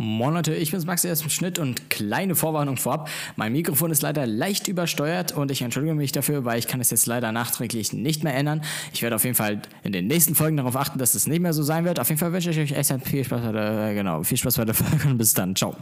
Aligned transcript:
Moin 0.00 0.32
Leute, 0.32 0.54
ich 0.54 0.70
bin's 0.70 0.86
Maxi 0.86 1.10
aus 1.10 1.18
dem 1.20 1.28
Schnitt 1.28 1.58
und 1.58 1.90
kleine 1.90 2.36
Vorwarnung 2.36 2.76
vorab. 2.76 3.10
Mein 3.34 3.52
Mikrofon 3.52 3.90
ist 3.90 4.00
leider 4.02 4.28
leicht 4.28 4.68
übersteuert 4.68 5.32
und 5.32 5.50
ich 5.50 5.60
entschuldige 5.60 5.92
mich 5.96 6.12
dafür, 6.12 6.44
weil 6.44 6.60
ich 6.60 6.68
kann 6.68 6.80
es 6.80 6.90
jetzt 6.90 7.06
leider 7.06 7.32
nachträglich 7.32 7.92
nicht 7.92 8.22
mehr 8.22 8.32
ändern. 8.34 8.62
Ich 8.92 9.02
werde 9.02 9.16
auf 9.16 9.24
jeden 9.24 9.34
Fall 9.34 9.60
in 9.82 9.90
den 9.90 10.06
nächsten 10.06 10.36
Folgen 10.36 10.56
darauf 10.56 10.76
achten, 10.76 11.00
dass 11.00 11.16
es 11.16 11.26
nicht 11.26 11.40
mehr 11.40 11.52
so 11.52 11.64
sein 11.64 11.84
wird. 11.84 11.98
Auf 11.98 12.08
jeden 12.10 12.20
Fall 12.20 12.32
wünsche 12.32 12.50
ich 12.50 12.60
euch 12.60 12.78
echt 12.78 12.94
viel 13.08 13.24
Spaß 13.24 13.40
bei 13.42 13.50
der, 13.50 13.92
genau, 13.94 14.22
viel 14.22 14.38
Spaß 14.38 14.58
bei 14.58 14.64
der 14.66 14.74
Folge 14.76 15.08
und 15.08 15.18
bis 15.18 15.34
dann. 15.34 15.56
Ciao. 15.56 15.74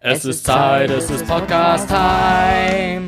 Es 0.00 0.24
ist 0.24 0.46
Zeit, 0.46 0.90
es 0.90 1.10
ist 1.10 1.26
Podcast-Time. 1.26 3.01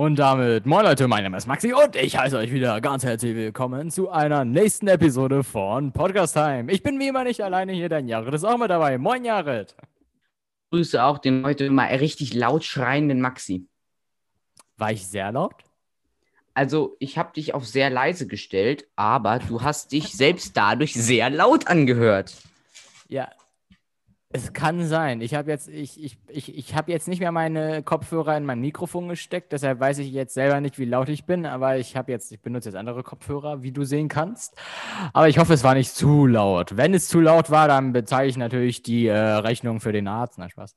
Und 0.00 0.18
damit, 0.18 0.64
moin 0.64 0.82
Leute, 0.82 1.08
mein 1.08 1.24
Name 1.24 1.36
ist 1.36 1.46
Maxi 1.46 1.74
und 1.74 1.94
ich 1.94 2.16
heiße 2.16 2.34
euch 2.38 2.50
wieder 2.50 2.80
ganz 2.80 3.04
herzlich 3.04 3.34
willkommen 3.34 3.90
zu 3.90 4.08
einer 4.08 4.46
nächsten 4.46 4.88
Episode 4.88 5.44
von 5.44 5.92
Podcast 5.92 6.32
Time. 6.32 6.72
Ich 6.72 6.82
bin 6.82 6.98
wie 6.98 7.08
immer 7.08 7.22
nicht 7.22 7.44
alleine 7.44 7.72
hier, 7.72 7.90
dein 7.90 8.08
Jared 8.08 8.32
ist 8.32 8.44
auch 8.44 8.56
mit 8.56 8.70
dabei. 8.70 8.96
Moin 8.96 9.26
Jared. 9.26 9.76
Grüße 10.70 11.04
auch 11.04 11.18
den 11.18 11.44
heute 11.44 11.68
mal 11.68 11.94
richtig 11.96 12.32
laut 12.32 12.64
schreienden 12.64 13.20
Maxi. 13.20 13.66
War 14.78 14.90
ich 14.90 15.06
sehr 15.06 15.32
laut? 15.32 15.56
Also, 16.54 16.96
ich 16.98 17.18
habe 17.18 17.34
dich 17.34 17.52
auf 17.52 17.66
sehr 17.66 17.90
leise 17.90 18.26
gestellt, 18.26 18.86
aber 18.96 19.38
du 19.38 19.60
hast 19.60 19.92
dich 19.92 20.14
selbst 20.14 20.56
dadurch 20.56 20.94
sehr 20.94 21.28
laut 21.28 21.66
angehört. 21.66 22.34
Ja, 23.08 23.28
es 24.32 24.52
kann 24.52 24.86
sein. 24.86 25.20
Ich 25.22 25.34
habe 25.34 25.50
jetzt, 25.50 25.68
ich, 25.68 26.02
ich, 26.02 26.16
ich, 26.28 26.56
ich 26.56 26.76
hab 26.76 26.88
jetzt 26.88 27.08
nicht 27.08 27.18
mehr 27.18 27.32
meine 27.32 27.82
Kopfhörer 27.82 28.36
in 28.36 28.44
mein 28.44 28.60
Mikrofon 28.60 29.08
gesteckt, 29.08 29.50
deshalb 29.50 29.80
weiß 29.80 29.98
ich 29.98 30.12
jetzt 30.12 30.34
selber 30.34 30.60
nicht, 30.60 30.78
wie 30.78 30.84
laut 30.84 31.08
ich 31.08 31.24
bin, 31.24 31.46
aber 31.46 31.78
ich 31.78 31.96
habe 31.96 32.12
jetzt, 32.12 32.30
ich 32.30 32.40
benutze 32.40 32.68
jetzt 32.68 32.76
andere 32.76 33.02
Kopfhörer, 33.02 33.62
wie 33.62 33.72
du 33.72 33.82
sehen 33.82 34.08
kannst. 34.08 34.56
Aber 35.12 35.28
ich 35.28 35.38
hoffe, 35.38 35.52
es 35.52 35.64
war 35.64 35.74
nicht 35.74 35.92
zu 35.92 36.26
laut. 36.26 36.76
Wenn 36.76 36.94
es 36.94 37.08
zu 37.08 37.20
laut 37.20 37.50
war, 37.50 37.66
dann 37.66 37.92
bezahle 37.92 38.28
ich 38.28 38.36
natürlich 38.36 38.84
die 38.84 39.08
äh, 39.08 39.18
Rechnung 39.18 39.80
für 39.80 39.92
den 39.92 40.06
Arzt. 40.06 40.38
Na, 40.38 40.48
Spaß. 40.48 40.76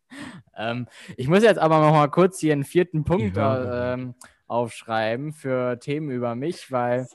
ähm, 0.56 0.86
ich 1.18 1.28
muss 1.28 1.42
jetzt 1.42 1.58
aber 1.58 1.80
noch 1.80 1.92
mal 1.92 2.08
kurz 2.08 2.38
hier 2.38 2.54
einen 2.54 2.64
vierten 2.64 3.04
Punkt 3.04 3.36
ja. 3.36 3.92
ähm, 3.92 4.14
aufschreiben 4.46 5.34
für 5.34 5.78
Themen 5.78 6.10
über 6.10 6.34
mich, 6.34 6.72
weil 6.72 7.06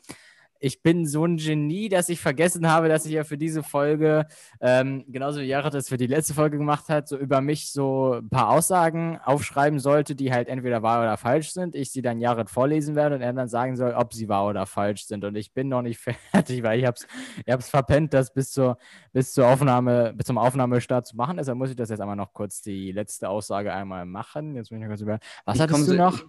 ich 0.60 0.82
bin 0.82 1.06
so 1.06 1.26
ein 1.26 1.38
Genie, 1.38 1.90
dass 1.90 2.10
ich 2.10 2.20
vergessen 2.20 2.70
habe, 2.70 2.90
dass 2.90 3.06
ich 3.06 3.14
ja 3.14 3.24
für 3.24 3.38
diese 3.38 3.64
Folge, 3.64 4.28
ähm, 4.60 5.06
genauso 5.08 5.40
wie 5.40 5.46
Jared 5.46 5.74
das 5.74 5.90
für 5.90 5.98
die 5.98 6.08
letzte 6.08 6.34
Folge 6.34 6.58
gemacht 6.58 6.90
hat, 6.90 7.08
so 7.08 7.18
über 7.18 7.42
mich 7.42 7.72
so 7.72 8.16
ein 8.16 8.30
paar 8.30 8.50
Aussagen 8.50 9.20
aufschreiben 9.24 9.80
sollte, 9.80 10.16
die 10.16 10.32
halt 10.34 10.50
entweder 10.50 10.84
wahr 10.84 11.02
oder 11.02 11.18
falsch 11.18 11.52
sind. 11.52 11.76
Ich 11.76 11.92
sie 11.92 12.02
dann 12.02 12.20
Jared 12.20 12.50
vorlesen 12.50 12.96
werde 12.96 13.16
und 13.16 13.22
er 13.22 13.34
dann 13.34 13.48
sagen 13.48 13.78
soll, 13.78 13.94
ob 13.94 14.14
sie 14.14 14.28
wahr 14.28 14.48
oder 14.48 14.66
falsch 14.66 15.06
sind. 15.06 15.24
Und 15.24 15.36
ich 15.36 15.54
bin 15.54 15.70
noch 15.70 15.82
nicht 15.82 16.00
fertig, 16.32 16.62
weil 16.64 16.80
ich 16.80 16.86
hab's, 16.86 17.08
ich 17.46 17.52
hab's 17.52 17.70
verpennt, 17.70 18.14
das 18.14 18.34
bis 18.34 18.52
zur, 18.52 18.78
bis 19.14 19.34
zur 19.34 19.48
Aufnahme, 19.48 20.14
bis 20.14 20.26
zum 20.26 20.38
Aufnahmestart 20.38 21.08
zu 21.08 21.16
machen. 21.16 21.38
Deshalb 21.38 21.58
muss 21.58 21.70
ich 21.70 21.76
das 21.78 21.90
jetzt 21.90 22.02
einmal 22.02 22.18
noch 22.18 22.34
kurz 22.34 22.62
die 22.62 22.92
letzte 22.92 23.30
Aussage 23.30 23.74
einmal 23.74 24.06
machen. 24.06 24.56
Jetzt 24.56 24.72
muss 24.72 24.78
ich 24.78 24.82
noch 24.82 24.90
kurz 24.90 25.02
über. 25.02 25.20
Was 25.46 25.56
ich 25.56 25.62
hattest 25.62 25.88
du 25.88 25.94
noch? 25.96 26.24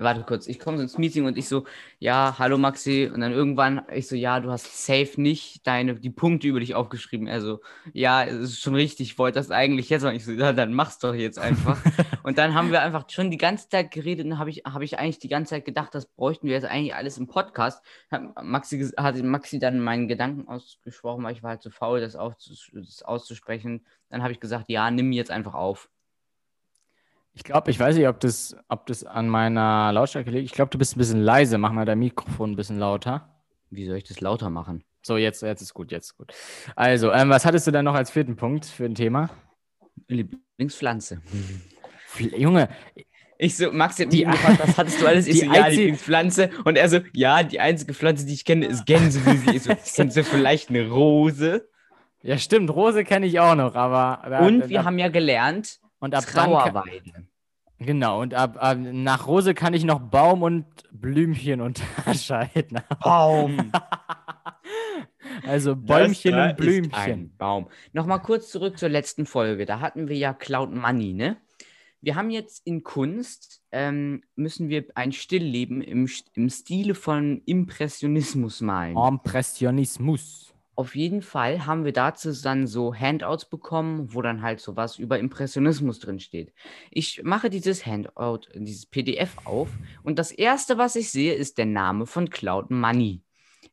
Warte 0.00 0.24
kurz, 0.24 0.46
ich 0.46 0.58
komme 0.58 0.78
so 0.78 0.82
ins 0.82 0.98
Meeting 0.98 1.26
und 1.26 1.36
ich 1.36 1.48
so, 1.48 1.64
ja, 1.98 2.36
hallo 2.38 2.58
Maxi. 2.58 3.10
Und 3.12 3.20
dann 3.20 3.32
irgendwann, 3.32 3.82
ich 3.92 4.08
so, 4.08 4.16
ja, 4.16 4.40
du 4.40 4.50
hast 4.50 4.86
safe 4.86 5.20
nicht 5.20 5.66
deine, 5.66 5.94
die 5.94 6.10
Punkte 6.10 6.48
über 6.48 6.60
dich 6.60 6.74
aufgeschrieben. 6.74 7.26
Er 7.26 7.40
so, 7.40 7.60
ja, 7.92 8.24
es 8.24 8.50
ist 8.50 8.60
schon 8.60 8.74
richtig, 8.74 9.12
ich 9.12 9.18
wollte 9.18 9.38
das 9.38 9.50
eigentlich 9.50 9.88
jetzt 9.90 10.02
machen. 10.02 10.16
Ich 10.16 10.24
so, 10.24 10.32
ja, 10.32 10.52
dann 10.52 10.72
mach's 10.74 10.98
doch 10.98 11.14
jetzt 11.14 11.38
einfach. 11.38 11.78
und 12.22 12.38
dann 12.38 12.54
haben 12.54 12.70
wir 12.70 12.82
einfach 12.82 13.08
schon 13.10 13.30
die 13.30 13.36
ganze 13.36 13.68
Zeit 13.68 13.90
geredet 13.90 14.26
und 14.26 14.38
habe 14.38 14.50
ich, 14.50 14.62
hab 14.64 14.82
ich 14.82 14.98
eigentlich 14.98 15.18
die 15.18 15.28
ganze 15.28 15.50
Zeit 15.50 15.64
gedacht, 15.64 15.94
das 15.94 16.06
bräuchten 16.06 16.46
wir 16.46 16.54
jetzt 16.54 16.66
eigentlich 16.66 16.94
alles 16.94 17.18
im 17.18 17.26
Podcast. 17.26 17.84
Hat 18.10 18.22
Maxi, 18.42 18.90
hat 18.96 19.22
Maxi 19.22 19.58
dann 19.58 19.80
meinen 19.80 20.08
Gedanken 20.08 20.48
ausgesprochen, 20.48 21.24
weil 21.24 21.34
ich 21.34 21.42
war 21.42 21.50
halt 21.50 21.62
zu 21.62 21.70
faul, 21.70 22.00
das, 22.00 22.12
das 22.72 23.02
auszusprechen. 23.02 23.86
Dann 24.08 24.22
habe 24.22 24.32
ich 24.32 24.40
gesagt, 24.40 24.66
ja, 24.68 24.90
nimm 24.90 25.12
jetzt 25.12 25.30
einfach 25.30 25.54
auf. 25.54 25.88
Ich 27.40 27.44
glaube, 27.44 27.70
ich 27.70 27.80
weiß 27.80 27.96
nicht, 27.96 28.06
ob 28.06 28.20
das, 28.20 28.54
ob 28.68 28.84
das 28.84 29.02
an 29.02 29.26
meiner 29.26 29.92
Lautstärke 29.94 30.30
liegt. 30.30 30.44
Ich 30.44 30.52
glaube, 30.52 30.68
du 30.68 30.76
bist 30.76 30.94
ein 30.94 30.98
bisschen 30.98 31.22
leise. 31.22 31.56
Mach 31.56 31.72
mal 31.72 31.86
dein 31.86 31.98
Mikrofon 31.98 32.50
ein 32.50 32.56
bisschen 32.56 32.78
lauter. 32.78 33.34
Wie 33.70 33.86
soll 33.86 33.96
ich 33.96 34.04
das 34.04 34.20
lauter 34.20 34.50
machen? 34.50 34.84
So, 35.00 35.16
jetzt, 35.16 35.40
jetzt 35.40 35.62
ist 35.62 35.72
gut, 35.72 35.90
jetzt 35.90 36.10
ist 36.10 36.16
gut. 36.18 36.34
Also, 36.76 37.10
ähm, 37.10 37.30
was 37.30 37.46
hattest 37.46 37.66
du 37.66 37.70
denn 37.70 37.86
noch 37.86 37.94
als 37.94 38.10
vierten 38.10 38.36
Punkt 38.36 38.66
für 38.66 38.84
ein 38.84 38.94
Thema? 38.94 39.30
Lieblingspflanze. 40.08 41.22
Junge, 42.18 42.68
ich 43.38 43.56
so, 43.56 43.72
Max 43.72 43.98
hat 43.98 44.12
mich 44.12 44.26
gefragt, 44.26 44.60
was 44.62 44.76
hattest 44.76 45.00
du 45.00 45.06
alles? 45.06 45.26
Ich 45.26 45.40
so, 45.40 45.46
ja, 45.46 45.66
Lieblingspflanze. 45.68 46.50
Und 46.64 46.76
er 46.76 46.90
so, 46.90 47.00
ja, 47.14 47.42
die 47.42 47.58
einzige 47.58 47.94
Pflanze, 47.94 48.26
die 48.26 48.34
ich 48.34 48.44
kenne, 48.44 48.66
ist 48.66 48.84
Gänseblümchen. 48.84 49.54
Ich 49.54 49.62
so, 49.62 49.72
kennst 49.94 50.14
du 50.14 50.24
vielleicht 50.24 50.68
eine 50.68 50.90
Rose? 50.90 51.66
Ja, 52.22 52.36
stimmt, 52.36 52.68
Rose 52.68 53.02
kenne 53.02 53.24
ich 53.24 53.40
auch 53.40 53.54
noch, 53.54 53.76
aber. 53.76 54.42
Und 54.42 54.68
wir 54.68 54.84
haben 54.84 54.98
ja 54.98 55.08
gelernt, 55.08 55.80
und 56.00 56.14
ab 56.14 56.26
Trauerweide. 56.26 57.12
Dann, 57.12 57.28
genau, 57.80 58.20
und 58.20 58.34
ab, 58.34 58.56
ab, 58.60 58.78
nach 58.80 59.26
Rose 59.26 59.54
kann 59.54 59.74
ich 59.74 59.84
noch 59.84 59.98
Baum 59.98 60.42
und 60.42 60.64
Blümchen 60.92 61.60
unterscheiden. 61.60 62.80
Baum. 63.02 63.72
also 65.46 65.74
Bäumchen 65.74 66.32
das, 66.32 66.50
und 66.50 66.56
Blümchen. 66.56 66.94
ein 66.94 67.36
Baum. 67.36 67.68
Nochmal 67.92 68.22
kurz 68.22 68.50
zurück 68.50 68.78
zur 68.78 68.88
letzten 68.88 69.26
Folge. 69.26 69.66
Da 69.66 69.80
hatten 69.80 70.08
wir 70.08 70.16
ja 70.16 70.32
Cloud 70.32 70.72
Money, 70.72 71.12
ne? 71.12 71.36
Wir 72.02 72.14
haben 72.14 72.30
jetzt 72.30 72.66
in 72.66 72.82
Kunst, 72.82 73.62
ähm, 73.72 74.22
müssen 74.34 74.70
wir 74.70 74.86
ein 74.94 75.12
Stillleben 75.12 75.82
im, 75.82 76.08
im 76.34 76.48
Stile 76.48 76.94
von 76.94 77.42
Impressionismus 77.44 78.62
malen. 78.62 78.96
Impressionismus. 78.96 80.49
Auf 80.80 80.96
jeden 80.96 81.20
Fall 81.20 81.66
haben 81.66 81.84
wir 81.84 81.92
dazu 81.92 82.32
dann 82.32 82.66
so 82.66 82.94
Handouts 82.94 83.44
bekommen, 83.44 84.14
wo 84.14 84.22
dann 84.22 84.40
halt 84.40 84.60
so 84.60 84.76
was 84.76 84.98
über 84.98 85.18
Impressionismus 85.18 85.98
drin 85.98 86.20
steht. 86.20 86.54
Ich 86.90 87.22
mache 87.22 87.50
dieses 87.50 87.84
Handout, 87.84 88.48
dieses 88.54 88.86
PDF 88.86 89.36
auf 89.44 89.68
und 90.02 90.18
das 90.18 90.32
erste, 90.32 90.78
was 90.78 90.96
ich 90.96 91.10
sehe, 91.10 91.34
ist 91.34 91.58
der 91.58 91.66
Name 91.66 92.06
von 92.06 92.30
Cloud 92.30 92.70
Money. 92.70 93.20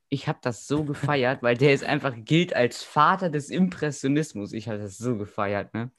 Ich 0.10 0.28
habe 0.28 0.40
das 0.42 0.68
so 0.68 0.84
gefeiert, 0.84 1.42
weil 1.44 1.56
der 1.56 1.74
ist 1.74 1.86
einfach 1.86 2.14
gilt 2.14 2.54
als 2.54 2.84
Vater 2.84 3.30
des 3.30 3.52
Impressionismus. 3.52 4.52
Ich 4.52 4.68
habe 4.68 4.80
das 4.80 4.98
so 4.98 5.16
gefeiert, 5.16 5.74
ne? 5.74 5.92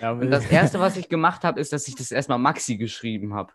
Ja, 0.00 0.12
und 0.12 0.30
das 0.30 0.46
erste, 0.46 0.80
was 0.80 0.96
ich 0.96 1.10
gemacht 1.10 1.44
habe, 1.44 1.60
ist, 1.60 1.74
dass 1.74 1.88
ich 1.88 1.94
das 1.94 2.10
erstmal 2.10 2.38
Maxi 2.38 2.78
geschrieben 2.78 3.34
habe. 3.34 3.52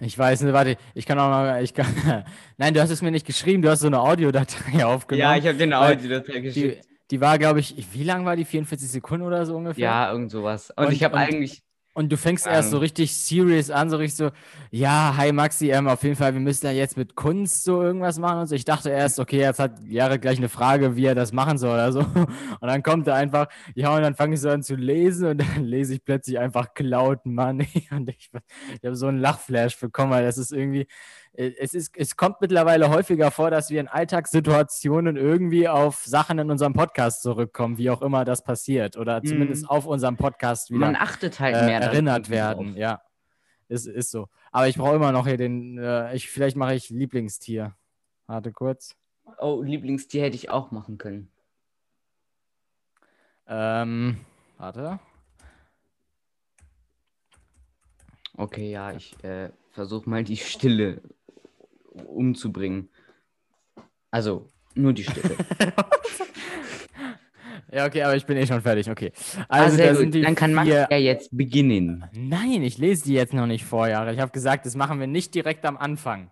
Ich 0.00 0.18
weiß 0.18 0.42
nicht, 0.42 0.52
warte, 0.52 0.76
ich 0.94 1.06
kann 1.06 1.18
auch 1.18 1.28
mal, 1.28 1.62
ich 1.62 1.74
kann, 1.74 1.86
nein, 2.56 2.74
du 2.74 2.80
hast 2.80 2.90
es 2.90 3.02
mir 3.02 3.10
nicht 3.10 3.26
geschrieben, 3.26 3.62
du 3.62 3.70
hast 3.70 3.80
so 3.80 3.86
eine 3.86 4.00
Audiodatei 4.00 4.84
aufgenommen. 4.84 5.20
Ja, 5.20 5.36
ich 5.36 5.46
habe 5.46 5.56
dir 5.56 5.64
eine 5.64 5.78
Audiodatei 5.78 6.40
geschickt. 6.40 6.84
Die, 6.84 6.88
die 7.10 7.20
war, 7.20 7.38
glaube 7.38 7.60
ich, 7.60 7.74
wie 7.92 8.04
lang 8.04 8.24
war 8.24 8.36
die? 8.36 8.44
44 8.44 8.88
Sekunden 8.90 9.26
oder 9.26 9.44
so 9.46 9.56
ungefähr? 9.56 9.84
Ja, 9.84 10.12
irgend 10.12 10.30
sowas. 10.30 10.70
Und, 10.76 10.86
und 10.86 10.92
ich 10.92 11.02
habe 11.04 11.16
eigentlich, 11.16 11.62
und 11.98 12.12
du 12.12 12.16
fängst 12.16 12.46
ähm, 12.46 12.52
erst 12.52 12.70
so 12.70 12.78
richtig 12.78 13.12
serious 13.12 13.70
an, 13.70 13.90
so 13.90 13.96
richtig 13.96 14.16
so, 14.16 14.30
ja, 14.70 15.14
hi 15.16 15.32
Maxi, 15.32 15.72
ähm, 15.72 15.88
auf 15.88 16.04
jeden 16.04 16.14
Fall, 16.14 16.32
wir 16.32 16.40
müssen 16.40 16.64
ja 16.66 16.70
jetzt 16.70 16.96
mit 16.96 17.16
Kunst 17.16 17.64
so 17.64 17.82
irgendwas 17.82 18.20
machen 18.20 18.38
und 18.38 18.46
so. 18.46 18.54
Ich 18.54 18.64
dachte 18.64 18.90
erst, 18.90 19.18
okay, 19.18 19.40
jetzt 19.40 19.58
hat 19.58 19.80
Jahre 19.84 20.20
gleich 20.20 20.38
eine 20.38 20.48
Frage, 20.48 20.94
wie 20.94 21.06
er 21.06 21.16
das 21.16 21.32
machen 21.32 21.58
soll 21.58 21.72
oder 21.72 21.90
so. 21.90 21.98
Und 22.60 22.68
dann 22.68 22.84
kommt 22.84 23.08
er 23.08 23.16
einfach, 23.16 23.48
ja, 23.74 23.94
und 23.94 24.02
dann 24.02 24.14
fange 24.14 24.34
ich 24.34 24.40
so 24.40 24.48
an 24.48 24.62
zu 24.62 24.76
lesen 24.76 25.26
und 25.26 25.38
dann 25.38 25.64
lese 25.64 25.94
ich 25.94 26.04
plötzlich 26.04 26.38
einfach 26.38 26.72
Cloud 26.74 27.26
Money 27.26 27.88
und 27.90 28.08
ich, 28.10 28.30
ich 28.74 28.84
habe 28.84 28.94
so 28.94 29.06
einen 29.08 29.18
Lachflash 29.18 29.78
bekommen, 29.80 30.12
weil 30.12 30.24
das 30.24 30.38
ist 30.38 30.52
irgendwie, 30.52 30.86
es, 31.38 31.72
ist, 31.72 31.96
es 31.96 32.16
kommt 32.16 32.40
mittlerweile 32.40 32.90
häufiger 32.90 33.30
vor, 33.30 33.52
dass 33.52 33.70
wir 33.70 33.80
in 33.80 33.86
Alltagssituationen 33.86 35.16
irgendwie 35.16 35.68
auf 35.68 36.04
Sachen 36.04 36.40
in 36.40 36.50
unserem 36.50 36.72
Podcast 36.72 37.22
zurückkommen, 37.22 37.78
wie 37.78 37.90
auch 37.90 38.02
immer 38.02 38.24
das 38.24 38.42
passiert. 38.42 38.96
Oder 38.96 39.22
zumindest 39.22 39.64
mm. 39.64 39.68
auf 39.68 39.86
unserem 39.86 40.16
Podcast 40.16 40.70
wieder 40.70 40.80
Man 40.80 40.96
achtet 40.96 41.38
halt 41.38 41.54
mehr 41.54 41.80
äh, 41.80 41.84
erinnert 41.84 42.28
werden. 42.28 42.70
Auf. 42.70 42.76
Ja, 42.76 43.02
ist, 43.68 43.86
ist 43.86 44.10
so. 44.10 44.26
Aber 44.50 44.66
ich 44.66 44.76
brauche 44.76 44.96
immer 44.96 45.12
noch 45.12 45.28
hier 45.28 45.36
den, 45.36 45.78
äh, 45.78 46.12
ich, 46.16 46.28
vielleicht 46.28 46.56
mache 46.56 46.74
ich 46.74 46.90
Lieblingstier. 46.90 47.76
Warte 48.26 48.50
kurz. 48.50 48.96
Oh, 49.38 49.62
Lieblingstier 49.62 50.24
hätte 50.24 50.36
ich 50.36 50.50
auch 50.50 50.72
machen 50.72 50.98
können. 50.98 51.30
Ähm, 53.46 54.18
warte. 54.56 54.98
Okay, 58.36 58.72
ja, 58.72 58.92
ich 58.92 59.22
äh, 59.22 59.50
versuche 59.70 60.10
mal 60.10 60.24
die 60.24 60.36
Stille 60.36 61.00
umzubringen. 62.06 62.88
Also 64.10 64.48
nur 64.74 64.92
die 64.92 65.04
Stille. 65.04 65.30
ja, 67.72 67.86
okay, 67.86 68.02
aber 68.02 68.16
ich 68.16 68.26
bin 68.26 68.36
eh 68.36 68.46
schon 68.46 68.62
fertig. 68.62 68.88
Okay. 68.90 69.12
Ah, 69.48 69.64
also, 69.64 69.82
ah, 69.82 70.04
Dann 70.04 70.34
kann 70.34 70.54
Max 70.54 70.68
ja 70.68 70.88
jetzt 70.96 71.36
beginnen. 71.36 72.04
Nein, 72.14 72.62
ich 72.62 72.78
lese 72.78 73.04
die 73.04 73.14
jetzt 73.14 73.34
noch 73.34 73.46
nicht 73.46 73.64
vorher. 73.64 74.10
Ich 74.12 74.20
habe 74.20 74.32
gesagt, 74.32 74.66
das 74.66 74.76
machen 74.76 75.00
wir 75.00 75.06
nicht 75.06 75.34
direkt 75.34 75.64
am 75.66 75.76
Anfang. 75.76 76.30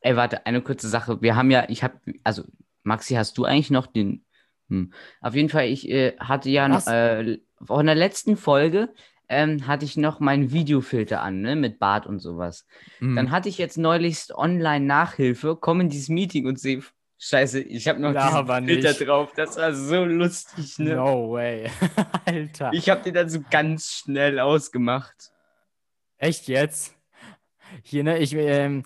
Ey, 0.00 0.16
warte, 0.16 0.46
eine 0.46 0.62
kurze 0.62 0.88
Sache. 0.88 1.20
Wir 1.20 1.36
haben 1.36 1.50
ja, 1.50 1.66
ich 1.68 1.82
habe, 1.82 2.00
also 2.24 2.44
Maxi, 2.82 3.14
hast 3.14 3.36
du 3.36 3.44
eigentlich 3.44 3.70
noch 3.70 3.86
den. 3.86 4.24
Hm. 4.68 4.92
Auf 5.20 5.34
jeden 5.34 5.48
Fall, 5.48 5.66
ich 5.66 5.88
äh, 5.88 6.16
hatte 6.18 6.48
ja 6.48 6.68
noch, 6.68 6.86
äh, 6.86 7.38
von 7.62 7.86
der 7.86 7.94
letzten 7.94 8.36
Folge 8.36 8.94
ähm, 9.30 9.66
hatte 9.66 9.84
ich 9.86 9.96
noch 9.96 10.20
meinen 10.20 10.52
Videofilter 10.52 11.22
an, 11.22 11.40
ne, 11.40 11.56
mit 11.56 11.78
Bart 11.78 12.06
und 12.06 12.18
sowas. 12.18 12.66
Mhm. 12.98 13.16
Dann 13.16 13.30
hatte 13.30 13.48
ich 13.48 13.56
jetzt 13.58 13.78
neulich 13.78 14.26
online 14.34 14.84
Nachhilfe, 14.84 15.56
komme 15.56 15.84
in 15.84 15.88
dieses 15.88 16.08
Meeting 16.10 16.46
und 16.46 16.58
sehe 16.60 16.82
Scheiße, 17.22 17.60
ich 17.60 17.86
habe 17.86 18.00
noch 18.00 18.12
Laber 18.14 18.60
diesen 18.62 18.74
Filter 18.82 18.88
nicht. 18.98 19.06
drauf. 19.06 19.32
Das 19.36 19.56
war 19.58 19.74
so 19.74 20.04
lustig, 20.06 20.78
ne? 20.78 20.96
No 20.96 21.30
way. 21.32 21.70
Alter. 22.24 22.70
Ich 22.72 22.88
habe 22.88 23.02
den 23.02 23.12
dann 23.14 23.28
so 23.28 23.40
ganz 23.50 23.92
schnell 23.92 24.38
ausgemacht. 24.40 25.30
Echt 26.18 26.48
jetzt? 26.48 26.94
Hier, 27.82 28.04
ne, 28.04 28.18
ich, 28.18 28.34
ähm, 28.34 28.84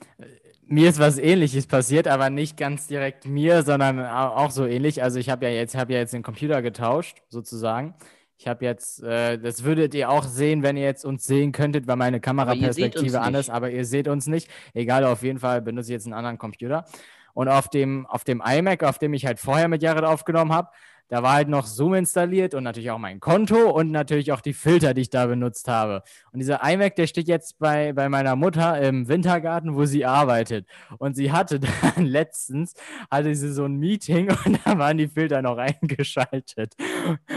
mir 0.66 0.88
ist 0.90 0.98
was 0.98 1.16
ähnliches 1.18 1.66
passiert, 1.68 2.08
aber 2.08 2.28
nicht 2.28 2.56
ganz 2.56 2.86
direkt 2.88 3.24
mir, 3.26 3.62
sondern 3.62 4.00
au- 4.00 4.34
auch 4.34 4.50
so 4.50 4.66
ähnlich. 4.66 5.02
Also 5.02 5.18
ich 5.20 5.30
habe 5.30 5.46
ja 5.46 5.52
jetzt, 5.52 5.76
habe 5.76 5.92
ja 5.92 6.00
jetzt 6.00 6.12
den 6.12 6.22
Computer 6.24 6.60
getauscht, 6.60 7.18
sozusagen. 7.28 7.94
Ich 8.44 8.48
habe 8.48 8.62
jetzt, 8.62 9.02
äh, 9.02 9.38
das 9.38 9.64
würdet 9.64 9.94
ihr 9.94 10.10
auch 10.10 10.24
sehen, 10.24 10.62
wenn 10.62 10.76
ihr 10.76 10.84
jetzt 10.84 11.06
uns 11.06 11.24
sehen 11.24 11.50
könntet, 11.50 11.86
weil 11.86 11.96
meine 11.96 12.20
Kameraperspektive 12.20 13.22
anders, 13.22 13.48
aber 13.48 13.70
ihr 13.70 13.86
seht 13.86 14.06
uns 14.06 14.26
nicht. 14.26 14.50
Egal, 14.74 15.04
auf 15.04 15.22
jeden 15.22 15.38
Fall 15.38 15.62
benutze 15.62 15.88
ich 15.88 15.92
jetzt 15.94 16.04
einen 16.04 16.12
anderen 16.12 16.36
Computer. 16.36 16.84
Und 17.32 17.48
auf 17.48 17.70
dem, 17.70 18.04
auf 18.04 18.22
dem 18.22 18.42
iMac, 18.44 18.82
auf 18.82 18.98
dem 18.98 19.14
ich 19.14 19.24
halt 19.24 19.40
vorher 19.40 19.66
mit 19.68 19.82
Jared 19.82 20.04
aufgenommen 20.04 20.52
habe, 20.52 20.68
da 21.08 21.22
war 21.22 21.34
halt 21.34 21.48
noch 21.48 21.66
Zoom 21.66 21.94
installiert 21.94 22.54
und 22.54 22.64
natürlich 22.64 22.90
auch 22.90 22.98
mein 22.98 23.20
Konto 23.20 23.70
und 23.70 23.90
natürlich 23.90 24.32
auch 24.32 24.40
die 24.40 24.54
Filter, 24.54 24.94
die 24.94 25.02
ich 25.02 25.10
da 25.10 25.26
benutzt 25.26 25.68
habe. 25.68 26.02
Und 26.32 26.38
dieser 26.40 26.60
iMac, 26.64 26.96
der 26.96 27.06
steht 27.06 27.28
jetzt 27.28 27.58
bei, 27.58 27.92
bei 27.92 28.08
meiner 28.08 28.36
Mutter 28.36 28.80
im 28.80 29.06
Wintergarten, 29.06 29.74
wo 29.74 29.84
sie 29.84 30.04
arbeitet. 30.04 30.66
Und 30.98 31.14
sie 31.14 31.30
hatte 31.30 31.60
dann 31.94 32.06
letztens, 32.06 32.74
hatte 33.10 33.34
sie 33.34 33.52
so 33.52 33.64
ein 33.64 33.76
Meeting 33.76 34.30
und 34.44 34.58
da 34.64 34.78
waren 34.78 34.96
die 34.98 35.08
Filter 35.08 35.42
noch 35.42 35.58
eingeschaltet. 35.82 36.74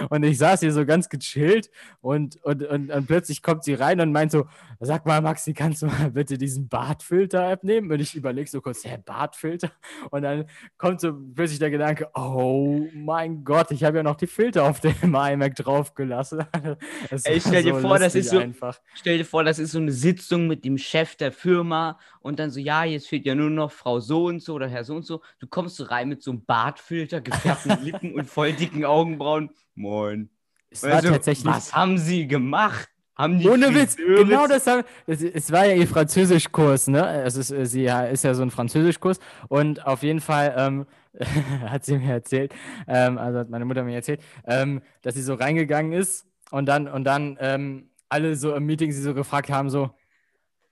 Und 0.09 0.23
ich 0.23 0.37
saß 0.37 0.61
hier 0.61 0.71
so 0.71 0.85
ganz 0.85 1.09
gechillt 1.09 1.69
und, 2.01 2.41
und, 2.43 2.63
und, 2.63 2.89
und 2.89 3.07
plötzlich 3.07 3.41
kommt 3.41 3.63
sie 3.63 3.73
rein 3.73 3.99
und 3.99 4.11
meint 4.11 4.31
so, 4.31 4.45
sag 4.79 5.05
mal 5.05 5.21
Maxi, 5.21 5.53
kannst 5.53 5.81
du 5.81 5.87
mal 5.87 6.11
bitte 6.11 6.37
diesen 6.37 6.69
Bartfilter-App 6.69 7.63
nehmen? 7.63 7.91
Und 7.91 7.99
ich 7.99 8.15
überlege 8.15 8.49
so 8.49 8.61
kurz, 8.61 8.85
hä, 8.85 8.97
Bartfilter? 9.03 9.71
Und 10.11 10.21
dann 10.21 10.45
kommt 10.77 11.01
so 11.01 11.13
plötzlich 11.13 11.59
der 11.59 11.71
Gedanke, 11.71 12.09
oh 12.13 12.87
mein 12.93 13.43
Gott, 13.43 13.56
ich 13.71 13.83
habe 13.83 13.97
ja 13.97 14.03
noch 14.03 14.15
die 14.15 14.27
Filter 14.27 14.63
auf 14.65 14.79
dem 14.79 14.93
iMac 15.03 15.55
draufgelassen. 15.55 16.45
Ey, 17.23 17.39
stell 17.41 17.63
dir 17.63 17.75
vor, 17.75 17.99
das 17.99 18.15
ist 18.15 18.29
so- 18.29 18.39
einfach. 18.39 18.79
Stell 18.95 19.17
dir 19.17 19.25
vor, 19.25 19.43
das 19.43 19.59
ist 19.59 19.71
so 19.71 19.79
eine 19.79 19.91
Sitzung 19.91 20.47
mit 20.47 20.63
dem 20.65 20.77
Chef 20.77 21.15
der 21.15 21.31
Firma 21.31 21.99
und 22.21 22.39
dann 22.39 22.51
so, 22.51 22.59
ja, 22.59 22.83
jetzt 22.83 23.07
fehlt 23.07 23.25
ja 23.25 23.35
nur 23.35 23.49
noch 23.49 23.71
Frau 23.71 23.99
so 23.99 24.25
und 24.25 24.41
so 24.41 24.53
oder 24.55 24.67
Herr 24.67 24.83
so 24.83 24.95
und 24.95 25.03
so. 25.05 25.21
Du 25.39 25.47
kommst 25.47 25.75
so 25.77 25.83
rein 25.85 26.09
mit 26.09 26.21
so 26.23 26.31
einem 26.31 26.43
Bartfilter, 26.45 27.21
gefärbten 27.21 27.77
Lippen 27.83 28.13
und 28.13 28.25
voll 28.25 28.53
dicken 28.53 28.85
Augenbrauen. 28.85 29.49
Moin. 29.75 30.29
So, 30.71 30.87
tatsächlich 30.87 31.45
Was 31.45 31.73
haben 31.73 31.97
sie 31.97 32.27
gemacht? 32.27 32.89
Haben 33.15 33.39
die 33.39 33.49
Ohne 33.49 33.73
Witz, 33.73 33.95
genau 33.95 34.45
das, 34.45 34.67
haben, 34.67 34.83
es, 35.07 35.23
es 35.23 35.51
war 35.51 35.65
ja 35.65 35.73
ihr 35.73 35.87
Französischkurs, 35.87 36.87
ne? 36.87 37.23
Es 37.23 37.35
ist, 37.35 37.47
sie 37.71 37.81
ja- 37.81 38.03
ist 38.05 38.23
ja 38.23 38.35
so 38.35 38.43
ein 38.43 38.51
Französischkurs 38.51 39.19
und 39.47 39.83
auf 39.87 40.03
jeden 40.03 40.19
Fall 40.21 40.53
ähm, 40.55 40.85
hat 41.65 41.85
sie 41.85 41.97
mir 41.97 42.13
erzählt, 42.13 42.53
ähm, 42.87 43.17
also 43.17 43.39
hat 43.39 43.49
meine 43.49 43.65
Mutter 43.65 43.83
mir 43.83 43.95
erzählt, 43.95 44.21
ähm, 44.45 44.81
dass 45.01 45.15
sie 45.15 45.21
so 45.21 45.33
reingegangen 45.33 45.93
ist 45.93 46.25
und 46.51 46.67
dann, 46.67 46.87
und 46.87 47.03
dann 47.03 47.37
ähm, 47.39 47.89
alle 48.09 48.35
so 48.35 48.55
im 48.55 48.65
Meeting 48.65 48.91
sie 48.91 49.01
so 49.01 49.13
gefragt 49.13 49.49
haben, 49.49 49.69
so, 49.69 49.91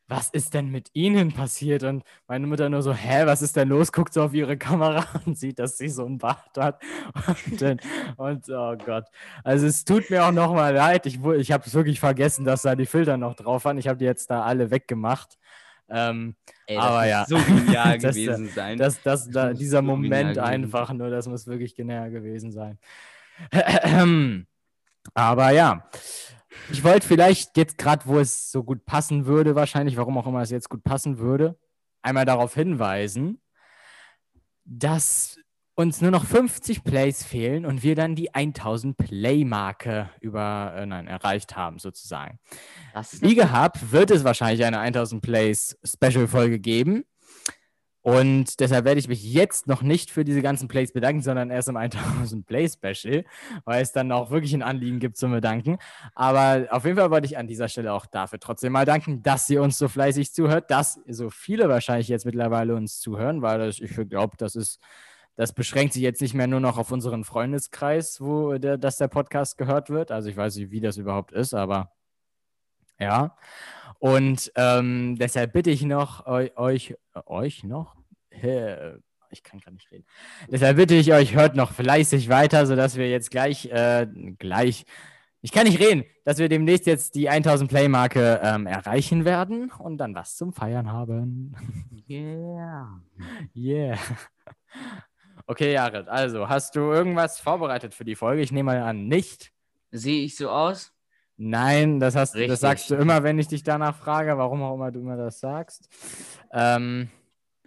was 0.07 0.29
ist 0.29 0.53
denn 0.53 0.69
mit 0.69 0.89
Ihnen 0.93 1.33
passiert? 1.33 1.83
Und 1.83 2.03
meine 2.27 2.45
Mutter 2.45 2.69
nur 2.69 2.81
so, 2.81 2.93
hä, 2.93 3.25
was 3.25 3.41
ist 3.41 3.55
denn 3.55 3.69
los? 3.69 3.91
Guckt 3.91 4.13
so 4.13 4.21
auf 4.21 4.33
ihre 4.33 4.57
Kamera 4.57 5.05
und 5.25 5.37
sieht, 5.37 5.59
dass 5.59 5.77
sie 5.77 5.89
so 5.89 6.05
einen 6.05 6.19
Bart 6.19 6.57
hat. 6.57 6.81
Und, 7.47 7.61
dann, 7.61 7.79
und 8.17 8.49
oh 8.49 8.75
Gott. 8.77 9.05
Also 9.43 9.65
es 9.65 9.83
tut 9.83 10.09
mir 10.09 10.25
auch 10.25 10.31
nochmal 10.31 10.73
leid. 10.73 11.05
Ich, 11.05 11.23
ich 11.23 11.51
habe 11.51 11.73
wirklich 11.73 11.99
vergessen, 11.99 12.45
dass 12.45 12.61
da 12.61 12.75
die 12.75 12.85
Filter 12.85 13.17
noch 13.17 13.35
drauf 13.35 13.65
waren. 13.65 13.77
Ich 13.77 13.87
habe 13.87 13.97
die 13.97 14.05
jetzt 14.05 14.29
da 14.29 14.43
alle 14.43 14.69
weggemacht. 14.69 15.37
Ähm, 15.89 16.35
Ey, 16.65 16.75
das 16.75 16.85
Aber 16.85 17.05
ja. 17.05 17.25
so 17.25 17.37
genial 17.37 17.97
Das, 17.99 18.15
äh, 18.15 18.25
gewesen 18.25 18.49
sein. 18.49 18.77
das, 18.77 19.01
das, 19.01 19.29
da, 19.29 19.53
dieser 19.53 19.77
so 19.77 19.83
Moment 19.83 20.31
gewesen 20.31 20.39
einfach 20.39 20.91
nur, 20.93 21.09
das 21.09 21.27
muss 21.27 21.47
wirklich 21.47 21.75
genial 21.75 22.09
gewesen 22.11 22.51
sein. 22.51 22.79
Aber 25.13 25.51
ja, 25.51 25.87
ich 26.71 26.83
wollte 26.83 27.07
vielleicht 27.07 27.57
jetzt 27.57 27.77
gerade, 27.77 28.05
wo 28.05 28.19
es 28.19 28.51
so 28.51 28.63
gut 28.63 28.85
passen 28.85 29.25
würde, 29.25 29.55
wahrscheinlich, 29.55 29.97
warum 29.97 30.17
auch 30.17 30.27
immer 30.27 30.41
es 30.41 30.49
jetzt 30.49 30.69
gut 30.69 30.83
passen 30.83 31.19
würde, 31.19 31.57
einmal 32.01 32.25
darauf 32.25 32.53
hinweisen, 32.55 33.39
dass 34.63 35.39
uns 35.75 35.99
nur 36.01 36.11
noch 36.11 36.25
50 36.25 36.83
Plays 36.83 37.23
fehlen 37.23 37.65
und 37.65 37.83
wir 37.83 37.95
dann 37.95 38.15
die 38.15 38.33
1000 38.33 38.97
Play-Marke 38.97 40.09
über, 40.21 40.73
äh, 40.77 40.85
nein, 40.85 41.07
erreicht 41.07 41.57
haben, 41.57 41.79
sozusagen. 41.79 42.39
Wie 43.21 43.35
gehabt, 43.35 43.91
wird 43.91 44.09
es 44.09 44.23
wahrscheinlich 44.23 44.65
eine 44.65 44.79
1000 44.79 45.21
Plays 45.21 45.77
Special-Folge 45.83 46.59
geben. 46.59 47.03
Und 48.01 48.59
deshalb 48.59 48.85
werde 48.85 48.99
ich 48.99 49.07
mich 49.07 49.23
jetzt 49.23 49.65
noch 49.65 49.81
nicht 49.81 50.11
für 50.11 50.23
diese 50.23 50.43
ganzen 50.43 50.67
Plays 50.67 50.93
bedanken, 50.93 51.23
sondern 51.23 51.49
erst 51.49 51.69
im 51.69 51.75
1000 51.75 52.45
Play 52.45 52.69
Special, 52.69 53.25
weil 53.65 53.81
es 53.81 53.93
dann 53.93 54.11
auch 54.11 54.29
wirklich 54.29 54.53
ein 54.53 54.61
Anliegen 54.61 54.99
gibt 54.99 55.17
zum 55.17 55.31
Bedanken. 55.31 55.79
Aber 56.13 56.67
auf 56.69 56.85
jeden 56.85 56.97
Fall 56.97 57.09
wollte 57.09 57.25
ich 57.25 57.35
an 57.35 57.47
dieser 57.47 57.67
Stelle 57.67 57.91
auch 57.93 58.05
dafür 58.05 58.39
trotzdem 58.39 58.73
mal 58.73 58.85
danken, 58.85 59.23
dass 59.23 59.49
ihr 59.49 59.63
uns 59.63 59.79
so 59.79 59.87
fleißig 59.87 60.31
zuhört, 60.33 60.69
dass 60.69 61.01
so 61.07 61.31
viele 61.31 61.67
wahrscheinlich 61.67 62.07
jetzt 62.07 62.27
mittlerweile 62.27 62.75
uns 62.75 62.99
zuhören, 62.99 63.41
weil 63.41 63.69
ich 63.69 63.95
glaube, 64.07 64.37
das 64.37 64.55
ist, 64.55 64.79
das 65.35 65.53
beschränkt 65.53 65.93
sich 65.93 66.01
jetzt 66.01 66.21
nicht 66.21 66.33
mehr 66.33 66.47
nur 66.47 66.59
noch 66.59 66.77
auf 66.77 66.91
unseren 66.91 67.23
Freundeskreis, 67.23 68.21
wo 68.21 68.57
der, 68.57 68.77
dass 68.77 68.97
der 68.97 69.09
Podcast 69.09 69.57
gehört 69.57 69.89
wird. 69.89 70.11
Also 70.11 70.29
ich 70.29 70.37
weiß 70.37 70.55
nicht, 70.55 70.71
wie 70.71 70.79
das 70.79 70.97
überhaupt 70.97 71.31
ist, 71.33 71.53
aber 71.53 71.91
ja. 72.99 73.35
Und 73.99 74.51
ähm, 74.55 75.17
deshalb 75.19 75.53
bitte 75.53 75.71
ich 75.71 75.83
noch 75.83 76.25
eu, 76.25 76.47
euch, 76.55 76.95
euch 77.25 77.63
noch? 77.63 77.95
Ich 79.31 79.43
kann 79.43 79.59
gar 79.59 79.71
nicht 79.71 79.91
reden. 79.91 80.05
Deshalb 80.47 80.77
bitte 80.77 80.95
ich 80.95 81.11
euch, 81.11 81.35
hört 81.35 81.55
noch 81.55 81.71
fleißig 81.71 82.29
weiter, 82.29 82.65
sodass 82.65 82.95
wir 82.95 83.09
jetzt 83.09 83.31
gleich, 83.31 83.65
äh, 83.65 84.07
gleich, 84.37 84.85
ich 85.41 85.51
kann 85.51 85.67
nicht 85.67 85.79
reden, 85.79 86.05
dass 86.23 86.37
wir 86.37 86.47
demnächst 86.47 86.85
jetzt 86.85 87.15
die 87.15 87.29
1000 87.29 87.69
Play-Marke 87.69 88.39
ähm, 88.43 88.67
erreichen 88.67 89.25
werden 89.25 89.71
und 89.71 89.97
dann 89.97 90.15
was 90.15 90.35
zum 90.37 90.53
Feiern 90.53 90.91
haben. 90.91 91.55
Yeah. 92.07 93.01
Yeah. 93.55 93.97
Okay, 95.47 95.73
Jared, 95.73 96.07
also 96.07 96.49
hast 96.49 96.75
du 96.75 96.91
irgendwas 96.91 97.39
vorbereitet 97.39 97.93
für 97.93 98.03
die 98.03 98.15
Folge? 98.15 98.41
Ich 98.41 98.51
nehme 98.51 98.71
mal 98.73 98.81
an, 98.81 99.07
nicht. 99.07 99.51
Sehe 99.91 100.23
ich 100.23 100.35
so 100.35 100.49
aus? 100.49 100.91
Nein, 101.37 101.99
das, 101.99 102.15
hast, 102.15 102.35
Richtig. 102.35 102.49
das 102.49 102.61
sagst 102.61 102.89
du 102.89 102.95
immer, 102.95 103.21
wenn 103.23 103.37
ich 103.37 103.47
dich 103.47 103.63
danach 103.63 103.95
frage, 103.95 104.37
warum 104.37 104.63
auch 104.63 104.75
immer 104.75 104.91
du 104.91 105.01
immer 105.01 105.17
das 105.17 105.39
sagst. 105.39 105.89
Ähm, 106.51 107.09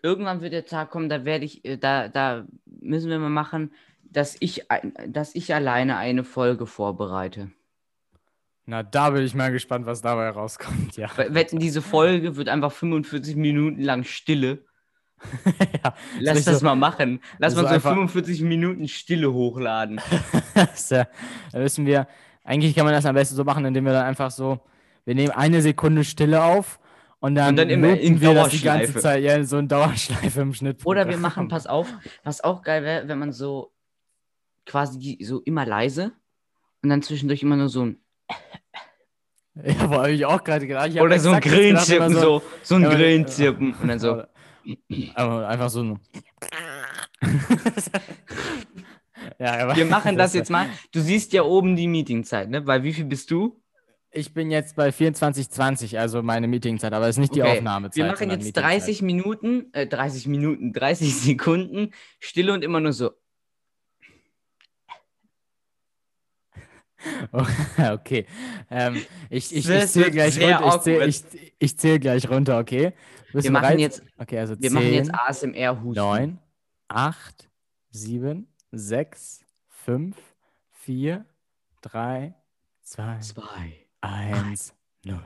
Irgendwann 0.03 0.41
wird 0.41 0.53
der 0.55 0.65
Tag 0.65 0.91
kommen, 0.91 1.09
da 1.09 1.25
werde 1.25 1.45
ich, 1.45 1.65
äh, 1.65 1.77
da, 1.77 2.09
da 2.09 2.47
müssen 2.67 3.11
wir 3.11 3.19
mal 3.19 3.29
machen, 3.29 3.73
dass 4.03 4.37
ich, 4.41 4.67
dass 5.07 5.35
ich 5.35 5.55
alleine 5.55 5.99
eine 5.99 6.25
Folge 6.25 6.67
vorbereite. 6.67 7.51
na, 8.65 8.83
da 8.83 9.11
bin 9.11 9.23
ich 9.23 9.35
mal 9.35 9.53
gespannt, 9.53 9.87
was 9.87 10.01
dabei 10.01 10.31
rauskommt, 10.31 10.97
ja. 10.97 11.11
Wetten, 11.17 11.59
diese 11.59 11.83
Folge 11.83 12.37
wird 12.37 12.49
einfach 12.49 12.73
45 12.73 13.37
Minuten 13.37 13.83
lang 13.83 14.05
Stille. 14.05 14.65
ja 15.85 15.95
Lass 16.21 16.45
das 16.45 16.61
so- 16.61 16.65
mal 16.67 16.75
machen. 16.75 17.21
Lass 17.39 17.55
so 17.55 17.63
mal 17.63 17.69
so 17.69 17.75
einfach- 17.75 17.91
45 17.95 18.43
Minuten 18.43 18.89
Stille 18.89 19.33
hochladen. 19.33 20.01
ja, 20.91 21.07
da 21.53 21.61
wissen 21.61 21.87
wir, 21.87 22.07
eigentlich 22.45 22.75
kann 22.75 22.85
man 22.85 22.95
das 22.95 23.05
am 23.07 23.15
besten 23.15 23.35
so 23.37 23.45
machen, 23.45 23.65
indem 23.65 23.85
wir 23.85 23.93
dann 23.93 24.07
einfach 24.07 24.31
so, 24.31 24.61
wir 25.05 25.15
nehmen 25.15 25.31
eine 25.33 25.61
Sekunde 25.63 26.05
Stille 26.05 26.43
auf 26.43 26.79
und 27.21 27.35
dann, 27.35 27.51
Und 27.51 27.57
dann 27.57 27.71
immer 27.71 27.99
in 27.99 28.21
wir 28.21 28.35
das 28.35 28.51
die 28.51 28.61
ganze. 28.63 28.95
Zeit, 29.01 29.23
ja, 29.23 29.43
so 29.45 29.57
ein 29.57 29.69
Dauerschleife 29.69 30.41
im 30.41 30.55
Schnitt. 30.55 30.85
Oder 30.87 31.09
wir 31.09 31.17
machen, 31.19 31.49
pass 31.49 31.67
auf, 31.67 31.89
was 32.25 32.43
auch 32.43 32.63
geil 32.63 32.83
wäre, 32.85 33.09
wenn 33.09 33.19
man 33.19 33.33
so 33.33 33.73
quasi 34.67 35.19
so 35.23 35.41
immer 35.41 35.65
leise 35.67 36.13
und 36.83 36.91
dann 36.91 37.03
zwischendurch 37.03 37.43
immer 37.43 37.57
nur 37.57 37.69
so 37.71 37.85
ein 37.87 37.99
Ja, 39.55 39.91
wo 39.91 39.95
habe 39.97 40.13
ich 40.13 40.25
auch 40.25 40.45
gerade 40.45 40.67
gedacht. 40.67 40.91
Oder 41.01 41.19
so 41.19 41.31
ein 41.33 41.41
Grillenzirpen, 41.41 42.15
so, 42.15 42.43
so 42.63 42.75
ein 42.77 42.83
Ja, 42.83 42.89
aber- 42.89 42.97
Grillenzirpen 42.97 43.75
und 43.75 43.89
dann 43.89 43.99
so. 43.99 44.23
Aber 45.15 45.49
einfach 45.49 45.71
so 45.71 45.83
ein. 45.83 46.01
ja, 49.39 49.77
Wir 49.77 49.85
machen 49.87 50.17
das 50.17 50.35
jetzt 50.35 50.51
mal. 50.51 50.67
Du 50.93 51.01
siehst 51.01 51.33
ja 51.33 51.43
oben 51.43 51.77
die 51.77 51.89
Meetingzeit, 51.89 52.51
ne? 52.51 52.63
Bei 52.63 52.83
wie 52.83 52.93
viel 52.93 53.05
bist 53.05 53.31
du? 53.31 53.61
Ich 54.11 54.33
bin 54.33 54.51
jetzt 54.51 54.75
bei 54.75 54.89
24,20, 54.89 55.99
also 55.99 56.23
meine 56.23 56.49
Meetingzeit, 56.49 56.93
aber 56.95 57.09
es 57.09 57.17
ist 57.17 57.21
nicht 57.21 57.35
die 57.35 57.43
Okay, 57.43 57.59
Aufnahmezeit. 57.59 57.97
Wir 57.97 58.07
machen 58.07 58.31
jetzt 58.31 58.45
Meetingzeit. 58.45 58.65
30 58.65 59.03
Minuten, 59.03 59.67
äh, 59.73 59.87
30 59.87 60.27
Minuten, 60.29 60.73
30 60.73 61.15
Sekunden 61.21 61.93
Stille 62.19 62.53
und 62.53 62.65
immer 62.65 62.81
nur 62.81 62.93
so. 62.93 63.11
okay. 67.93 68.27
Ähm, 68.71 68.97
ich 69.31 69.55
ich, 69.55 69.69
ich 69.69 69.87
zähle 69.89 70.11
gleich, 70.11 70.41
runter, 70.41 70.67
ich 70.75 70.81
zähl, 70.81 71.09
ich, 71.09 71.23
ich 71.59 71.79
zähl 71.79 71.99
gleich 71.99 72.29
runter, 72.29 72.59
okay? 72.59 72.93
Bist 73.33 73.45
Wir 73.45 73.53
machen 73.53 73.63
bereit? 73.63 73.81
jetzt, 73.81 74.03
Okay, 74.17 74.39
also 74.39 74.55
wir 74.61 74.71
10, 74.71 74.73
machen 74.73 74.93
jetzt 74.93 75.15
ASMR-Husten. 75.15 76.03
9, 76.03 76.39
8, 76.89 77.51
7, 77.91 78.49
6, 78.73 79.41
5, 79.69 80.17
4, 80.73 81.25
3, 81.83 82.35
2, 82.83 83.19
Zwei. 83.21 83.87
1, 84.01 84.75
0. 85.05 85.19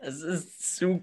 Das 0.00 0.22
ist 0.22 0.76
zu. 0.76 1.02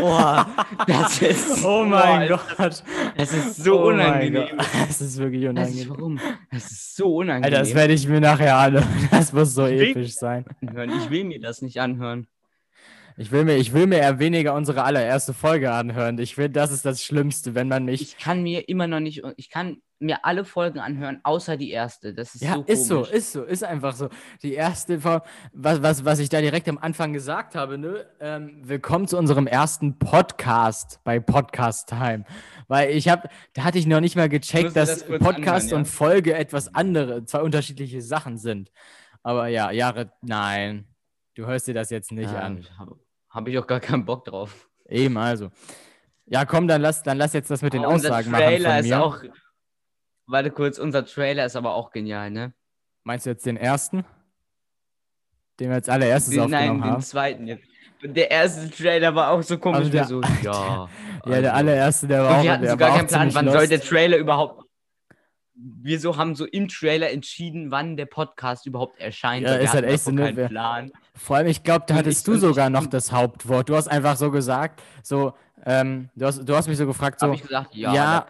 Boah, 0.00 0.46
das 0.86 1.20
ist. 1.22 1.64
Oh 1.64 1.84
mein 1.84 2.28
boah, 2.28 2.40
Gott. 2.56 2.82
Es 3.16 3.32
ist 3.32 3.56
so 3.64 3.80
Oh 3.80 3.88
unangenehm. 3.88 4.56
Das 4.56 5.00
ist 5.00 5.18
wirklich 5.18 5.42
Das 5.52 5.70
ist, 5.70 5.86
unangenehm. 5.88 5.90
warum? 5.90 6.20
Das 6.52 6.70
ist 6.70 6.96
so 6.96 7.16
unangenehm. 7.16 7.44
Alter, 7.44 7.58
das 7.58 7.74
werde 7.74 7.92
ich 7.92 8.06
mir 8.08 8.20
nachher 8.20 8.56
anhören. 8.56 8.86
Das 9.10 9.32
muss 9.32 9.52
so 9.54 9.66
Ich 9.66 9.80
will- 9.80 9.90
episch 9.90 10.14
sein. 10.14 10.44
anhören. 10.62 10.90
Ich 11.00 11.10
will 11.10 11.24
mir 11.24 11.40
das 11.40 11.60
nicht 11.60 11.80
anhören. 11.80 12.28
Ich 13.18 13.32
will, 13.32 13.44
mir, 13.44 13.56
ich 13.56 13.72
will 13.72 13.86
mir 13.86 13.96
eher 13.98 14.18
weniger 14.18 14.54
unsere 14.54 14.84
allererste 14.84 15.32
Folge 15.32 15.72
anhören. 15.72 16.18
Ich 16.18 16.34
finde, 16.34 16.50
das 16.50 16.70
ist 16.70 16.84
das 16.84 17.02
Schlimmste, 17.02 17.54
wenn 17.54 17.66
man 17.66 17.86
mich. 17.86 18.00
Ich 18.02 18.18
kann 18.18 18.42
mir 18.42 18.68
immer 18.68 18.86
noch 18.86 19.00
nicht. 19.00 19.22
Ich 19.36 19.48
kann 19.50 19.78
mir 19.98 20.24
alle 20.24 20.44
Folgen 20.44 20.78
anhören, 20.78 21.20
außer 21.22 21.56
die 21.56 21.70
erste. 21.70 22.12
Das 22.12 22.34
ist 22.34 22.42
ja, 22.42 22.54
so 22.54 22.62
ist 22.64 22.86
so, 22.86 22.94
komisch. 22.96 23.10
ist 23.10 23.32
so, 23.32 23.42
ist 23.44 23.64
einfach 23.64 23.94
so. 23.94 24.08
Die 24.42 24.52
erste, 24.52 25.02
was, 25.02 25.22
was, 25.82 26.04
was 26.04 26.18
ich 26.18 26.28
da 26.28 26.40
direkt 26.40 26.68
am 26.68 26.78
Anfang 26.78 27.12
gesagt 27.12 27.54
habe, 27.54 27.78
ne? 27.78 28.06
Ähm, 28.20 28.60
willkommen 28.62 29.08
zu 29.08 29.16
unserem 29.16 29.46
ersten 29.46 29.98
Podcast 29.98 31.00
bei 31.04 31.18
Podcast 31.18 31.88
Time. 31.88 32.24
Weil 32.68 32.90
ich 32.90 33.08
habe, 33.08 33.28
da 33.54 33.64
hatte 33.64 33.78
ich 33.78 33.86
noch 33.86 34.00
nicht 34.00 34.16
mal 34.16 34.28
gecheckt, 34.28 34.76
dass 34.76 35.06
das 35.06 35.18
Podcast 35.18 35.36
anhören, 35.36 35.68
ja? 35.68 35.76
und 35.76 35.84
Folge 35.86 36.34
etwas 36.34 36.74
andere, 36.74 37.24
zwei 37.24 37.40
unterschiedliche 37.40 38.02
Sachen 38.02 38.36
sind. 38.36 38.70
Aber 39.22 39.48
ja, 39.48 39.70
Jahre, 39.70 40.12
nein. 40.20 40.86
Du 41.34 41.46
hörst 41.46 41.66
dir 41.68 41.74
das 41.74 41.90
jetzt 41.90 42.12
nicht 42.12 42.30
Ja, 42.30 42.40
an. 42.40 42.66
Habe 42.78 42.98
hab 43.30 43.48
ich 43.48 43.58
auch 43.58 43.66
gar 43.66 43.80
keinen 43.80 44.04
Bock 44.04 44.24
drauf. 44.24 44.68
Eben, 44.88 45.16
also. 45.16 45.50
Ja, 46.26 46.44
komm, 46.44 46.68
dann 46.68 46.82
lass, 46.82 47.02
dann 47.02 47.18
lass 47.18 47.32
jetzt 47.32 47.50
das 47.50 47.62
mit 47.62 47.72
den 47.72 47.84
unser 47.84 48.08
Aussagen 48.08 48.30
machen 48.30 48.42
Trailer 48.42 48.76
von 48.76 48.84
ist 48.84 48.92
auch. 48.92 49.22
Warte 50.26 50.50
kurz, 50.50 50.78
unser 50.78 51.04
Trailer 51.04 51.44
ist 51.46 51.56
aber 51.56 51.74
auch 51.74 51.90
genial, 51.90 52.30
ne? 52.30 52.52
Meinst 53.04 53.26
du 53.26 53.30
jetzt 53.30 53.46
den 53.46 53.56
ersten? 53.56 54.04
Den 55.60 55.68
wir 55.68 55.76
als 55.76 55.88
allererstes 55.88 56.34
Den, 56.34 56.50
nein, 56.50 56.54
aufgenommen 56.70 56.82
den 56.82 56.90
haben? 56.92 57.02
zweiten 57.02 57.46
jetzt. 57.46 57.64
Der 58.02 58.30
erste 58.30 58.70
Trailer 58.70 59.14
war 59.14 59.30
auch 59.30 59.42
so 59.42 59.56
komisch. 59.58 59.78
Also 59.78 59.90
der- 59.90 60.04
so, 60.04 60.20
ja. 60.42 60.42
Ja, 60.44 60.88
der 61.24 61.36
also. 61.36 61.50
allererste, 61.50 62.06
der 62.08 62.22
war 62.24 62.30
Und 62.30 62.36
auch 62.36 62.42
wir 62.42 62.52
hatten 62.52 62.62
der 62.62 62.70
sogar 62.72 62.96
keinen 62.96 63.06
Plan, 63.06 63.34
wann 63.34 63.50
soll 63.50 63.66
der 63.68 63.80
Trailer 63.80 64.16
überhaupt. 64.18 64.64
Wir 65.54 65.98
so 65.98 66.18
haben 66.18 66.34
so 66.34 66.44
im 66.44 66.68
Trailer 66.68 67.10
entschieden, 67.10 67.70
wann 67.70 67.96
der 67.96 68.04
Podcast 68.04 68.66
überhaupt 68.66 69.00
erscheint. 69.00 69.46
Ja, 69.46 69.54
ist 69.54 69.72
halt 69.72 69.86
echt 69.86 70.04
so, 70.04 70.10
ne, 70.10 70.24
keinen 70.24 70.36
wir- 70.36 70.48
Plan. 70.48 70.92
Vor 71.14 71.36
allem, 71.36 71.46
ich 71.46 71.62
glaube, 71.62 71.84
da 71.88 71.94
hattest 71.94 72.28
du 72.28 72.36
sogar 72.36 72.68
noch 72.68 72.86
das 72.86 73.10
Hauptwort. 73.10 73.68
Du 73.70 73.74
hast 73.76 73.88
einfach 73.88 74.16
so 74.16 74.30
gesagt, 74.30 74.82
so, 75.02 75.32
ähm, 75.64 76.10
du, 76.14 76.26
hast, 76.26 76.46
du 76.46 76.54
hast 76.54 76.68
mich 76.68 76.76
so 76.76 76.86
gefragt, 76.86 77.20
so, 77.20 77.28
Hab 77.28 77.34
ich 77.34 77.42
gesagt, 77.42 77.74
ja. 77.74 77.94
ja, 77.94 78.26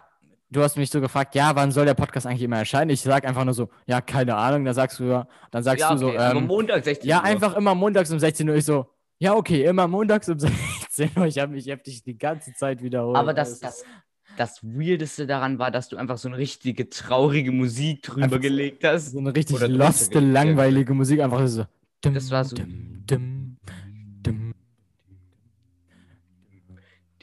du 0.49 0.61
hast 0.61 0.77
mich 0.77 0.89
so 0.89 1.01
gefragt, 1.01 1.35
ja, 1.35 1.55
wann 1.55 1.71
soll 1.71 1.85
der 1.85 1.93
Podcast 1.93 2.25
eigentlich 2.25 2.41
immer 2.43 2.57
erscheinen? 2.57 2.89
Ich 2.91 3.01
sag 3.01 3.25
einfach 3.25 3.43
nur 3.45 3.53
so, 3.53 3.69
ja, 3.85 4.01
keine 4.01 4.35
Ahnung. 4.35 4.65
Dann 4.65 4.73
sagst 4.73 4.99
du 4.99 5.03
ja, 5.05 5.27
dann 5.51 5.63
sagst 5.63 5.81
ja, 5.81 5.91
du 5.93 5.97
so, 5.97 6.07
okay, 6.09 6.17
aber 6.17 6.39
ähm, 6.39 6.47
Montag 6.47 6.83
16 6.83 7.09
ja, 7.09 7.17
Uhr. 7.19 7.23
einfach 7.23 7.55
immer 7.55 7.75
montags 7.75 8.11
um 8.11 8.19
16 8.19 8.49
Uhr. 8.49 8.55
Ich 8.55 8.65
so, 8.65 8.85
ja, 9.19 9.33
okay, 9.35 9.63
immer 9.65 9.87
montags 9.87 10.29
um 10.29 10.37
16 10.89 11.11
Uhr. 11.17 11.25
Ich 11.25 11.39
habe 11.39 11.51
mich 11.53 11.65
heftig 11.67 12.03
die 12.03 12.17
ganze 12.17 12.53
Zeit 12.53 12.81
wiederholt. 12.81 13.17
Aber 13.17 13.33
das, 13.33 13.51
ist- 13.51 13.63
das, 13.63 13.83
das 14.37 14.63
Weirdeste 14.63 15.25
daran 15.27 15.57
war, 15.59 15.71
dass 15.71 15.89
du 15.89 15.97
einfach 15.97 16.17
so 16.17 16.27
eine 16.27 16.37
richtige 16.37 16.89
traurige 16.89 17.51
Musik 17.51 18.03
drüber 18.03 18.25
Einfach 18.25 18.39
gelegt 18.39 18.83
hast. 18.83 19.11
so 19.11 19.19
eine 19.19 19.35
richtig 19.35 19.55
Oder 19.57 19.67
loste, 19.67 20.19
ja. 20.19 20.25
langweilige 20.25 20.93
Musik, 20.93 21.21
einfach 21.21 21.45
so. 21.47 21.65
Dim, 22.05 22.13
Das 22.13 22.29
war 22.29 22.43
so- 22.45 22.55
Dim, 22.55 23.03
dim, 23.09 23.57
dim, 24.25 24.53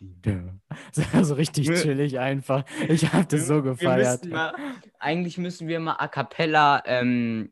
dim. 0.01 0.21
Das 0.23 0.35
war 0.35 0.54
so 1.23 1.35
richtig 1.35 1.67
chillig 1.67 2.19
einfach. 2.19 2.65
Ich 2.89 3.13
habe 3.13 3.27
das 3.27 3.47
so 3.47 3.63
gefeiert. 3.63 4.23
müssten 4.23 4.31
mal, 4.31 4.55
eigentlich 4.99 5.37
müssen 5.39 5.69
wir 5.69 5.79
mal 5.81 5.97
A 5.99 6.09
Cappella 6.09 6.83
ähm, 6.87 7.51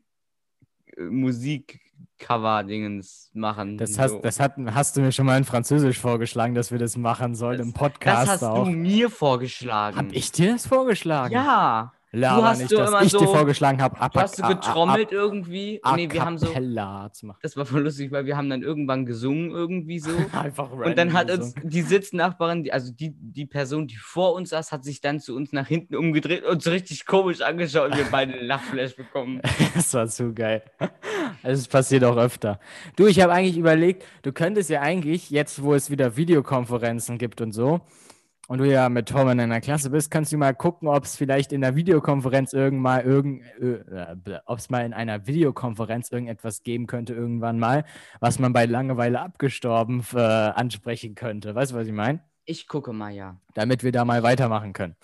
Musik-Cover-Dingens 0.97 3.29
machen. 3.33 3.77
Das, 3.77 3.93
so. 3.93 4.01
hast, 4.01 4.19
das 4.21 4.39
hat, 4.39 4.55
hast 4.73 4.97
du 4.97 5.01
mir 5.01 5.11
schon 5.11 5.25
mal 5.25 5.37
in 5.37 5.43
Französisch 5.43 5.99
vorgeschlagen, 5.99 6.55
dass 6.55 6.71
wir 6.71 6.79
das 6.79 6.95
machen 6.97 7.35
sollen 7.35 7.59
im 7.59 7.73
das 7.73 7.79
Podcast 7.79 8.29
hast 8.29 8.43
auch. 8.43 8.63
du 8.65 8.71
mir 8.71 9.09
vorgeschlagen. 9.09 9.97
Hab 9.97 10.11
ich 10.11 10.31
dir 10.31 10.53
das 10.53 10.67
vorgeschlagen? 10.67 11.33
Ja. 11.33 11.93
Laber 12.15 12.49
hast 12.49 12.59
nicht, 12.59 12.71
dass 12.71 12.89
immer 12.89 13.01
ich 13.01 13.11
dir 13.11 13.19
so- 13.19 13.33
vorgeschlagen 13.33 13.81
habe, 13.81 13.95
Du 14.13 14.19
hast 14.19 14.35
so 14.37 14.43
getrommelt 14.47 15.11
irgendwie. 15.11 15.79
A, 15.83 15.95
nee, 15.95 16.07
wir 16.11 16.23
haben 16.23 16.37
so. 16.37 16.45
cappella 16.45 17.11
zu 17.11 17.25
machen. 17.25 17.39
Das 17.41 17.57
war 17.57 17.65
voll 17.65 17.81
lustig, 17.81 18.11
weil 18.11 18.25
wir 18.27 18.37
haben 18.37 18.49
dann 18.51 18.61
irgendwann 18.61 19.05
gesungen 19.07 19.49
irgendwie 19.49 19.97
so. 19.99 20.11
Einfach 20.31 20.71
Und 20.71 20.97
dann 20.97 21.09
random 21.09 21.13
hat 21.13 21.31
uns 21.31 21.55
die 21.63 21.81
Sitznachbarin, 21.81 22.69
also 22.71 22.91
die, 22.91 23.15
die 23.17 23.47
Person, 23.47 23.87
die 23.87 23.95
vor 23.97 24.33
uns 24.35 24.51
saß, 24.51 24.71
hat 24.71 24.83
sich 24.83 25.01
dann 25.01 25.19
zu 25.19 25.35
uns 25.35 25.51
nach 25.53 25.67
hinten 25.67 25.95
umgedreht 25.95 26.43
und 26.45 26.61
so 26.61 26.69
richtig 26.69 27.05
komisch 27.07 27.41
angeschaut 27.41 27.91
und 27.91 27.97
wir 27.97 28.05
beide 28.11 28.33
einen 28.33 28.45
Lachflash 28.47 28.95
bekommen. 28.95 29.41
Das 29.73 29.91
war 29.95 30.07
zu 30.07 30.33
geil. 30.33 30.61
Also 31.41 31.59
Es 31.61 31.67
passiert 31.67 32.03
auch 32.03 32.17
öfter. 32.17 32.59
Du, 32.95 33.07
ich 33.07 33.19
habe 33.21 33.33
eigentlich 33.33 33.57
überlegt, 33.57 34.05
du 34.21 34.31
könntest 34.31 34.69
ja 34.69 34.81
eigentlich, 34.81 35.31
jetzt 35.31 35.63
wo 35.63 35.73
es 35.73 35.89
wieder 35.89 36.15
Videokonferenzen 36.15 37.17
gibt 37.17 37.41
und 37.41 37.53
so, 37.53 37.81
und 38.53 38.59
du 38.59 38.71
ja 38.71 38.87
mit 38.87 39.09
Tom 39.09 39.27
in 39.29 39.39
einer 39.39 39.61
Klasse 39.61 39.89
bist, 39.89 40.11
kannst 40.11 40.31
du 40.31 40.37
mal 40.37 40.53
gucken, 40.53 40.87
ob 40.87 41.05
es 41.05 41.15
vielleicht 41.15 41.51
in 41.53 41.61
der 41.61 41.75
Videokonferenz 41.75 42.53
irgendwann 42.53 42.83
mal 42.83 43.01
irgend, 43.01 43.41
äh, 43.59 44.39
ob 44.45 44.59
es 44.59 44.69
mal 44.69 44.85
in 44.85 44.93
einer 44.93 45.25
Videokonferenz 45.25 46.11
irgendetwas 46.11 46.61
geben 46.61 46.85
könnte 46.85 47.15
irgendwann 47.15 47.57
mal, 47.57 47.83
was 48.19 48.37
man 48.37 48.53
bei 48.53 48.67
Langeweile 48.67 49.21
abgestorben 49.21 50.05
äh, 50.13 50.19
ansprechen 50.19 51.15
könnte. 51.15 51.55
Weißt 51.55 51.71
du, 51.71 51.77
was 51.77 51.87
ich 51.87 51.93
meine? 51.93 52.19
Ich 52.45 52.67
gucke 52.67 52.93
mal, 52.93 53.11
ja. 53.11 53.37
damit 53.55 53.83
wir 53.83 53.91
da 53.91 54.05
mal 54.05 54.21
weitermachen 54.21 54.73
können. 54.73 54.95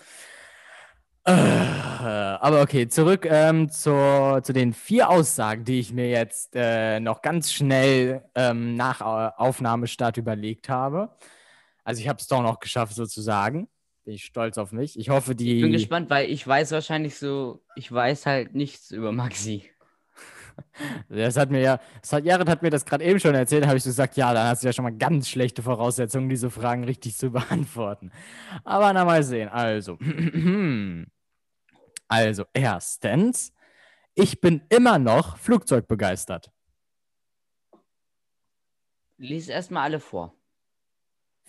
Äh, 1.25 1.31
aber 1.31 2.61
okay, 2.61 2.87
zurück 2.87 3.25
ähm, 3.27 3.71
zur, 3.71 4.41
zu 4.43 4.53
den 4.53 4.73
vier 4.73 5.09
Aussagen, 5.09 5.63
die 5.63 5.79
ich 5.79 5.91
mir 5.91 6.07
jetzt 6.07 6.51
äh, 6.53 6.99
noch 6.99 7.23
ganz 7.23 7.51
schnell 7.51 8.25
ähm, 8.35 8.75
nach 8.75 9.01
Au- 9.01 9.31
Aufnahmestart 9.37 10.17
überlegt 10.17 10.69
habe. 10.69 11.09
Also 11.89 12.01
ich 12.01 12.07
habe 12.07 12.19
es 12.19 12.27
doch 12.27 12.43
noch 12.43 12.59
geschafft 12.59 12.93
sozusagen. 12.93 13.67
Bin 14.05 14.13
ich 14.13 14.23
stolz 14.23 14.59
auf 14.59 14.71
mich. 14.71 14.99
Ich 14.99 15.09
hoffe, 15.09 15.33
die... 15.33 15.55
Ich 15.55 15.61
bin 15.63 15.71
gespannt, 15.71 16.11
weil 16.11 16.29
ich 16.29 16.45
weiß 16.45 16.69
wahrscheinlich 16.69 17.17
so, 17.17 17.63
ich 17.75 17.91
weiß 17.91 18.27
halt 18.27 18.53
nichts 18.53 18.91
über 18.91 19.11
Maxi. 19.11 19.63
Das 21.07 21.37
hat 21.37 21.51
mir 21.51 21.61
ja, 21.61 21.79
das 22.01 22.11
hat, 22.11 22.25
Jared 22.25 22.49
hat 22.49 22.61
mir 22.61 22.69
das 22.69 22.85
gerade 22.85 23.05
eben 23.05 23.17
schon 23.17 23.33
erzählt, 23.33 23.65
habe 23.65 23.77
ich 23.77 23.83
so 23.83 23.89
gesagt, 23.89 24.17
ja, 24.17 24.33
dann 24.33 24.49
hast 24.49 24.61
du 24.61 24.67
ja 24.67 24.73
schon 24.73 24.83
mal 24.83 24.95
ganz 24.95 25.29
schlechte 25.29 25.63
Voraussetzungen, 25.63 26.27
diese 26.27 26.51
Fragen 26.51 26.83
richtig 26.83 27.15
zu 27.15 27.31
beantworten. 27.31 28.11
Aber 28.65 28.91
na 28.91 29.05
mal 29.05 29.23
sehen. 29.23 29.47
Also, 29.47 29.97
also 32.09 32.43
erstens, 32.51 33.53
ich 34.15 34.41
bin 34.41 34.61
immer 34.67 34.99
noch 34.99 35.37
Flugzeugbegeistert. 35.37 36.51
Lies 39.17 39.47
erstmal 39.47 39.85
alle 39.85 40.01
vor. 40.01 40.38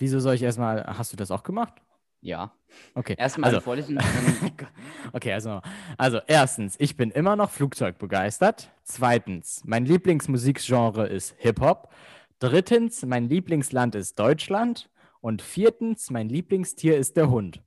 Wieso 0.01 0.19
soll 0.19 0.35
ich 0.35 0.43
erstmal, 0.43 0.83
hast 0.87 1.13
du 1.13 1.17
das 1.19 1.31
auch 1.31 1.43
gemacht? 1.43 1.75
Ja. 2.23 2.53
Okay. 2.95 3.17
Erstmal 3.19 3.51
also, 3.51 3.61
vorlesen. 3.61 3.97
dann- 3.97 4.69
Okay, 5.13 5.33
also, 5.33 5.61
also 5.99 6.21
erstens, 6.27 6.77
ich 6.79 6.97
bin 6.97 7.11
immer 7.11 7.37
noch 7.37 7.51
Flugzeugbegeistert. 7.51 8.71
Zweitens, 8.83 9.63
mein 9.65 9.85
Lieblingsmusikgenre 9.85 11.07
ist 11.07 11.35
Hip-Hop. 11.39 11.93
Drittens, 12.39 13.05
mein 13.05 13.29
Lieblingsland 13.29 13.95
ist 13.95 14.19
Deutschland. 14.19 14.89
Und 15.21 15.43
viertens, 15.43 16.11
mein 16.11 16.31
Lieblingstier 16.31 16.97
ist 16.97 17.19
der 17.19 17.29
Hund. 17.29 17.63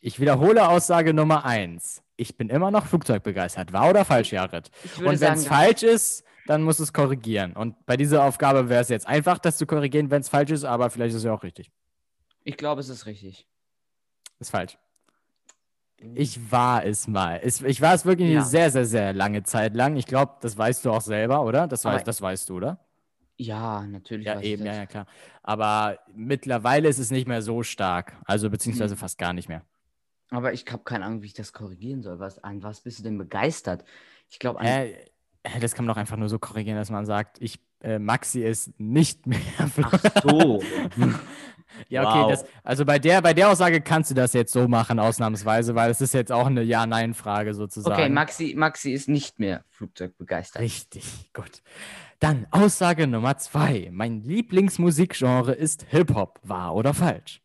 Ich 0.00 0.20
wiederhole 0.20 0.68
Aussage 0.68 1.14
Nummer 1.14 1.46
eins. 1.46 2.02
Ich 2.16 2.36
bin 2.36 2.50
immer 2.50 2.70
noch 2.70 2.84
Flugzeugbegeistert. 2.84 3.72
Wahr 3.72 3.88
oder 3.88 4.04
falsch, 4.04 4.32
Jared? 4.32 4.70
Und 4.98 5.18
wenn 5.18 5.32
es 5.32 5.46
falsch 5.46 5.82
ist, 5.82 6.24
dann 6.46 6.62
musst 6.62 6.78
du 6.78 6.84
es 6.84 6.92
korrigieren. 6.92 7.52
Und 7.54 7.86
bei 7.86 7.96
dieser 7.96 8.24
Aufgabe 8.24 8.68
wäre 8.68 8.82
es 8.82 8.88
jetzt 8.88 9.06
einfach, 9.06 9.38
das 9.38 9.56
zu 9.56 9.66
korrigieren, 9.66 10.10
wenn 10.10 10.20
es 10.20 10.28
falsch 10.28 10.50
ist, 10.50 10.64
aber 10.64 10.90
vielleicht 10.90 11.10
ist 11.10 11.18
es 11.18 11.24
ja 11.24 11.32
auch 11.32 11.42
richtig. 11.42 11.70
ich 12.44 12.56
glaube, 12.56 12.80
es 12.80 12.88
ist 12.88 13.06
richtig. 13.06 13.46
Ist 14.38 14.50
falsch. 14.50 14.76
Ich 16.14 16.50
war 16.52 16.84
es 16.84 17.06
mal. 17.08 17.40
Ich 17.42 17.80
war 17.80 17.94
es 17.94 18.04
wirklich 18.04 18.28
Ja. 18.30 18.40
eine 18.40 18.46
sehr, 18.46 18.70
sehr, 18.70 18.84
sehr 18.84 19.12
lange 19.14 19.42
Zeit 19.44 19.74
lang. 19.74 19.96
Ich 19.96 20.04
glaube, 20.06 20.34
das 20.42 20.58
weißt 20.58 20.84
du 20.84 20.90
auch 20.92 21.00
selber, 21.00 21.42
oder? 21.44 21.66
Das, 21.66 21.84
weißt, 21.84 22.06
das 22.06 22.20
weißt 22.20 22.48
du, 22.50 22.56
oder? 22.56 22.78
Ja, 23.36 23.86
natürlich. 23.86 24.26
Ja, 24.26 24.36
weiß 24.36 24.44
eben, 24.44 24.66
ja, 24.66 24.74
ja, 24.74 24.86
klar. 24.86 25.06
Aber 25.42 25.98
mittlerweile 26.14 26.88
ist 26.88 26.98
es 26.98 27.10
nicht 27.10 27.26
mehr 27.26 27.40
so 27.42 27.62
stark. 27.62 28.16
Also 28.26 28.50
beziehungsweise 28.50 28.94
Mhm. 28.94 28.98
fast 28.98 29.16
gar 29.18 29.32
nicht 29.32 29.48
mehr. 29.48 29.62
Aber 30.30 30.52
ich 30.52 30.64
habe 30.70 30.82
keine 30.84 31.04
Ahnung, 31.06 31.22
wie 31.22 31.26
ich 31.26 31.34
das 31.34 31.52
korrigieren 31.52 32.02
soll. 32.02 32.18
Was, 32.18 32.38
an 32.42 32.62
was 32.62 32.82
bist 32.82 32.98
du 32.98 33.02
denn 33.04 33.16
begeistert? 33.16 33.84
Ich 34.28 34.38
glaube, 34.38 34.60
an 34.60 34.66
äh, 34.66 34.94
das 35.60 35.74
kann 35.74 35.84
man 35.84 35.94
doch 35.94 36.00
einfach 36.00 36.16
nur 36.16 36.28
so 36.28 36.38
korrigieren, 36.38 36.76
dass 36.78 36.90
man 36.90 37.06
sagt, 37.06 37.36
ich, 37.40 37.58
äh, 37.82 37.98
Maxi 37.98 38.40
ist 38.42 38.78
nicht 38.78 39.26
mehr. 39.26 39.38
Ach 39.58 40.00
so. 40.22 40.62
Ja, 41.88 42.08
okay, 42.08 42.20
Wow. 42.22 42.30
das, 42.30 42.44
also 42.62 42.84
bei 42.84 42.98
der, 42.98 43.20
bei 43.20 43.34
der 43.34 43.48
Aussage 43.50 43.80
kannst 43.80 44.10
du 44.10 44.14
das 44.14 44.32
jetzt 44.32 44.52
so 44.52 44.68
machen, 44.68 44.98
ausnahmsweise, 44.98 45.74
weil 45.74 45.90
es 45.90 46.00
ist 46.00 46.14
jetzt 46.14 46.30
auch 46.30 46.46
eine 46.46 46.62
Ja-Nein-Frage 46.62 47.52
sozusagen. 47.54 47.94
Okay, 47.94 48.08
Maxi, 48.08 48.54
Maxi 48.56 48.92
ist 48.92 49.08
nicht 49.08 49.38
mehr 49.40 49.64
flugzeugbegeistert. 49.70 50.62
Richtig, 50.62 51.04
gut. 51.32 51.62
Dann 52.20 52.46
Aussage 52.52 53.06
Nummer 53.06 53.36
zwei. 53.38 53.88
Mein 53.92 54.22
Lieblingsmusikgenre 54.22 55.52
ist 55.52 55.86
Hip-Hop. 55.90 56.40
Wahr 56.42 56.74
oder 56.74 56.94
falsch? 56.94 57.40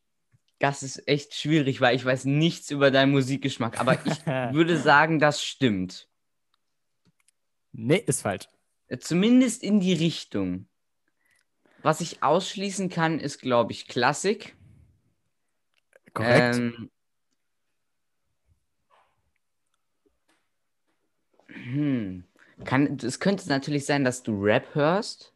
Das 0.59 0.83
ist 0.83 1.07
echt 1.07 1.33
schwierig, 1.35 1.81
weil 1.81 1.95
ich 1.95 2.03
weiß 2.05 2.25
nichts 2.25 2.69
über 2.69 2.91
deinen 2.91 3.11
Musikgeschmack. 3.11 3.79
Aber 3.79 3.93
ich 4.05 4.25
würde 4.53 4.77
sagen, 4.77 5.19
das 5.19 5.41
stimmt. 5.41 6.08
Nee, 7.71 8.03
ist 8.05 8.21
falsch. 8.21 8.47
Äh, 8.87 8.97
Zumindest 8.97 9.63
in 9.63 9.79
die 9.79 9.93
Richtung. 9.93 10.67
Was 11.81 12.01
ich 12.01 12.23
ausschließen 12.23 12.89
kann, 12.89 13.19
ist, 13.19 13.39
glaube 13.39 13.71
ich, 13.71 13.87
Klassik. 13.87 14.55
Korrekt. 16.13 16.57
Ähm, 16.57 16.89
hm. 21.47 22.23
Kann, 22.65 22.97
es 23.01 23.19
könnte 23.19 23.47
natürlich 23.47 23.85
sein, 23.85 24.03
dass 24.03 24.23
du 24.23 24.41
Rap 24.43 24.75
hörst. 24.75 25.33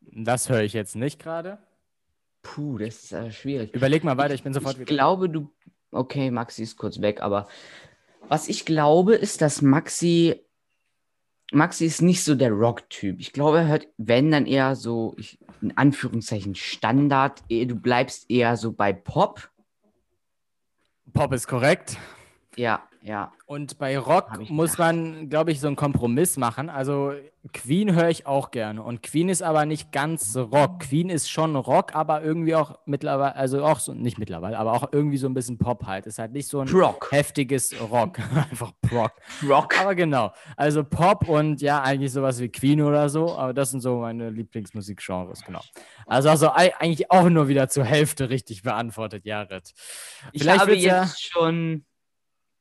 das 0.00 0.48
höre 0.48 0.62
ich 0.62 0.72
jetzt 0.72 0.94
nicht 0.94 1.18
gerade. 1.18 1.58
Puh, 2.42 2.78
das 2.78 3.02
ist 3.02 3.12
aber 3.12 3.32
schwierig. 3.32 3.74
Überleg 3.74 4.04
mal 4.04 4.16
weiter, 4.16 4.34
ich 4.34 4.44
bin 4.44 4.54
sofort 4.54 4.74
ich 4.74 4.80
wieder. 4.80 4.94
glaube, 4.94 5.28
du. 5.28 5.50
Okay, 5.90 6.30
Maxi 6.30 6.62
ist 6.62 6.76
kurz 6.76 7.00
weg, 7.00 7.20
aber 7.20 7.48
was 8.28 8.48
ich 8.48 8.64
glaube, 8.64 9.14
ist, 9.14 9.40
dass 9.40 9.62
Maxi. 9.62 10.45
Maxi 11.52 11.86
ist 11.86 12.02
nicht 12.02 12.24
so 12.24 12.34
der 12.34 12.50
Rock-Typ. 12.50 13.20
Ich 13.20 13.32
glaube, 13.32 13.58
er 13.58 13.68
hört, 13.68 13.88
wenn, 13.98 14.30
dann 14.30 14.46
eher 14.46 14.74
so, 14.74 15.14
ich, 15.16 15.38
in 15.62 15.76
Anführungszeichen, 15.76 16.54
Standard. 16.54 17.42
Eh, 17.48 17.66
Du 17.66 17.76
bleibst 17.76 18.30
eher 18.30 18.56
so 18.56 18.72
bei 18.72 18.92
Pop. 18.92 19.50
Pop 21.12 21.32
ist 21.32 21.46
korrekt. 21.46 21.96
Ja, 22.56 22.82
ja. 23.06 23.32
Und 23.46 23.78
bei 23.78 23.96
Rock 23.98 24.28
ich 24.40 24.50
muss 24.50 24.78
man, 24.78 25.28
glaube 25.28 25.52
ich, 25.52 25.60
so 25.60 25.68
einen 25.68 25.76
Kompromiss 25.76 26.36
machen. 26.36 26.68
Also 26.68 27.12
Queen 27.52 27.94
höre 27.94 28.08
ich 28.08 28.26
auch 28.26 28.50
gerne. 28.50 28.82
Und 28.82 29.04
Queen 29.04 29.28
ist 29.28 29.40
aber 29.44 29.64
nicht 29.66 29.92
ganz 29.92 30.36
Rock. 30.36 30.80
Queen 30.80 31.08
ist 31.10 31.30
schon 31.30 31.54
Rock, 31.54 31.94
aber 31.94 32.22
irgendwie 32.22 32.56
auch 32.56 32.80
mittlerweile, 32.86 33.36
also 33.36 33.64
auch 33.64 33.78
so, 33.78 33.94
nicht 33.94 34.18
mittlerweile, 34.18 34.58
aber 34.58 34.72
auch 34.72 34.88
irgendwie 34.90 35.16
so 35.18 35.28
ein 35.28 35.34
bisschen 35.34 35.56
Pop 35.56 35.86
halt. 35.86 36.06
Ist 36.06 36.18
halt 36.18 36.32
nicht 36.32 36.48
so 36.48 36.58
ein 36.58 36.68
Rock. 36.68 37.06
heftiges 37.12 37.72
Rock. 37.80 38.18
Einfach 38.50 38.72
Rock. 38.90 39.12
Rock. 39.48 39.80
Aber 39.80 39.94
genau. 39.94 40.32
Also 40.56 40.82
Pop 40.82 41.28
und 41.28 41.60
ja, 41.60 41.80
eigentlich 41.82 42.12
sowas 42.12 42.40
wie 42.40 42.48
Queen 42.48 42.82
oder 42.82 43.08
so. 43.08 43.36
Aber 43.36 43.54
das 43.54 43.70
sind 43.70 43.80
so 43.80 43.98
meine 44.00 44.30
Lieblingsmusikgenres, 44.30 45.44
genau. 45.44 45.60
Also, 46.06 46.30
also 46.30 46.50
ei- 46.52 46.74
eigentlich 46.80 47.12
auch 47.12 47.28
nur 47.28 47.46
wieder 47.46 47.68
zur 47.68 47.84
Hälfte 47.84 48.28
richtig 48.28 48.62
beantwortet, 48.62 49.24
Jared. 49.24 49.72
Ich 50.32 50.42
Vielleicht 50.42 50.60
habe 50.62 50.72
wird's 50.72 50.82
ja- 50.84 51.02
jetzt 51.04 51.22
schon 51.22 51.84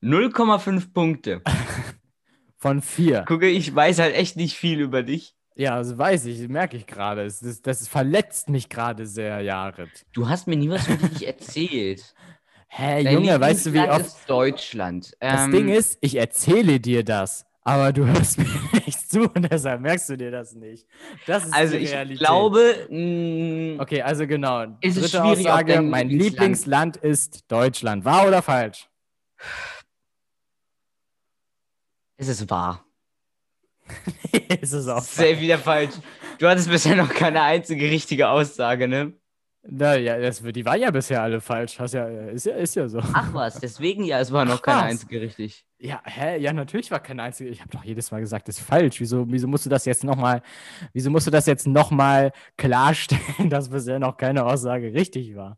0,5 0.05 0.93
Punkte. 0.93 1.41
Von 2.57 2.81
vier. 2.81 3.23
Gucke, 3.27 3.47
ich 3.47 3.73
weiß 3.73 3.99
halt 3.99 4.15
echt 4.15 4.37
nicht 4.37 4.55
viel 4.57 4.79
über 4.79 5.03
dich. 5.03 5.35
Ja, 5.55 5.77
das 5.77 5.97
weiß 5.97 6.25
ich, 6.25 6.47
merke 6.49 6.77
ich 6.77 6.85
gerade. 6.85 7.23
Es- 7.23 7.39
Das, 7.39 7.61
das 7.61 7.87
verletzt 7.87 8.49
mich 8.49 8.69
gerade 8.69 9.05
sehr, 9.07 9.41
Jared. 9.41 10.05
Du 10.13 10.27
hast 10.29 10.47
mir 10.47 10.57
nie 10.57 10.69
was 10.69 10.87
über 10.87 11.07
dich 11.07 11.25
erzählt. 11.27 12.13
Hä, 12.67 13.03
Dein 13.03 13.13
Junge, 13.13 13.39
weißt 13.39 13.67
du, 13.67 13.73
wie 13.73 13.79
oft. 13.79 14.05
ist 14.05 14.17
Deutschland. 14.27 15.13
Das 15.19 15.45
Ähm, 15.45 15.51
Ding 15.51 15.69
ist, 15.69 15.97
ich 16.01 16.15
erzähle 16.15 16.79
dir 16.79 17.03
das, 17.05 17.45
aber 17.61 17.93
du 17.93 18.05
hörst 18.07 18.37
mir 18.37 18.47
nicht 18.85 19.09
zu 19.09 19.21
und 19.31 19.49
deshalb 19.49 19.79
merkst 19.81 20.09
du 20.09 20.17
dir 20.17 20.31
das 20.31 20.53
nicht. 20.55 20.85
Das 21.25 21.45
ist 21.45 21.53
Also 21.53 21.77
die 21.77 21.83
ich 21.83 21.91
Realität. 21.91 22.19
glaube, 22.19 22.87
mh, 22.89 23.81
Okay, 23.81 24.01
also 24.01 24.27
genau. 24.27 24.65
Es 24.81 24.97
ist 24.97 25.13
Dritte 25.13 25.23
schwierig, 25.25 25.47
auch 25.47 25.53
Aussage, 25.53 25.81
mein 25.81 26.09
Lieblingsland 26.09 26.97
ist 26.97 27.49
Deutschland. 27.49 28.03
Wahr 28.03 28.27
oder 28.27 28.41
falsch? 28.41 28.89
Es 32.17 32.27
ist 32.27 32.49
wahr. 32.49 32.85
ist 34.61 34.73
es 34.73 34.87
auch 34.87 35.01
Safe 35.01 35.29
falsch. 35.29 35.39
wieder 35.41 35.57
falsch. 35.57 35.95
Du 36.39 36.47
hattest 36.47 36.69
bisher 36.69 36.95
noch 36.95 37.09
keine 37.09 37.41
einzige 37.41 37.89
richtige 37.89 38.29
Aussage, 38.29 38.87
ne? 38.87 39.13
Na, 39.67 39.95
ja, 39.95 40.19
das, 40.19 40.43
die 40.43 40.63
waren 40.63 40.79
ja 40.79 40.91
bisher 40.91 41.23
alle 41.23 41.41
falsch. 41.41 41.79
Hast 41.79 41.93
ja, 41.95 42.07
ist, 42.07 42.45
ja, 42.45 42.55
ist 42.55 42.75
ja 42.75 42.87
so. 42.87 42.99
Ach 42.99 43.33
was, 43.33 43.59
deswegen 43.59 44.03
ja, 44.03 44.19
es 44.19 44.31
war 44.31 44.45
noch 44.45 44.59
Ach 44.59 44.61
keine 44.61 44.81
was. 44.81 44.85
einzige 44.91 45.21
richtig. 45.21 45.65
Ja, 45.79 46.01
hä? 46.05 46.37
Ja, 46.37 46.53
natürlich 46.53 46.91
war 46.91 46.99
kein 46.99 47.19
einziger. 47.19 47.49
Ich 47.49 47.61
habe 47.61 47.71
doch 47.71 47.83
jedes 47.83 48.11
Mal 48.11 48.19
gesagt, 48.19 48.47
das 48.47 48.59
ist 48.59 48.65
falsch. 48.65 48.99
Wieso, 48.99 49.25
wieso 49.27 49.47
musst 49.47 49.65
du 49.65 49.69
das 49.69 49.85
jetzt 49.85 50.03
nochmal, 50.03 50.43
wieso 50.93 51.09
musst 51.09 51.25
du 51.25 51.31
das 51.31 51.47
jetzt 51.47 51.67
nochmal 51.67 52.31
klarstellen, 52.57 53.49
dass 53.49 53.69
bisher 53.69 53.97
noch 53.97 54.17
keine 54.17 54.45
Aussage 54.45 54.93
richtig 54.93 55.35
war? 55.35 55.57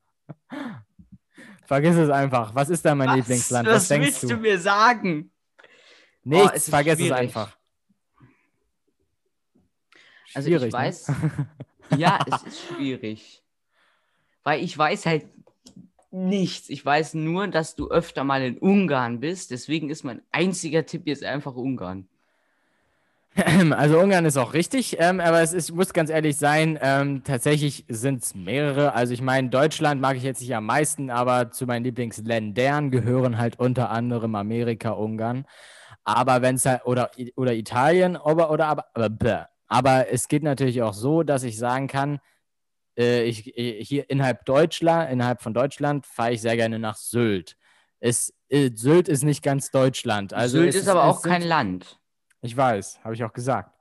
Vergiss 1.66 1.98
es 1.98 2.10
einfach. 2.10 2.56
Was 2.56 2.70
ist 2.70 2.86
da 2.86 2.96
mein 2.96 3.14
Lieblingsland? 3.14 3.68
Was, 3.68 3.76
was 3.76 3.88
denkst 3.90 4.08
willst 4.08 4.24
du? 4.24 4.28
du 4.30 4.38
mir 4.38 4.58
sagen? 4.58 5.32
Nichts, 6.28 6.50
Oh, 6.52 6.56
es 6.56 6.70
vergiss 6.70 6.94
es 6.94 7.00
schwierig. 7.00 7.14
einfach. 7.14 7.58
Also 10.34 10.50
Schwierig, 10.50 10.68
ich 10.68 10.74
ne? 10.74 10.80
weiß, 10.80 11.12
ja, 11.98 12.20
es 12.30 12.44
ist 12.44 12.60
schwierig. 12.68 13.42
Weil 14.44 14.64
ich 14.64 14.78
weiß 14.78 15.06
halt 15.06 15.26
nichts. 16.12 16.70
Ich 16.70 16.86
weiß 16.86 17.14
nur, 17.16 17.48
dass 17.48 17.76
du 17.76 17.90
öfter 17.90 18.24
mal 18.24 18.42
in 18.42 18.58
Ungarn 18.58 19.20
bist. 19.20 19.52
Deswegen 19.52 19.90
ist 19.90 20.04
mein 20.04 20.22
einziger 20.32 20.86
Tipp 20.86 21.04
jetzt 21.06 21.24
einfach 21.24 21.56
Ungarn. 21.56 22.08
Also 23.72 24.00
Ungarn 24.00 24.26
ist 24.26 24.36
auch 24.38 24.54
richtig, 24.56 24.96
ähm, 25.00 25.20
aber 25.20 25.42
es 25.42 25.54
ist, 25.54 25.72
muss 25.72 25.94
ganz 25.94 26.10
ehrlich 26.10 26.38
sein, 26.38 26.80
ähm, 26.82 27.24
tatsächlich 27.24 27.86
sind 27.88 28.24
es 28.24 28.34
mehrere. 28.34 28.94
Also 28.94 29.14
ich 29.14 29.22
meine, 29.22 29.50
Deutschland 29.50 30.02
mag 30.02 30.18
ich 30.18 30.24
jetzt 30.24 30.42
nicht 30.42 30.56
am 30.56 30.66
meisten, 30.66 31.12
aber 31.12 31.52
zu 31.52 31.68
meinen 31.68 31.84
Lieblingsländern 31.84 32.90
gehören 32.90 33.38
halt 33.38 33.60
unter 33.60 33.92
anderem 33.92 34.34
Amerika, 34.34 34.90
Ungarn. 34.90 35.46
Aber 36.08 36.42
wenn 36.42 36.56
es 36.56 36.66
halt, 36.66 36.86
oder, 36.86 37.12
oder 37.36 37.54
Italien, 37.54 38.16
aber, 38.16 38.50
oder 38.50 38.68
aber, 38.68 38.86
aber, 38.94 39.50
aber 39.68 40.10
es 40.10 40.30
geht 40.30 40.42
natürlich 40.42 40.82
auch 40.82 40.94
so, 40.94 41.22
dass 41.24 41.44
ich 41.44 41.58
sagen 41.58 41.88
kann, 41.88 42.20
äh, 42.98 43.24
ich, 43.24 43.58
äh, 43.58 43.84
hier 43.84 44.10
innerhalb 44.10 44.46
Deutschland, 44.46 45.12
innerhalb 45.12 45.42
von 45.42 45.54
Deutschland 45.54 46.06
fahre 46.06 46.32
ich 46.32 46.42
sehr 46.42 46.56
gerne 46.56 46.80
nach 46.80 46.96
Sylt. 46.96 47.58
Es, 48.00 48.34
äh, 48.48 48.72
Sylt 48.74 49.10
ist 49.10 49.24
nicht 49.24 49.44
ganz 49.44 49.70
Deutschland. 49.70 50.34
Also 50.34 50.60
Sylt 50.60 50.70
es 50.76 50.84
ist 50.84 50.88
aber 50.88 51.04
auch 51.04 51.20
sind- 51.20 51.30
kein 51.30 51.42
Land. 51.42 52.00
ich 52.42 52.56
weiß, 52.56 53.00
habe 53.04 53.14
ich 53.14 53.24
auch 53.26 53.34
gesagt. 53.34 53.72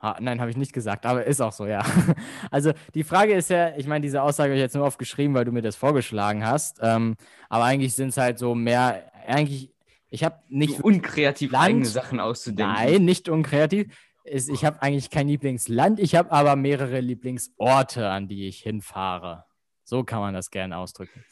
Ha, 0.00 0.16
nein, 0.20 0.40
habe 0.40 0.50
ich 0.52 0.56
nicht 0.56 0.72
gesagt, 0.72 1.04
aber 1.04 1.24
ist 1.24 1.40
auch 1.40 1.52
so, 1.52 1.66
ja. 1.66 1.82
Also 2.52 2.72
die 2.94 3.02
Frage 3.02 3.34
ist 3.34 3.50
ja, 3.50 3.74
ich 3.76 3.88
meine, 3.88 4.02
diese 4.02 4.22
Aussage 4.22 4.50
habe 4.50 4.56
ich 4.56 4.62
jetzt 4.62 4.76
nur 4.76 4.86
aufgeschrieben, 4.86 5.34
weil 5.34 5.44
du 5.46 5.50
mir 5.50 5.62
das 5.62 5.74
vorgeschlagen 5.74 6.46
hast. 6.46 6.78
Ähm, 6.80 7.16
aber 7.48 7.64
eigentlich 7.64 7.94
sind 7.96 8.10
es 8.10 8.18
halt 8.18 8.38
so 8.38 8.54
mehr, 8.54 9.10
eigentlich, 9.26 9.73
ich 10.14 10.22
habe 10.22 10.38
nicht, 10.48 10.80
unkreativ 10.80 11.50
Land? 11.50 11.64
eigene 11.64 11.84
Sachen 11.86 12.20
auszudenken. 12.20 12.72
nein, 12.72 13.04
nicht 13.04 13.28
unkreativ. 13.28 13.92
Ich 14.24 14.64
habe 14.64 14.80
eigentlich 14.80 15.10
kein 15.10 15.28
Lieblingsland, 15.28 16.00
ich 16.00 16.14
habe 16.14 16.32
aber 16.32 16.56
mehrere 16.56 17.00
Lieblingsorte, 17.00 18.08
an 18.08 18.26
die 18.26 18.48
ich 18.48 18.60
hinfahre. 18.60 19.44
So 19.82 20.02
kann 20.04 20.20
man 20.20 20.32
das 20.32 20.50
gerne 20.50 20.78
ausdrücken. 20.78 21.24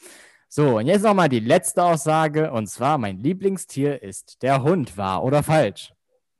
So, 0.47 0.77
und 0.77 0.85
jetzt 0.85 1.01
nochmal 1.01 1.29
die 1.29 1.39
letzte 1.39 1.83
Aussage, 1.83 2.51
und 2.51 2.67
zwar, 2.67 2.99
mein 2.99 3.23
Lieblingstier 3.23 4.03
ist 4.03 4.43
der 4.43 4.61
Hund, 4.61 4.97
wahr 4.97 5.23
oder 5.23 5.41
falsch? 5.41 5.93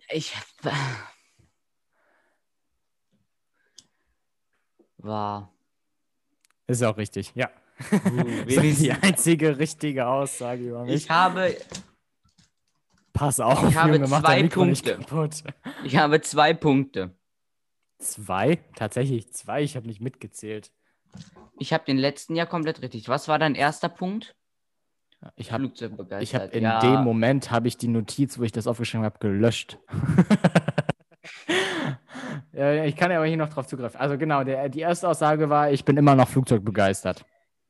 Ich. 0.09 0.35
War. 4.97 5.51
Ist 6.67 6.83
auch 6.83 6.97
richtig, 6.97 7.31
ja. 7.33 7.49
Uh, 7.91 8.45
Das 8.45 8.63
ist 8.63 8.81
die 8.81 8.91
einzige 8.91 9.57
richtige 9.57 10.05
Aussage 10.07 10.69
über 10.69 10.83
mich. 10.83 10.95
ich 10.95 11.09
habe, 11.09 11.55
Pass 13.13 13.39
auf, 13.39 13.69
ich 13.69 13.75
habe 13.75 13.93
Junge, 13.93 14.07
zwei 14.07 14.49
Punkte. 14.49 14.99
ich 15.83 15.97
habe 15.97 16.21
zwei 16.21 16.53
Punkte. 16.53 17.15
Zwei? 17.99 18.59
Tatsächlich 18.75 19.31
zwei? 19.31 19.61
Ich 19.61 19.75
habe 19.75 19.87
nicht 19.87 20.01
mitgezählt. 20.01 20.71
Ich 21.59 21.73
habe 21.73 21.85
den 21.85 21.97
letzten 21.97 22.35
Jahr 22.35 22.47
komplett 22.47 22.81
richtig. 22.81 23.07
Was 23.07 23.27
war 23.27 23.39
dein 23.39 23.55
erster 23.55 23.87
Punkt? 23.87 24.35
Ich 25.35 25.51
habe 25.51 25.65
hab 25.65 26.53
in 26.53 26.63
ja, 26.63 26.79
dem 26.79 27.03
Moment 27.03 27.51
habe 27.51 27.67
ich 27.67 27.77
die 27.77 27.87
Notiz, 27.87 28.39
wo 28.39 28.43
ich 28.43 28.51
das 28.51 28.67
aufgeschrieben 28.67 29.05
habe, 29.05 29.19
gelöscht. 29.19 29.77
ja, 32.51 32.83
ich 32.83 32.95
kann 32.95 33.09
ja 33.09 33.17
aber 33.17 33.27
hier 33.27 33.37
noch 33.37 33.49
drauf 33.49 33.67
zugreifen. 33.67 33.99
Also 33.99 34.17
genau, 34.17 34.43
der, 34.43 34.69
die 34.69 34.81
erste 34.81 35.07
Aussage 35.07 35.49
war, 35.49 35.71
ich 35.71 35.85
bin 35.85 35.97
immer 35.97 36.15
noch 36.15 36.27
Flugzeugbegeistert. 36.27 37.25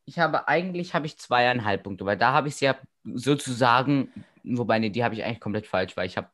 Ich 0.06 0.20
habe 0.20 0.48
eigentlich 0.48 0.94
habe 0.94 1.06
ich 1.06 1.18
zweieinhalb 1.18 1.84
Punkte, 1.84 2.06
weil 2.06 2.18
da 2.18 2.34
habe 2.34 2.48
ich 2.48 2.56
es 2.56 2.60
ja 2.60 2.76
sozusagen, 3.04 4.10
wobei 4.44 4.80
nee, 4.80 4.90
die 4.90 5.04
habe 5.04 5.16
ich 5.16 5.24
eigentlich 5.24 5.40
komplett 5.40 5.68
falsch, 5.68 5.96
weil 5.98 6.08
ich 6.08 6.18
habe 6.18 6.30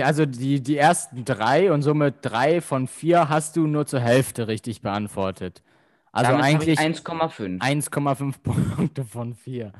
Also 0.00 0.26
die, 0.26 0.62
die 0.62 0.76
ersten 0.76 1.24
drei 1.24 1.72
und 1.72 1.82
somit 1.82 2.16
drei 2.22 2.60
von 2.60 2.86
vier 2.86 3.28
hast 3.28 3.56
du 3.56 3.66
nur 3.66 3.86
zur 3.86 4.00
Hälfte 4.00 4.48
richtig 4.48 4.82
beantwortet. 4.82 5.62
Also 6.12 6.30
damit 6.30 6.44
eigentlich 6.44 6.78
ich 6.80 6.86
1,5. 6.86 7.60
1,5 7.60 8.34
Punkte 8.42 9.04
von 9.04 9.34
4. 9.34 9.72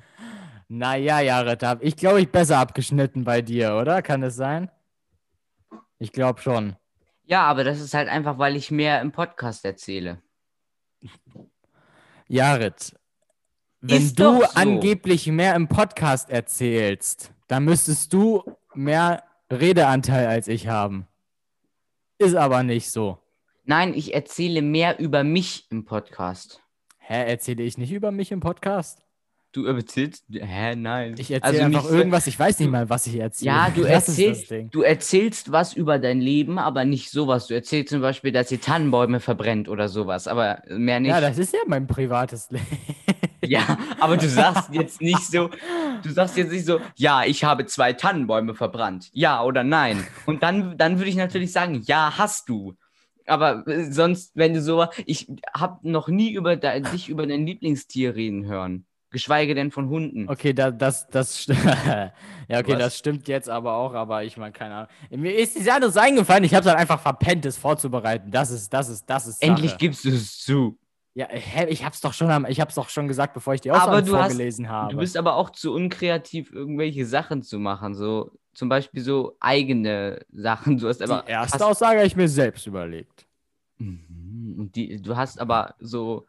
Naja, 0.68 1.20
Jared, 1.20 1.62
habe 1.62 1.85
ich 1.85 1.96
glaube 1.96 2.20
ich 2.20 2.31
besser 2.31 2.59
abgeschnitten 2.59 3.24
bei 3.24 3.40
dir, 3.42 3.77
oder? 3.77 4.03
Kann 4.03 4.22
es 4.22 4.35
sein? 4.35 4.70
Ich 5.98 6.12
glaube 6.12 6.40
schon. 6.40 6.77
Ja, 7.27 7.42
aber 7.42 7.64
das 7.64 7.81
ist 7.81 7.94
halt 7.94 8.09
einfach, 8.09 8.38
weil 8.38 8.57
ich 8.57 8.70
mehr 8.70 9.00
im 9.00 9.12
Podcast 9.12 9.64
erzähle. 9.64 10.22
Jared, 12.29 12.94
wenn 13.81 14.03
Ist 14.03 14.18
du 14.18 14.40
so. 14.40 14.44
angeblich 14.55 15.27
mehr 15.27 15.55
im 15.55 15.68
Podcast 15.68 16.31
erzählst, 16.31 17.33
dann 17.48 17.64
müsstest 17.64 18.12
du 18.12 18.42
mehr 18.74 19.22
Redeanteil 19.50 20.26
als 20.26 20.48
ich 20.48 20.68
haben. 20.68 21.07
Ist 22.18 22.35
aber 22.35 22.62
nicht 22.62 22.90
so. 22.90 23.18
Nein, 23.64 23.94
ich 23.94 24.14
erzähle 24.14 24.62
mehr 24.62 24.98
über 24.98 25.24
mich 25.24 25.66
im 25.70 25.85
Podcast. 25.85 26.61
Hä, 26.98 27.24
erzähle 27.30 27.62
ich 27.62 27.76
nicht 27.78 27.92
über 27.92 28.11
mich 28.12 28.30
im 28.33 28.40
Podcast? 28.40 29.00
Du 29.52 29.66
erzählst? 29.66 30.24
Hä, 30.33 30.74
nein. 30.74 31.14
Ich 31.16 31.30
erzähle 31.30 31.52
Also 31.52 31.64
einfach 31.66 31.88
so- 31.88 31.96
irgendwas, 31.96 32.26
ich 32.26 32.37
weiß 32.38 32.59
nicht 32.59 32.70
mal, 32.70 32.88
was 32.90 33.07
ich 33.07 33.16
erzähle. 33.20 33.46
Ja, 33.52 33.70
du 33.70 33.83
Das 33.87 34.09
erzählst, 34.09 34.52
du 34.72 34.83
erzählst 34.83 35.52
was 35.52 35.74
über 35.74 35.98
dein 36.00 36.20
Leben, 36.20 36.59
aber 36.59 36.85
nicht 36.85 37.11
sowas. 37.11 37.46
Du 37.46 37.54
erzählst 37.54 37.90
zum 37.90 38.00
Beispiel, 38.00 38.33
dass 38.33 38.50
ihr 38.50 38.61
Tannenbäume 38.61 39.20
verbrennt 39.20 39.68
oder 39.68 39.88
sowas, 39.88 40.26
aber 40.26 40.62
mehr 40.68 40.98
nicht. 40.98 41.11
Ja, 41.11 41.20
das 41.20 41.38
ist 41.38 41.52
ja 41.52 41.61
mein 41.66 41.87
privates 41.87 42.50
Leben. 42.50 42.66
Ja, 43.48 43.78
aber 44.00 44.16
du 44.16 44.28
sagst 44.28 44.72
jetzt 44.72 45.00
nicht 45.00 45.22
so, 45.26 45.50
du 46.02 46.11
sagst 46.11 46.37
jetzt 46.37 46.52
nicht 46.52 46.66
so, 46.66 46.80
ja, 46.96 47.24
ich 47.24 47.44
habe 47.44 47.66
zwei 47.66 47.92
Tannenbäume 47.92 48.54
verbrannt. 48.54 49.11
Ja 49.12 49.42
oder 49.42 49.64
nein. 49.64 50.07
Und 50.26 50.42
dann, 50.42 50.76
dann 50.78 50.98
würde 50.98 51.11
ich 51.11 51.16
natürlich 51.16 51.52
sagen, 51.52 51.83
ja, 51.85 52.14
hast 52.16 52.48
du. 52.48 52.74
Aber 53.26 53.66
äh, 53.66 53.90
sonst, 53.90 54.33
wenn 54.35 54.54
du 54.54 54.61
so, 54.61 54.87
ich 55.07 55.28
habe 55.54 55.88
noch 55.88 56.09
nie 56.09 56.33
über 56.33 56.57
de, 56.57 56.80
dich 56.80 57.09
über 57.09 57.26
dein 57.26 57.46
Lieblingstier 57.46 58.14
reden 58.14 58.46
hören. 58.46 58.87
Geschweige 59.11 59.54
denn 59.54 59.70
von 59.70 59.88
Hunden. 59.88 60.28
Okay, 60.28 60.52
da, 60.52 60.72
das, 60.72 61.07
das 61.07 61.46
ja, 61.46 62.11
okay, 62.50 62.72
Was? 62.72 62.78
das 62.78 62.98
stimmt 62.98 63.28
jetzt 63.28 63.48
aber 63.48 63.74
auch, 63.74 63.94
aber 63.94 64.24
ich 64.24 64.37
meine, 64.37 64.50
keine 64.50 64.74
Ahnung. 64.74 64.88
Mir 65.11 65.37
ist 65.37 65.54
nichts 65.54 65.70
anderes 65.70 65.96
eingefallen, 65.96 66.42
ich 66.42 66.52
habe 66.52 66.64
dann 66.64 66.76
einfach 66.76 67.00
verpennt, 67.00 67.46
es 67.46 67.57
vorzubereiten. 67.57 68.33
Das 68.33 68.50
ist, 68.50 68.72
das 68.72 68.88
ist, 68.88 69.09
das 69.09 69.28
ist. 69.28 69.40
Endlich 69.40 69.70
Sache. 69.70 69.78
gibst 69.78 70.04
du 70.04 70.09
es 70.09 70.40
zu. 70.40 70.76
Ja, 71.16 71.27
hä, 71.29 71.66
ich 71.68 71.85
hab's 71.85 72.00
doch 72.00 72.12
schon, 72.12 72.29
am, 72.31 72.44
ich 72.46 72.61
hab's 72.61 72.74
doch 72.74 72.88
schon 72.88 73.07
gesagt, 73.07 73.35
bevor 73.35 73.55
ich 73.55 73.61
die 73.61 73.70
Aber 73.70 73.83
Aufgaben 73.85 74.07
du 74.07 74.16
hast- 74.16 74.33
vorgelesen 74.33 74.68
habe. 74.68 74.92
Du 74.92 74.98
bist 74.98 75.16
aber 75.16 75.37
auch 75.37 75.50
zu 75.50 75.72
unkreativ, 75.72 76.53
irgendwelche 76.53 77.07
Sachen 77.07 77.42
zu 77.42 77.59
machen. 77.61 77.94
So 77.94 78.33
zum 78.53 78.68
Beispiel 78.68 79.00
so 79.03 79.37
eigene 79.40 80.24
Sachen. 80.33 80.79
Du 80.79 80.88
hast 80.88 81.00
aber. 81.03 81.22
die 81.24 81.31
erste 81.31 81.55
hast, 81.55 81.62
Aussage 81.62 81.98
habe 81.98 82.07
ich 82.07 82.16
mir 82.16 82.29
selbst 82.29 82.66
überlegt. 82.66 83.27
Mhm, 83.79 84.70
die, 84.74 85.00
du 85.00 85.16
hast 85.16 85.40
aber 85.40 85.74
so 85.79 86.27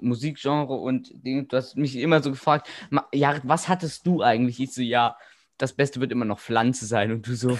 Musikgenre 0.00 0.74
und 0.74 1.10
Dinge, 1.24 1.44
du 1.44 1.56
hast 1.56 1.76
mich 1.76 1.96
immer 1.96 2.22
so 2.22 2.30
gefragt, 2.30 2.68
"Ma- 2.90 3.06
Jared, 3.12 3.42
was 3.46 3.68
hattest 3.68 4.06
du 4.06 4.22
eigentlich? 4.22 4.60
Ich 4.60 4.74
so, 4.74 4.82
ja, 4.82 5.16
das 5.58 5.72
Beste 5.72 6.00
wird 6.00 6.12
immer 6.12 6.24
noch 6.24 6.38
Pflanze 6.40 6.84
sein. 6.86 7.12
Und 7.12 7.26
du 7.26 7.34
so, 7.34 7.58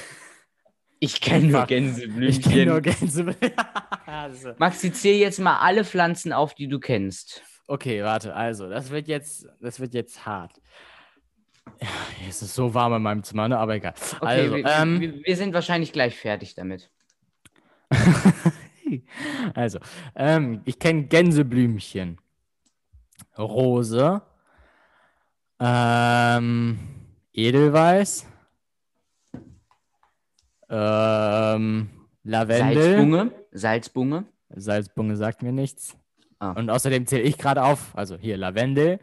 ich 0.99 1.21
kenne 1.21 1.49
nur 1.49 1.67
Gänseblümchen. 1.67 2.23
Ich 2.29 2.43
kenne 2.43 2.67
nur 2.67 2.81
Gänse. 2.81 3.37
also, 4.07 4.53
Maxi, 4.59 4.93
zähl 4.93 5.19
jetzt 5.19 5.39
mal 5.39 5.59
alle 5.59 5.85
Pflanzen 5.85 6.33
auf, 6.33 6.55
die 6.55 6.69
du 6.69 6.79
kennst. 6.79 7.43
okay, 7.67 8.03
warte, 8.03 8.35
also, 8.35 8.69
das 8.69 8.91
wird 8.91 9.09
jetzt, 9.09 9.47
das 9.61 9.81
wird 9.81 9.95
jetzt 9.95 10.25
hart. 10.27 10.61
Es 12.29 12.43
ist 12.43 12.55
so 12.55 12.73
warm 12.75 12.95
in 12.95 13.03
meinem 13.03 13.23
Zimmer, 13.23 13.49
ne? 13.49 13.59
aber 13.59 13.75
egal. 13.75 13.95
Okay, 14.21 14.27
also, 14.27 14.57
wir, 14.57 14.67
ähm, 14.67 15.01
wir, 15.01 15.25
wir 15.25 15.37
sind 15.37 15.53
wahrscheinlich 15.53 15.93
gleich 15.93 16.17
fertig 16.17 16.55
damit. 16.55 16.91
also, 19.55 19.79
ähm, 20.15 20.63
ich 20.65 20.79
kenne 20.79 21.05
Gänseblümchen, 21.05 22.19
Rose, 23.37 24.23
ähm, 25.61 26.79
Edelweiß, 27.33 28.27
ähm, 30.69 31.91
Lavendel. 32.25 32.83
Salzbunge, 32.83 33.33
Salzbunge. 33.53 34.25
Salzbunge 34.51 35.17
sagt 35.17 35.43
mir 35.43 35.53
nichts. 35.53 35.97
Ah. 36.39 36.53
Und 36.53 36.71
außerdem 36.71 37.07
zähle 37.07 37.23
ich 37.23 37.39
gerade 37.39 37.63
auf, 37.63 37.97
also 37.97 38.17
hier 38.17 38.37
Lavendel. 38.37 39.01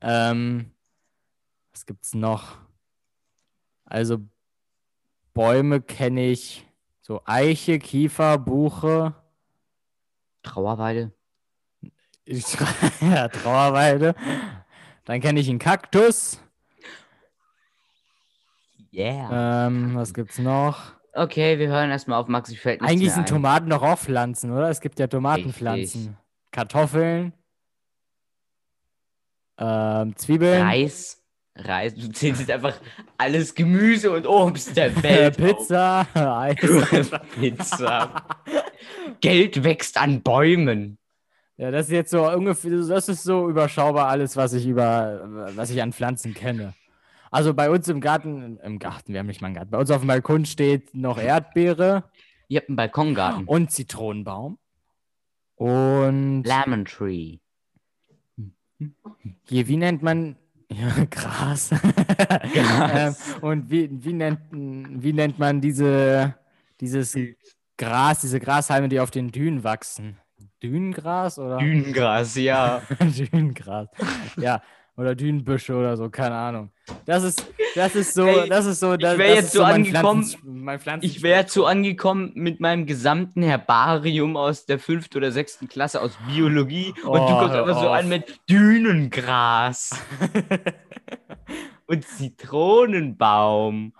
Ähm, 0.00 0.70
was 1.72 1.86
gibt's 1.86 2.14
noch? 2.14 2.58
Also 3.84 4.18
Bäume 5.32 5.80
kenne 5.80 6.26
ich 6.26 6.66
so 7.00 7.20
Eiche, 7.24 7.78
Kiefer, 7.78 8.38
Buche, 8.38 9.14
Trauerweide. 10.42 11.12
ja, 13.00 13.28
Trauerweide. 13.28 14.14
Dann 15.04 15.20
kenne 15.20 15.40
ich 15.40 15.48
einen 15.48 15.58
Kaktus. 15.58 16.40
Yeah. 18.92 19.66
Ähm, 19.66 19.94
was 19.94 20.14
gibt's 20.14 20.38
noch? 20.38 20.92
Okay, 21.16 21.58
wir 21.58 21.68
hören 21.68 21.90
erstmal 21.90 22.20
auf. 22.20 22.26
Maxi 22.28 22.56
fällt 22.56 22.80
nichts 22.80 22.92
Eigentlich 22.92 23.12
sind 23.12 23.22
ein. 23.22 23.26
Tomaten 23.26 23.70
doch 23.70 23.82
auch 23.82 23.98
Pflanzen, 23.98 24.50
oder? 24.50 24.68
Es 24.68 24.80
gibt 24.80 24.98
ja 24.98 25.06
Tomatenpflanzen. 25.06 26.16
Kartoffeln. 26.50 27.32
Ähm, 29.58 30.16
Zwiebeln. 30.16 30.62
Reis. 30.62 31.22
Reis. 31.56 31.94
Du 31.94 32.08
zählst 32.10 32.40
jetzt 32.40 32.50
einfach 32.50 32.74
alles 33.16 33.54
Gemüse 33.54 34.10
und 34.10 34.26
Obst 34.26 34.76
der 34.76 35.00
Welt. 35.02 35.36
Pizza. 35.36 36.06
Eis. 36.14 36.56
Pizza. 37.38 38.26
Geld 39.20 39.62
wächst 39.62 39.96
an 39.96 40.20
Bäumen. 40.22 40.98
Ja, 41.56 41.70
das 41.70 41.86
ist 41.86 41.92
jetzt 41.92 42.10
so 42.10 42.28
ungefähr, 42.28 42.72
das 42.88 43.08
ist 43.08 43.22
so 43.22 43.48
überschaubar 43.48 44.08
alles, 44.08 44.36
was 44.36 44.52
ich 44.54 44.66
über, 44.66 45.20
was 45.54 45.70
ich 45.70 45.80
an 45.80 45.92
Pflanzen 45.92 46.34
kenne. 46.34 46.74
Also 47.34 47.52
bei 47.52 47.68
uns 47.68 47.88
im 47.88 48.00
Garten, 48.00 48.58
im 48.58 48.78
Garten, 48.78 49.12
wir 49.12 49.18
haben 49.18 49.26
nicht 49.26 49.40
mal 49.40 49.48
einen 49.48 49.56
Garten, 49.56 49.72
bei 49.72 49.78
uns 49.78 49.90
auf 49.90 50.02
dem 50.02 50.06
Balkon 50.06 50.44
steht 50.44 50.94
noch 50.94 51.18
Erdbeere 51.18 52.04
Ihr 52.46 52.60
habt 52.60 52.68
einen 52.68 52.76
Balkongarten. 52.76 53.46
und 53.46 53.72
Zitronenbaum. 53.72 54.56
Und 55.56 56.44
Lemon 56.44 56.84
Tree. 56.84 57.38
hier, 59.48 59.66
wie 59.66 59.76
nennt 59.76 60.04
man, 60.04 60.36
ja, 60.70 60.92
Gras. 61.10 61.72
ähm, 62.54 63.16
und 63.40 63.68
wie, 63.68 63.88
wie, 63.90 64.12
nennt, 64.12 64.38
wie 64.52 65.12
nennt 65.12 65.36
man 65.36 65.60
diese, 65.60 66.36
dieses 66.80 67.18
Gras, 67.76 68.20
diese 68.20 68.38
Grashalme, 68.38 68.88
die 68.88 69.00
auf 69.00 69.10
den 69.10 69.32
Dünen 69.32 69.64
wachsen? 69.64 70.18
Dünengras 70.62 71.40
oder? 71.40 71.58
Dünengras, 71.58 72.36
ja. 72.36 72.80
Dünengras. 73.00 73.88
Ja, 74.36 74.62
oder 74.96 75.14
Dünenbüsche 75.14 75.74
oder 75.74 75.96
so, 75.96 76.08
keine 76.10 76.34
Ahnung. 76.36 76.70
Das 77.06 77.22
ist, 77.24 77.44
das 77.74 77.94
ist 77.96 78.14
so, 78.14 78.26
Ey, 78.26 78.48
das 78.48 78.66
ist 78.66 78.78
so, 78.80 78.96
das, 78.96 79.16
wär 79.18 79.28
das 79.34 79.36
jetzt 79.36 79.52
so 79.52 79.64
angekommen, 79.64 80.22
Pflanzen, 80.24 80.62
mein 80.64 80.78
Pflanzen 80.78 81.06
Ich 81.06 81.22
wäre 81.22 81.46
zu 81.46 81.64
angekommen 81.66 82.30
mit 82.34 82.60
meinem 82.60 82.86
gesamten 82.86 83.42
Herbarium 83.42 84.36
aus 84.36 84.66
der 84.66 84.78
fünften 84.78 85.16
oder 85.16 85.32
sechsten 85.32 85.66
Klasse 85.68 86.00
aus 86.00 86.12
Biologie 86.28 86.94
und 87.04 87.20
du 87.20 87.26
Oh, 87.34 87.38
kommst 87.38 87.54
einfach 87.54 87.80
so 87.80 87.88
auf. 87.88 87.94
an 87.96 88.08
mit 88.08 88.38
Dünengras 88.48 89.90
und 91.86 92.04
Zitronenbaum. 92.06 93.92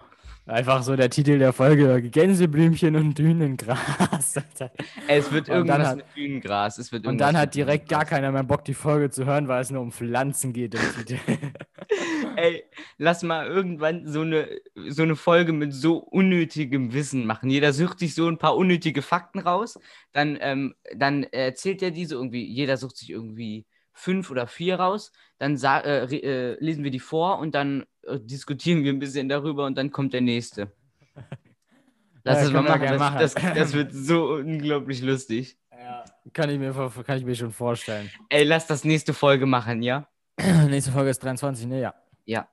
Einfach 0.47 0.83
so 0.83 0.95
der 0.95 1.09
Titel 1.09 1.39
der 1.39 1.55
Folge: 1.55 2.03
Gänseblümchen 2.03 2.97
und 2.97 3.19
Dünengras. 3.19 4.35
Es 5.09 5.33
wird 5.33 5.49
irgendwas 5.49 5.89
hat- 5.89 5.97
mit 5.97 6.07
Dünengras. 6.17 6.79
Es 6.79 6.93
wird 6.93 7.07
Und 7.07 7.19
dann 7.19 7.37
hat 7.37 7.55
direkt 7.55 7.89
gar 7.89 8.05
keiner 8.05 8.31
mehr 8.31 8.45
Bock, 8.45 8.65
die 8.65 8.75
Folge 8.75 9.09
zu 9.11 9.25
hören, 9.25 9.49
weil 9.49 9.63
es 9.63 9.71
nur 9.71 9.81
um 9.81 9.91
Pflanzen 9.91 10.53
geht 10.53 10.75
im 10.75 10.81
Titel. 11.07 11.19
Ey, 12.37 12.65
lass 12.99 13.23
mal 13.23 13.47
irgendwann 13.47 14.07
so 14.07 14.21
eine, 14.21 14.49
so 14.89 15.03
eine 15.03 15.17
Folge 15.17 15.53
mit 15.53 15.73
so 15.73 15.97
unnötigem 15.99 16.93
Wissen 16.93 17.25
machen. 17.27 17.49
Jeder 17.49 17.73
sucht 17.73 17.99
sich 17.99 18.15
so 18.15 18.29
ein 18.29 18.39
paar 18.39 18.57
unnötige 18.57 19.03
Fakten 19.03 19.39
raus, 19.39 19.79
dann, 20.13 20.37
ähm, 20.41 20.75
dann 20.95 21.23
erzählt 21.25 21.83
er 21.83 21.91
diese 21.91 22.17
irgendwie, 22.17 22.45
jeder 22.45 22.77
sucht 22.77 22.97
sich 22.99 23.11
irgendwie 23.11 23.67
fünf 23.95 24.31
oder 24.31 24.47
vier 24.47 24.77
raus, 24.79 25.13
dann 25.39 25.57
äh, 25.57 26.05
äh, 26.05 26.57
lesen 26.63 26.85
wir 26.85 26.91
die 26.91 27.01
vor 27.01 27.39
und 27.39 27.55
dann 27.55 27.85
äh, 28.03 28.19
diskutieren 28.21 28.85
wir 28.85 28.93
ein 28.93 28.99
bisschen 28.99 29.29
darüber 29.29 29.65
und 29.65 29.79
dann 29.79 29.91
kommt 29.91 30.13
der 30.13 30.21
nächste. 30.21 30.73
Lass 32.25 32.39
Ja, 32.39 32.45
das 32.45 32.53
mal 32.53 32.63
machen. 32.63 32.81
gerne 32.81 32.99
Das, 32.99 33.01
machen. 33.01 33.19
Das, 33.21 33.35
das 33.35 33.73
wird 33.75 33.93
so 33.93 34.33
unglaublich 34.35 35.01
lustig. 35.01 35.57
ja, 35.71 36.05
kann 36.33 36.51
ich, 36.51 36.59
mir, 36.59 36.73
kann 37.07 37.19
ich 37.19 37.25
mir 37.25 37.35
schon 37.35 37.53
vorstellen. 37.53 38.11
Ey, 38.29 38.45
lass 38.45 38.67
das 38.67 38.85
nächste 38.85 39.15
Folge 39.15 39.47
machen, 39.47 39.83
ja? 39.83 40.09
Nächste 40.69 40.91
Folge 40.91 41.11
ist 41.11 41.23
23, 41.23 41.67
ne? 41.67 41.81
Ja. 41.81 41.95
Ja. 42.25 42.49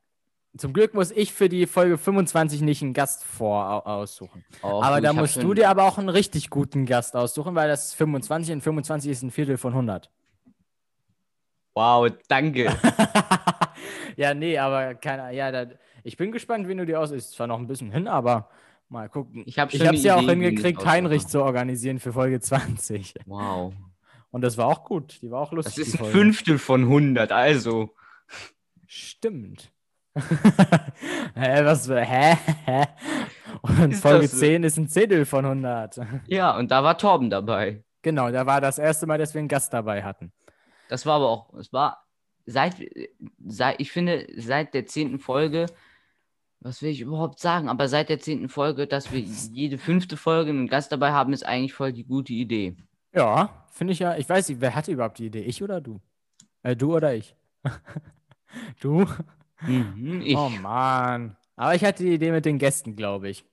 Zum 0.58 0.74
Glück 0.74 0.94
muss 0.94 1.12
ich 1.12 1.32
für 1.34 1.48
die 1.48 1.66
Folge 1.66 1.98
25 1.98 2.62
nicht 2.62 2.82
einen 2.82 2.94
Gast 2.94 3.24
vor 3.24 3.88
aussuchen. 3.88 4.44
Och, 4.62 4.84
aber 4.84 5.00
da 5.00 5.14
musst 5.14 5.42
du 5.42 5.54
dir 5.54 5.70
aber 5.70 5.84
auch 5.86 5.98
einen 5.98 6.10
richtig 6.10 6.50
guten 6.50 6.86
Gast 6.86 7.16
aussuchen, 7.16 7.56
weil 7.56 7.70
das 7.70 7.86
ist 7.88 7.94
25 7.96 8.56
und 8.56 8.62
25 8.62 9.10
ist 9.10 9.22
ein 9.24 9.32
Viertel 9.32 9.58
von 9.58 9.72
100. 9.72 10.12
Wow, 11.74 12.10
danke. 12.28 12.66
ja, 14.18 14.34
nee, 14.34 14.58
aber 14.58 14.96
keine 14.96 15.34
Ja, 15.34 15.52
da, 15.52 15.68
ich 16.04 16.18
bin 16.18 16.32
gespannt, 16.32 16.68
wen 16.68 16.78
du 16.78 16.86
dir 16.86 17.00
aus. 17.00 17.12
Ist 17.12 17.32
zwar 17.32 17.48
noch 17.48 17.60
ein 17.60 17.68
bisschen 17.68 17.92
hin, 17.92 18.08
aber 18.08 18.50
mal 18.90 19.10
gucken. 19.10 19.44
Ich 19.46 19.60
habe 19.60 19.76
es 19.76 20.04
ja 20.04 20.16
auch 20.16 20.22
hingekriegt. 20.22 20.86
Heinrich 20.86 21.28
zu 21.28 21.44
organisieren 21.44 22.00
für 22.00 22.14
Folge 22.14 22.40
20. 22.40 23.16
Wow. 23.26 23.74
Und 24.32 24.42
das 24.42 24.58
war 24.58 24.68
auch 24.68 24.84
gut. 24.84 25.22
Die 25.22 25.32
war 25.32 25.42
auch 25.42 25.52
lustig. 25.52 25.86
Das 25.86 25.94
ist 25.94 26.00
ein. 26.00 26.06
Fünftel 26.06 26.58
von 26.58 26.84
100, 26.84 27.32
also. 27.32 27.94
Stimmt. 28.88 29.72
hä, 30.16 31.64
was? 31.64 31.88
Hä? 31.90 32.38
hä? 32.66 32.84
Und 33.62 33.94
Ist 33.94 34.02
Folge 34.02 34.24
das 34.24 34.32
so? 34.32 34.38
10 34.40 34.64
ist 34.64 34.78
ein 34.78 34.88
Zehntel 34.88 35.26
von 35.26 35.46
100. 35.46 36.00
Ja, 36.28 36.58
und 36.58 36.72
da 36.72 36.84
war 36.84 36.98
Torben 36.98 37.30
dabei. 37.30 37.84
Genau, 38.02 38.32
da 38.32 38.46
war 38.46 38.60
das 38.60 38.80
erste 38.80 39.06
Mal, 39.06 39.18
dass 39.18 39.34
wir 39.34 39.40
einen 39.40 39.48
Gast 39.48 39.74
dabei 39.74 40.04
hatten. 40.04 40.34
Das 40.92 41.06
war 41.06 41.16
aber 41.16 41.30
auch, 41.30 41.54
es 41.54 41.72
war 41.72 42.06
seit, 42.46 42.76
seit 43.46 43.80
ich 43.80 43.94
finde, 43.94 44.28
seit 44.36 44.74
der 44.74 44.86
zehnten 44.86 45.20
Folge, 45.20 45.68
was 46.60 46.82
will 46.82 46.90
ich 46.90 47.00
überhaupt 47.00 47.40
sagen, 47.40 47.70
aber 47.70 47.88
seit 47.88 48.10
der 48.10 48.20
zehnten 48.20 48.50
Folge, 48.50 48.88
dass 48.88 49.10
wir 49.14 49.22
jede 49.22 49.78
fünfte 49.78 50.18
Folge 50.18 50.50
einen 50.50 50.68
Gast 50.68 50.92
dabei 50.92 51.14
haben, 51.14 51.32
ist 51.32 51.46
eigentlich 51.46 51.74
voll 51.74 51.94
die 51.94 52.04
gute 52.04 52.34
Idee. 52.34 52.76
Ja, 53.14 53.66
finde 53.72 53.94
ich 53.94 54.00
ja. 54.00 54.18
Ich 54.18 54.28
weiß 54.28 54.50
nicht, 54.50 54.60
wer 54.60 54.76
hatte 54.76 54.92
überhaupt 54.92 55.20
die 55.20 55.28
Idee? 55.28 55.44
Ich 55.44 55.64
oder 55.64 55.80
du? 55.80 56.02
Äh, 56.62 56.76
du 56.76 56.94
oder 56.94 57.16
ich? 57.16 57.38
du? 58.82 59.06
Mhm, 59.62 60.24
ich. 60.26 60.36
Oh 60.36 60.50
Mann. 60.50 61.38
Aber 61.56 61.74
ich 61.74 61.86
hatte 61.86 62.04
die 62.04 62.16
Idee 62.16 62.32
mit 62.32 62.44
den 62.44 62.58
Gästen, 62.58 62.98
glaube 62.98 63.30
ich. 63.30 63.46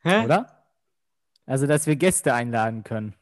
Hä? 0.00 0.24
Oder? 0.24 0.64
Also, 1.46 1.68
dass 1.68 1.86
wir 1.86 1.94
Gäste 1.94 2.34
einladen 2.34 2.82
können. 2.82 3.14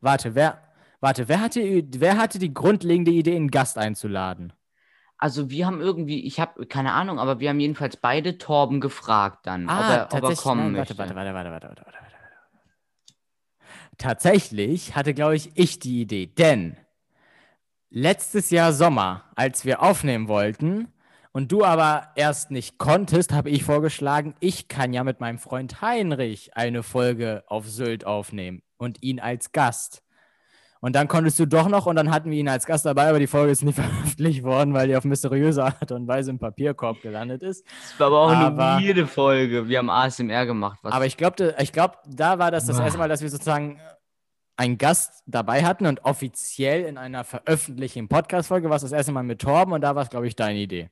Warte, 0.00 0.34
wer, 0.34 0.62
warte, 1.00 1.28
wer 1.28 1.40
hatte, 1.40 1.60
wer 1.98 2.16
hatte 2.16 2.38
die 2.38 2.52
grundlegende 2.52 3.10
Idee, 3.10 3.36
einen 3.36 3.50
Gast 3.50 3.78
einzuladen? 3.78 4.52
Also 5.20 5.50
wir 5.50 5.66
haben 5.66 5.80
irgendwie, 5.80 6.24
ich 6.24 6.38
habe 6.38 6.66
keine 6.66 6.92
Ahnung, 6.92 7.18
aber 7.18 7.40
wir 7.40 7.48
haben 7.48 7.58
jedenfalls 7.58 7.96
beide 7.96 8.38
Torben 8.38 8.80
gefragt 8.80 9.46
dann, 9.46 9.68
ob, 9.68 9.72
er, 9.72 10.08
ob 10.12 10.22
er 10.22 10.30
Ah, 10.30 10.34
kommen 10.36 10.72
möchte. 10.72 10.96
warte, 10.96 11.14
warte, 11.16 11.34
warte, 11.34 11.50
warte, 11.50 11.68
warte, 11.68 11.82
warte. 11.84 11.98
Tatsächlich 13.98 14.94
hatte, 14.94 15.12
glaube 15.12 15.34
ich, 15.34 15.50
ich 15.56 15.80
die 15.80 16.00
Idee, 16.02 16.26
denn 16.26 16.76
letztes 17.90 18.50
Jahr 18.50 18.72
Sommer, 18.72 19.24
als 19.34 19.64
wir 19.64 19.82
aufnehmen 19.82 20.28
wollten 20.28 20.92
und 21.32 21.50
du 21.50 21.64
aber 21.64 22.12
erst 22.14 22.52
nicht 22.52 22.78
konntest, 22.78 23.32
habe 23.32 23.50
ich 23.50 23.64
vorgeschlagen, 23.64 24.34
ich 24.38 24.68
kann 24.68 24.92
ja 24.92 25.02
mit 25.02 25.18
meinem 25.18 25.38
Freund 25.38 25.80
Heinrich 25.82 26.56
eine 26.56 26.84
Folge 26.84 27.42
auf 27.48 27.66
Sylt 27.68 28.06
aufnehmen 28.06 28.62
und 28.76 29.02
ihn 29.02 29.18
als 29.18 29.50
Gast. 29.50 30.04
Und 30.80 30.94
dann 30.94 31.08
konntest 31.08 31.38
du 31.40 31.46
doch 31.46 31.68
noch 31.68 31.86
und 31.86 31.96
dann 31.96 32.10
hatten 32.12 32.30
wir 32.30 32.38
ihn 32.38 32.48
als 32.48 32.64
Gast 32.66 32.86
dabei, 32.86 33.08
aber 33.08 33.18
die 33.18 33.26
Folge 33.26 33.50
ist 33.50 33.62
nicht 33.64 33.74
veröffentlicht 33.80 34.44
worden, 34.44 34.74
weil 34.74 34.88
die 34.88 34.96
auf 34.96 35.04
mysteriöse 35.04 35.64
Art 35.64 35.90
und 35.90 36.06
Weise 36.06 36.30
im 36.30 36.38
Papierkorb 36.38 37.02
gelandet 37.02 37.42
ist. 37.42 37.64
Das 37.66 38.00
war 38.00 38.06
aber 38.08 38.20
auch 38.20 38.30
Aber- 38.30 38.74
eine 38.76 38.84
weirde 38.86 39.06
Folge. 39.06 39.68
Wir 39.68 39.78
haben 39.78 39.90
ASMR 39.90 40.46
gemacht. 40.46 40.78
Was 40.82 40.92
Aber 40.92 41.06
ich 41.06 41.16
glaube, 41.16 41.54
ich 41.58 41.72
glaub, 41.72 41.98
da 42.06 42.38
war 42.38 42.50
das 42.50 42.66
das 42.66 42.76
Boah. 42.76 42.84
erste 42.84 42.98
Mal, 42.98 43.08
dass 43.08 43.22
wir 43.22 43.28
sozusagen 43.30 43.80
einen 44.56 44.76
Gast 44.78 45.22
dabei 45.26 45.64
hatten 45.64 45.86
und 45.86 46.04
offiziell 46.04 46.84
in 46.84 46.98
einer 46.98 47.22
veröffentlichten 47.24 48.08
Podcast-Folge 48.08 48.68
war 48.68 48.76
es 48.76 48.82
das 48.82 48.92
erste 48.92 49.12
Mal 49.12 49.22
mit 49.22 49.40
Torben 49.40 49.72
und 49.72 49.80
da 49.82 49.94
war 49.94 50.02
es, 50.02 50.10
glaube 50.10 50.26
ich, 50.26 50.34
deine 50.36 50.58
Idee. 50.58 50.90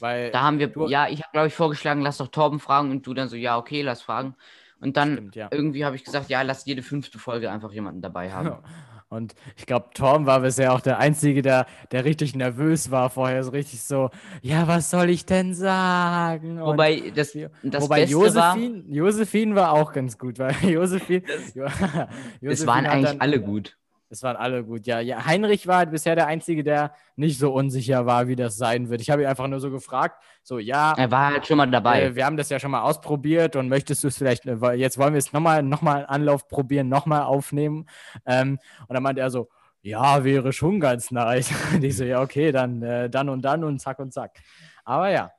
Weil, 0.00 0.30
da 0.30 0.42
haben 0.42 0.58
wir, 0.58 0.68
Du- 0.68 0.88
ja, 0.88 1.08
ich 1.08 1.20
habe 1.22 1.32
glaube 1.32 1.48
ich 1.48 1.54
vorgeschlagen, 1.54 2.00
lass 2.00 2.16
doch 2.18 2.28
Torben 2.28 2.58
fragen 2.58 2.90
und 2.90 3.06
du 3.06 3.12
dann 3.14 3.28
so, 3.28 3.36
ja, 3.36 3.58
okay, 3.58 3.82
lass 3.82 4.00
fragen. 4.02 4.34
Und 4.80 4.96
dann 4.96 5.12
Stimmt, 5.12 5.36
ja. 5.36 5.48
irgendwie 5.50 5.84
habe 5.84 5.94
ich 5.96 6.04
gesagt, 6.04 6.30
ja, 6.30 6.40
lass 6.40 6.64
jede 6.64 6.82
fünfte 6.82 7.18
Folge 7.18 7.50
einfach 7.50 7.70
jemanden 7.72 8.00
dabei 8.00 8.32
haben. 8.32 8.52
und 9.10 9.34
ich 9.56 9.66
glaube, 9.66 9.90
Torben 9.92 10.24
war 10.24 10.40
bisher 10.40 10.72
auch 10.72 10.80
der 10.80 10.98
Einzige, 10.98 11.42
der, 11.42 11.66
der 11.92 12.04
richtig 12.04 12.34
nervös 12.34 12.90
war 12.90 13.10
vorher, 13.10 13.44
so 13.44 13.50
richtig 13.50 13.82
so, 13.82 14.10
ja, 14.40 14.66
was 14.68 14.88
soll 14.90 15.10
ich 15.10 15.26
denn 15.26 15.52
sagen? 15.54 16.62
Und 16.62 16.66
Wobei 16.74 17.10
das, 17.14 17.36
das 17.62 17.82
Wobei 17.84 18.00
Beste 18.02 18.34
war, 18.34 18.56
Josephine, 18.56 18.84
Josephine 18.88 19.54
war 19.56 19.72
auch 19.72 19.92
ganz 19.92 20.16
gut, 20.16 20.38
weil 20.38 20.54
Josephine, 20.62 21.22
Jo- 21.54 21.64
es 22.50 22.64
Josephine 22.64 22.66
waren 22.66 22.86
hat 22.86 22.92
eigentlich 22.92 23.10
dann- 23.10 23.20
alle 23.20 23.40
gut. 23.40 23.76
Es 24.12 24.24
waren 24.24 24.36
alle 24.36 24.64
gut, 24.64 24.86
ja. 24.88 24.98
ja. 24.98 25.24
Heinrich 25.24 25.68
war 25.68 25.86
bisher 25.86 26.16
der 26.16 26.26
Einzige, 26.26 26.64
der 26.64 26.92
nicht 27.14 27.38
so 27.38 27.52
unsicher 27.52 28.06
war, 28.06 28.26
wie 28.26 28.34
das 28.34 28.56
sein 28.56 28.90
wird. 28.90 29.00
Ich 29.00 29.08
habe 29.08 29.22
ihn 29.22 29.28
einfach 29.28 29.46
nur 29.46 29.60
so 29.60 29.70
gefragt, 29.70 30.20
so, 30.42 30.58
ja, 30.58 30.94
Er 30.96 31.12
war 31.12 31.32
halt 31.32 31.46
schon 31.46 31.56
mal 31.58 31.70
dabei. 31.70 32.02
äh, 32.02 32.14
wir 32.16 32.26
haben 32.26 32.36
das 32.36 32.48
ja 32.48 32.58
schon 32.58 32.72
mal 32.72 32.82
ausprobiert 32.82 33.54
und 33.54 33.68
möchtest 33.68 34.02
du 34.02 34.08
es 34.08 34.18
vielleicht, 34.18 34.46
äh, 34.46 34.72
jetzt 34.72 34.98
wollen 34.98 35.14
wir 35.14 35.18
es 35.18 35.32
nochmal 35.32 35.62
noch 35.62 35.80
mal 35.80 35.98
einen 35.98 36.06
Anlauf 36.06 36.48
probieren, 36.48 36.88
nochmal 36.88 37.22
aufnehmen. 37.22 37.86
Ähm, 38.26 38.58
und 38.88 38.94
dann 38.94 39.02
meinte 39.02 39.20
er 39.20 39.30
so, 39.30 39.48
ja, 39.82 40.24
wäre 40.24 40.52
schon 40.52 40.80
ganz 40.80 41.10
nice. 41.10 41.52
Und 41.74 41.84
ich 41.84 41.96
so, 41.96 42.04
ja, 42.04 42.20
okay, 42.20 42.52
dann, 42.52 42.82
äh, 42.82 43.08
dann 43.08 43.28
und 43.28 43.42
dann 43.42 43.64
und 43.64 43.78
zack 43.80 43.98
und 43.98 44.12
zack. 44.12 44.38
Aber 44.84 45.08
ja, 45.10 45.30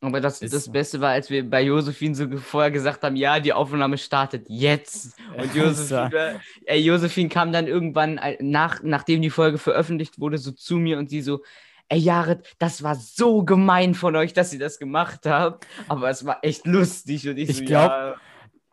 Aber 0.00 0.20
das, 0.20 0.40
Ist 0.42 0.54
das 0.54 0.64
so. 0.66 0.72
Beste 0.72 1.00
war, 1.00 1.10
als 1.10 1.28
wir 1.28 1.48
bei 1.48 1.62
Josephine 1.62 2.14
so 2.14 2.28
vorher 2.38 2.70
gesagt 2.70 3.02
haben, 3.02 3.16
ja, 3.16 3.40
die 3.40 3.52
Aufnahme 3.52 3.98
startet 3.98 4.46
jetzt. 4.48 5.16
Und 5.36 5.52
Josephine, 5.56 6.40
äh, 6.66 6.78
Josephine 6.78 7.28
kam 7.28 7.50
dann 7.52 7.66
irgendwann, 7.66 8.18
äh, 8.18 8.36
nach, 8.40 8.80
nachdem 8.82 9.22
die 9.22 9.30
Folge 9.30 9.58
veröffentlicht 9.58 10.20
wurde, 10.20 10.38
so 10.38 10.52
zu 10.52 10.76
mir 10.76 10.98
und 10.98 11.10
sie 11.10 11.20
so, 11.20 11.42
ey 11.88 11.98
Jared, 11.98 12.46
das 12.60 12.82
war 12.84 12.94
so 12.94 13.42
gemein 13.44 13.94
von 13.94 14.14
euch, 14.14 14.32
dass 14.32 14.52
ihr 14.52 14.60
das 14.60 14.78
gemacht 14.78 15.20
habt. 15.26 15.66
Aber 15.88 16.08
es 16.10 16.24
war 16.24 16.38
echt 16.42 16.64
lustig. 16.66 17.28
Und 17.28 17.36
ich, 17.38 17.48
Ich 17.48 17.56
so, 17.58 17.64
glaub- 17.64 17.90
ja, 17.90 18.14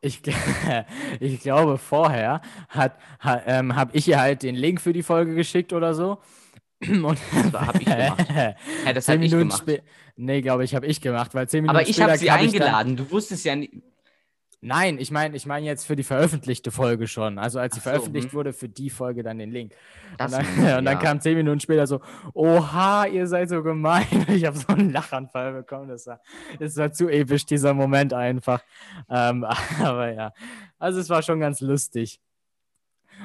Ich, 0.01 0.21
ich 1.19 1.39
glaube, 1.39 1.79
vorher 1.79 2.41
hat, 2.69 2.97
ha, 3.19 3.41
ähm, 3.47 3.75
habe 3.75 3.97
ich 3.97 4.07
ihr 4.07 4.19
halt 4.19 4.43
den 4.43 4.53
Link 4.53 4.79
für 4.79 4.93
die 4.93 5.01
Folge 5.01 5.33
geschickt 5.33 5.73
oder 5.73 5.95
so. 5.95 6.19
Und 6.81 7.17
Das 7.51 7.61
hab 7.61 7.79
ich 7.79 7.85
gemacht. 7.85 8.25
ja, 8.85 8.93
das 8.93 9.07
habe 9.07 9.25
ich 9.25 9.31
gemacht. 9.31 9.63
Nee, 10.17 10.41
glaube 10.41 10.63
ich, 10.63 10.75
habe 10.75 10.85
ich 10.85 11.01
gemacht, 11.01 11.33
weil 11.33 11.47
zehn 11.49 11.63
Minuten 11.63 11.77
Aber 11.77 11.88
ich 11.88 12.01
habe 12.01 12.17
sie 12.17 12.29
eingeladen. 12.29 12.95
Du 12.97 13.09
wusstest 13.11 13.45
ja 13.45 13.55
nicht. 13.55 13.73
Nein, 14.61 14.97
ich 14.97 15.11
meine 15.11 15.35
ich 15.35 15.45
mein 15.45 15.63
jetzt 15.63 15.85
für 15.85 15.95
die 15.95 16.03
veröffentlichte 16.03 16.71
Folge 16.71 17.07
schon. 17.07 17.38
Also 17.38 17.59
als 17.59 17.75
sie 17.75 17.81
so, 17.81 17.83
veröffentlicht 17.83 18.29
hm. 18.29 18.33
wurde, 18.33 18.51
für 18.51 18.67
die 18.67 18.89
Folge 18.89 19.21
dann 19.21 19.38
den 19.38 19.51
Link. 19.51 19.73
Das 20.17 20.33
und 20.33 20.39
dann, 20.39 20.55
du, 20.55 20.61
und 20.79 20.85
dann 20.85 20.85
ja. 20.85 20.95
kam 20.95 21.21
zehn 21.21 21.35
Minuten 21.38 21.59
später 21.59 21.85
so, 21.85 22.01
oha, 22.33 23.05
ihr 23.05 23.27
seid 23.27 23.49
so 23.49 23.61
gemein. 23.61 24.25
Ich 24.27 24.43
habe 24.45 24.57
so 24.57 24.67
einen 24.69 24.91
Lachanfall 24.91 25.53
bekommen. 25.53 25.89
Das 25.89 26.07
war, 26.07 26.19
das 26.59 26.75
war 26.77 26.91
zu 26.91 27.09
episch, 27.09 27.45
dieser 27.45 27.75
Moment 27.75 28.13
einfach. 28.13 28.63
Ähm, 29.07 29.43
aber 29.79 30.11
ja, 30.11 30.33
also 30.79 30.99
es 30.99 31.09
war 31.09 31.21
schon 31.21 31.39
ganz 31.39 31.61
lustig. 31.61 32.19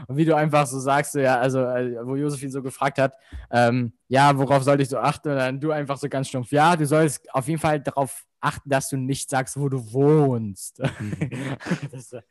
Und 0.06 0.16
wie 0.16 0.24
du 0.24 0.34
einfach 0.34 0.66
so 0.66 0.78
sagst, 0.78 1.12
so, 1.12 1.20
ja, 1.20 1.38
also 1.38 1.60
äh, 1.60 2.04
wo 2.04 2.16
Josephine 2.16 2.50
so 2.50 2.62
gefragt 2.62 2.98
hat, 2.98 3.14
ähm, 3.50 3.92
ja, 4.08 4.36
worauf 4.36 4.62
sollte 4.62 4.82
ich 4.82 4.88
so 4.88 4.98
achten? 4.98 5.30
Und 5.30 5.36
dann 5.36 5.60
du 5.60 5.70
einfach 5.72 5.96
so 5.96 6.08
ganz 6.08 6.28
stumpf, 6.28 6.52
ja, 6.52 6.76
du 6.76 6.86
sollst 6.86 7.32
auf 7.34 7.48
jeden 7.48 7.60
Fall 7.60 7.80
darauf 7.80 8.24
achten, 8.40 8.68
dass 8.70 8.88
du 8.88 8.96
nicht 8.96 9.30
sagst, 9.30 9.58
wo 9.58 9.68
du 9.68 9.92
wohnst. 9.92 10.80
das 11.92 11.92
ist, 11.92 12.12
äh, 12.12 12.22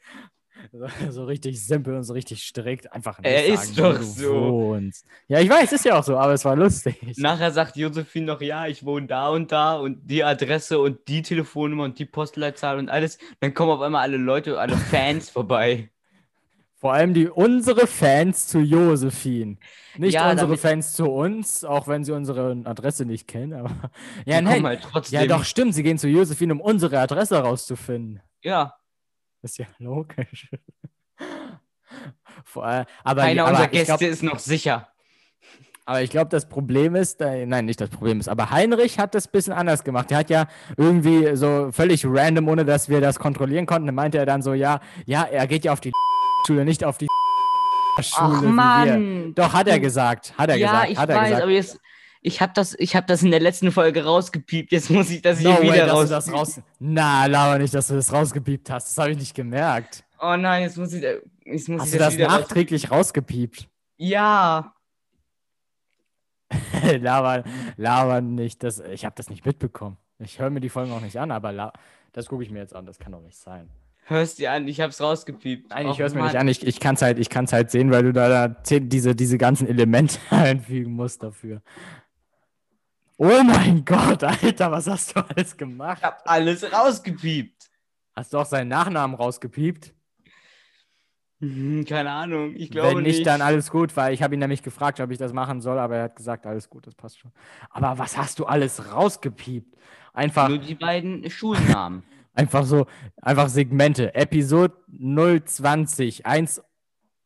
so, 1.09 1.23
richtig 1.23 1.65
simpel 1.65 1.95
und 1.95 2.03
so 2.03 2.13
richtig 2.13 2.43
strikt. 2.43 2.91
Einfach 2.91 3.19
nicht 3.19 3.31
Er 3.31 3.55
sagen, 3.55 3.69
ist 3.69 3.79
doch 3.79 4.01
so. 4.01 4.33
Wohnst. 4.33 5.05
Ja, 5.27 5.39
ich 5.39 5.49
weiß, 5.49 5.71
ist 5.71 5.85
ja 5.85 5.97
auch 5.97 6.03
so, 6.03 6.17
aber 6.17 6.33
es 6.33 6.43
war 6.45 6.55
lustig. 6.55 6.99
Nachher 7.17 7.51
sagt 7.51 7.77
Josephine 7.77 8.25
noch, 8.25 8.41
ja, 8.41 8.67
ich 8.67 8.85
wohne 8.85 9.07
da 9.07 9.29
und 9.29 9.51
da 9.51 9.75
und 9.75 10.09
die 10.09 10.23
Adresse 10.23 10.79
und 10.79 11.07
die 11.07 11.21
Telefonnummer 11.21 11.85
und 11.85 11.97
die 11.99 12.05
Postleitzahl 12.05 12.77
und 12.77 12.89
alles. 12.89 13.17
Dann 13.39 13.53
kommen 13.53 13.71
auf 13.71 13.81
einmal 13.81 14.01
alle 14.01 14.17
Leute, 14.17 14.59
alle 14.59 14.75
Fans 14.75 15.29
vorbei. 15.29 15.89
Vor 16.79 16.93
allem 16.93 17.13
die 17.13 17.27
unsere 17.27 17.87
Fans 17.87 18.47
zu 18.47 18.59
Josephine. 18.59 19.57
Nicht 19.97 20.13
Ja, 20.13 20.31
unsere 20.31 20.55
Fans 20.57 20.93
zu 20.93 21.05
uns, 21.11 21.65
auch 21.65 21.87
wenn 21.89 22.05
sie 22.05 22.13
unsere 22.13 22.57
Adresse 22.63 23.03
nicht 23.05 23.27
kennen. 23.27 23.53
Aber 23.53 23.69
Die 24.25 24.31
ja, 24.31 24.41
nein. 24.41 24.65
halt 24.65 24.81
trotzdem. 24.83 25.19
Ja, 25.19 25.27
doch, 25.27 25.43
stimmt. 25.43 25.75
Sie 25.75 25.83
gehen 25.83 25.97
zu 25.97 26.07
Josephine, 26.07 26.53
um 26.53 26.61
unsere 26.61 26.99
Adresse 26.99 27.35
herauszufinden. 27.35 28.21
Ja, 28.41 28.75
Das 29.41 29.51
ist 29.51 29.57
ja 29.57 29.65
logisch. 29.79 30.49
Vor, 32.45 32.65
allem- 32.65 32.85
aber, 33.03 33.21
keiner 33.23 33.41
aber 33.43 33.51
unserer 33.51 33.67
Gäste 33.67 33.85
glaub, 33.97 34.01
ist 34.01 34.23
noch 34.23 34.39
sicher. 34.39 34.87
aber 35.85 36.01
ich 36.01 36.09
glaube, 36.11 36.29
das 36.29 36.47
Problem 36.47 36.95
ist, 36.95 37.19
äh, 37.19 37.45
nein, 37.45 37.65
nicht 37.65 37.81
das 37.81 37.89
Problem 37.89 38.19
ist, 38.19 38.29
aber 38.29 38.51
Heinrich 38.51 38.99
hat 38.99 39.15
das 39.15 39.27
ein 39.27 39.31
bisschen 39.31 39.53
anders 39.53 39.83
gemacht. 39.83 40.11
Er 40.11 40.19
hat 40.19 40.29
ja 40.29 40.47
irgendwie 40.77 41.35
so 41.35 41.71
völlig 41.71 42.05
random, 42.05 42.47
ohne 42.47 42.63
dass 42.63 42.87
wir 42.89 43.01
das 43.01 43.19
kontrollieren 43.19 43.65
konnten, 43.65 43.93
meinte 43.93 44.17
er 44.17 44.25
dann 44.25 44.41
so, 44.41 44.53
ja, 44.53 44.79
ja, 45.05 45.23
er 45.23 45.47
geht 45.47 45.65
ja 45.65 45.73
auf 45.73 45.81
die 45.81 45.91
Schule, 46.45 46.65
nicht 46.65 46.83
auf 46.83 46.97
die 46.97 47.07
Schule. 48.01 48.37
Ach. 48.37 48.41
Mann. 48.41 49.33
Doch, 49.35 49.53
hat 49.53 49.67
er 49.67 49.79
gesagt. 49.79 50.33
Hat 50.37 50.49
er 50.49 50.55
ja, 50.55 50.67
gesagt. 50.71 50.91
ich 50.91 50.97
hat 50.97 51.09
er 51.09 51.15
weiß, 51.15 51.23
gesagt. 51.25 51.43
aber 51.43 51.51
jetzt, 51.51 51.79
ich 52.21 52.41
habe 52.41 52.53
das, 52.55 52.75
ich 52.79 52.95
hab 52.95 53.07
das 53.07 53.23
in 53.23 53.31
der 53.31 53.39
letzten 53.39 53.71
Folge 53.71 54.03
rausgepiept. 54.03 54.71
Jetzt 54.71 54.89
muss 54.89 55.09
ich 55.09 55.21
das 55.21 55.41
No 55.41 55.51
hier 55.57 55.69
way, 55.69 55.73
wieder 55.73 55.91
raus. 55.91 56.09
das 56.09 56.31
raus. 56.31 56.61
Na, 56.79 57.25
laber 57.25 57.57
nicht, 57.59 57.73
dass 57.73 57.87
du 57.87 57.95
das 57.95 58.11
rausgepiept 58.11 58.69
hast. 58.69 58.89
Das 58.89 58.97
habe 58.97 59.11
ich 59.11 59.17
nicht 59.17 59.35
gemerkt. 59.35 60.03
Oh 60.21 60.35
nein, 60.35 60.63
jetzt 60.63 60.77
muss 60.77 60.93
ich, 60.93 61.03
jetzt 61.45 61.69
muss 61.69 61.81
Hast 61.81 61.87
ich 61.87 61.93
du 61.93 61.99
das 61.99 62.13
wieder 62.15 62.27
raus. 62.27 62.41
nachträglich 62.41 62.91
rausgepiept? 62.91 63.67
Ja, 63.97 64.73
laber, 66.99 67.43
laber 67.77 68.21
nicht. 68.21 68.63
Das, 68.63 68.79
ich 68.79 69.05
habe 69.05 69.15
das 69.15 69.29
nicht 69.29 69.45
mitbekommen. 69.45 69.97
Ich 70.19 70.39
höre 70.39 70.49
mir 70.49 70.59
die 70.59 70.69
Folgen 70.69 70.91
auch 70.91 71.01
nicht 71.01 71.17
an, 71.17 71.31
aber 71.31 71.73
das 72.13 72.27
gucke 72.27 72.43
ich 72.43 72.51
mir 72.51 72.59
jetzt 72.59 72.75
an. 72.75 72.85
Das 72.85 72.99
kann 72.99 73.11
doch 73.11 73.21
nicht 73.21 73.37
sein. 73.37 73.69
Hörst 74.09 74.39
dir 74.39 74.51
an, 74.51 74.67
ich 74.67 74.81
hab's 74.81 75.01
rausgepiept. 75.01 75.69
Nein, 75.69 75.85
ich 75.87 75.91
Och, 75.93 75.99
höre 75.99 76.07
es 76.07 76.13
mir 76.13 76.19
Mann. 76.19 76.29
nicht 76.29 76.39
an. 76.39 76.47
Ich, 76.47 76.65
ich 76.65 76.79
kann 76.79 76.95
es 76.95 77.01
halt, 77.01 77.19
ich 77.19 77.29
kann's 77.29 77.53
halt 77.53 77.71
sehen, 77.71 77.91
weil 77.91 78.03
du 78.03 78.13
da, 78.13 78.47
da 78.47 78.79
diese, 78.79 79.15
diese 79.15 79.37
ganzen 79.37 79.67
Elemente 79.67 80.19
einfügen 80.29 80.93
musst 80.93 81.23
dafür. 81.23 81.61
Oh 83.17 83.43
mein 83.43 83.83
Gott, 83.83 84.23
Alter, 84.23 84.71
was 84.71 84.87
hast 84.87 85.15
du 85.15 85.19
alles 85.19 85.55
gemacht? 85.57 85.97
Ich 85.99 86.05
hab 86.05 86.21
alles 86.25 86.71
rausgepiept. 86.71 87.69
Hast 88.15 88.33
du 88.33 88.37
auch 88.37 88.45
seinen 88.45 88.69
Nachnamen 88.69 89.15
rausgepiept? 89.15 89.93
Hm, 91.41 91.85
keine 91.85 92.11
Ahnung, 92.11 92.53
ich 92.55 92.69
glaube 92.69 92.97
Wenn 92.97 93.03
nicht, 93.03 93.25
dann 93.25 93.41
alles 93.41 93.71
gut, 93.71 93.95
weil 93.95 94.13
ich 94.13 94.21
habe 94.21 94.35
ihn 94.35 94.39
nämlich 94.39 94.61
gefragt, 94.61 94.99
ob 94.99 95.09
ich 95.11 95.17
das 95.17 95.31
machen 95.31 95.61
soll, 95.61 95.79
aber 95.79 95.95
er 95.95 96.03
hat 96.03 96.15
gesagt, 96.17 96.45
alles 96.45 96.69
gut, 96.69 96.85
das 96.85 96.95
passt 96.95 97.19
schon. 97.19 97.31
Aber 97.69 97.97
was 97.97 98.17
hast 98.17 98.39
du 98.39 98.45
alles 98.45 98.91
rausgepiept? 98.93 99.77
Einfach, 100.13 100.49
Nur 100.49 100.57
die 100.57 100.75
beiden 100.75 101.29
Schulnamen. 101.29 102.03
einfach 102.39 102.65
so, 102.65 102.85
einfach 103.21 103.49
Segmente. 103.49 104.15
Episode 104.15 104.73
020, 104.87 106.25
1 106.25 106.61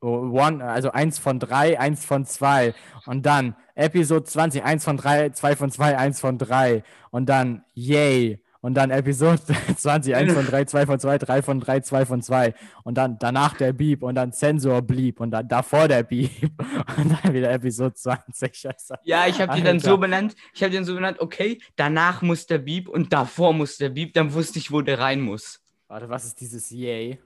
One, 0.02 0.62
also 0.66 0.92
eins 0.92 1.18
von 1.18 1.40
drei, 1.40 1.80
eins 1.80 2.04
von 2.04 2.26
zwei. 2.26 2.74
Und 3.06 3.26
dann 3.26 3.56
Episode 3.76 4.26
20, 4.26 4.62
eins 4.64 4.84
von 4.84 4.98
drei, 4.98 5.30
zwei 5.30 5.56
von 5.56 5.72
zwei, 5.72 5.98
eins 5.98 6.20
von 6.20 6.38
drei. 6.38 6.84
Und 7.10 7.30
dann 7.30 7.64
Yay. 7.74 8.43
Und 8.64 8.76
dann 8.76 8.92
Episode 8.92 9.42
20, 9.76 10.16
eins 10.16 10.32
von 10.32 10.46
drei, 10.46 10.64
zwei 10.64 10.86
von 10.86 10.98
zwei, 10.98 11.18
drei 11.18 11.42
von 11.42 11.60
drei, 11.60 11.82
zwei 11.82 12.06
von 12.06 12.22
zwei. 12.22 12.54
Und 12.86 12.98
dann 12.98 13.20
danach 13.20 13.58
der 13.58 13.74
Beep 13.74 14.04
und 14.04 14.16
dann 14.16 14.32
Sensor 14.32 14.82
Bleep 14.82 15.20
und 15.20 15.32
dann 15.32 15.50
davor 15.50 15.90
der 15.90 16.04
Beep. 16.04 16.32
Und 16.98 17.12
dann 17.24 17.34
wieder 17.34 17.52
Episode 17.52 17.94
20. 17.94 18.68
Also, 18.70 18.96
Ja, 19.04 19.28
ich 19.28 19.42
habe 19.42 19.56
die 19.56 19.64
dann 19.64 19.80
so 19.80 19.98
benannt. 19.98 20.36
Ich 20.54 20.64
habe 20.64 20.72
den 20.72 20.86
so 20.86 20.96
benannt, 20.96 21.20
okay, 21.20 21.60
danach 21.76 22.22
muss 22.22 22.46
der 22.46 22.60
Beep 22.60 22.88
und 22.88 23.12
davor 23.12 23.52
muss 23.54 23.78
der 23.78 23.90
Beep. 23.90 24.14
Dann 24.14 24.34
wusste 24.34 24.60
ich, 24.60 24.72
wo 24.72 24.80
der 24.82 25.00
rein 25.00 25.20
muss. 25.20 25.60
Warte, 25.90 26.08
was 26.08 26.24
ist 26.24 26.40
dieses 26.40 26.70
Yay? 26.70 27.20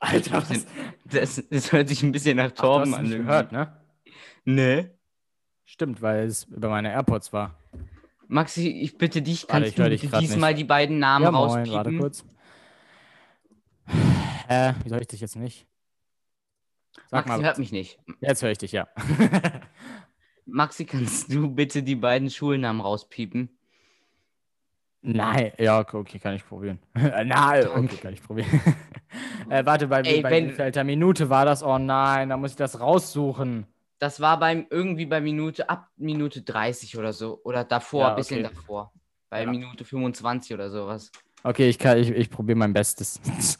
Alter, 0.00 0.42
was? 0.48 0.66
Das, 1.04 1.42
das 1.50 1.72
hört 1.72 1.88
sich 1.88 2.02
ein 2.02 2.12
bisschen 2.12 2.36
nach 2.36 2.50
Ach, 2.50 2.50
du 2.50 2.62
Torben 2.62 2.92
hast 2.92 2.98
an. 2.98 3.04
nicht 3.06 3.16
gehört, 3.16 3.52
ne? 3.52 3.76
Ne? 4.44 4.97
Stimmt, 5.70 6.00
weil 6.00 6.24
es 6.26 6.44
über 6.44 6.70
meine 6.70 6.90
AirPods 6.90 7.30
war. 7.34 7.54
Maxi, 8.26 8.68
ich 8.70 8.96
bitte 8.96 9.20
dich, 9.20 9.42
Warte, 9.42 9.52
kannst 9.52 9.68
ich 9.68 9.78
hör 9.78 9.90
du 9.90 10.18
diesmal 10.18 10.52
nicht. 10.52 10.60
die 10.60 10.64
beiden 10.64 10.98
Namen 10.98 11.26
Ja, 11.26 11.30
moin, 11.30 11.42
rauspiepen? 11.42 11.72
warte 11.74 11.96
kurz. 11.98 12.24
Äh, 14.48 14.72
wie 14.82 14.88
soll 14.88 15.02
ich 15.02 15.08
dich 15.08 15.20
jetzt 15.20 15.36
nicht? 15.36 15.66
Sag 17.08 17.26
Maxi 17.26 17.42
mal, 17.42 17.46
hört 17.46 17.58
mich 17.58 17.70
nicht. 17.70 17.98
jetzt 18.22 18.42
höre 18.42 18.50
ich 18.50 18.56
dich, 18.56 18.72
ja. 18.72 18.88
Maxi, 20.46 20.86
kannst 20.86 21.30
du 21.34 21.50
bitte 21.50 21.82
die 21.82 21.96
beiden 21.96 22.30
Schulnamen 22.30 22.80
rauspiepen? 22.80 23.50
Nein, 25.02 25.52
ja, 25.58 25.80
okay, 25.80 26.18
kann 26.18 26.34
ich 26.34 26.46
probieren. 26.46 26.78
nein, 26.94 27.68
okay, 27.68 27.96
kann 27.98 28.14
ich 28.14 28.22
probieren. 28.22 28.48
äh, 29.50 29.66
warte, 29.66 29.86
bei, 29.88 30.00
Ey, 30.00 30.22
bei 30.22 30.30
wenn- 30.30 30.86
Minute 30.86 31.28
war 31.28 31.44
das? 31.44 31.62
Oh 31.62 31.76
nein, 31.76 32.30
da 32.30 32.38
muss 32.38 32.52
ich 32.52 32.56
das 32.56 32.80
raussuchen. 32.80 33.66
Das 33.98 34.20
war 34.20 34.38
beim 34.38 34.66
irgendwie 34.70 35.06
bei 35.06 35.20
Minute, 35.20 35.68
ab 35.68 35.88
Minute 35.96 36.42
30 36.42 36.96
oder 36.96 37.12
so. 37.12 37.40
Oder 37.44 37.64
davor, 37.64 38.02
Ja, 38.02 38.10
ein 38.10 38.16
bisschen 38.16 38.44
okay. 38.44 38.54
davor. 38.54 38.92
Bei 39.28 39.42
Ja. 39.42 39.50
Minute 39.50 39.84
25 39.84 40.54
oder 40.54 40.70
sowas. 40.70 41.10
Okay, 41.42 41.68
ich, 41.68 41.78
kann- 41.78 41.98
ich, 41.98 42.10
ich 42.10 42.30
probiere 42.30 42.58
mein 42.58 42.72
Bestes. 42.72 43.20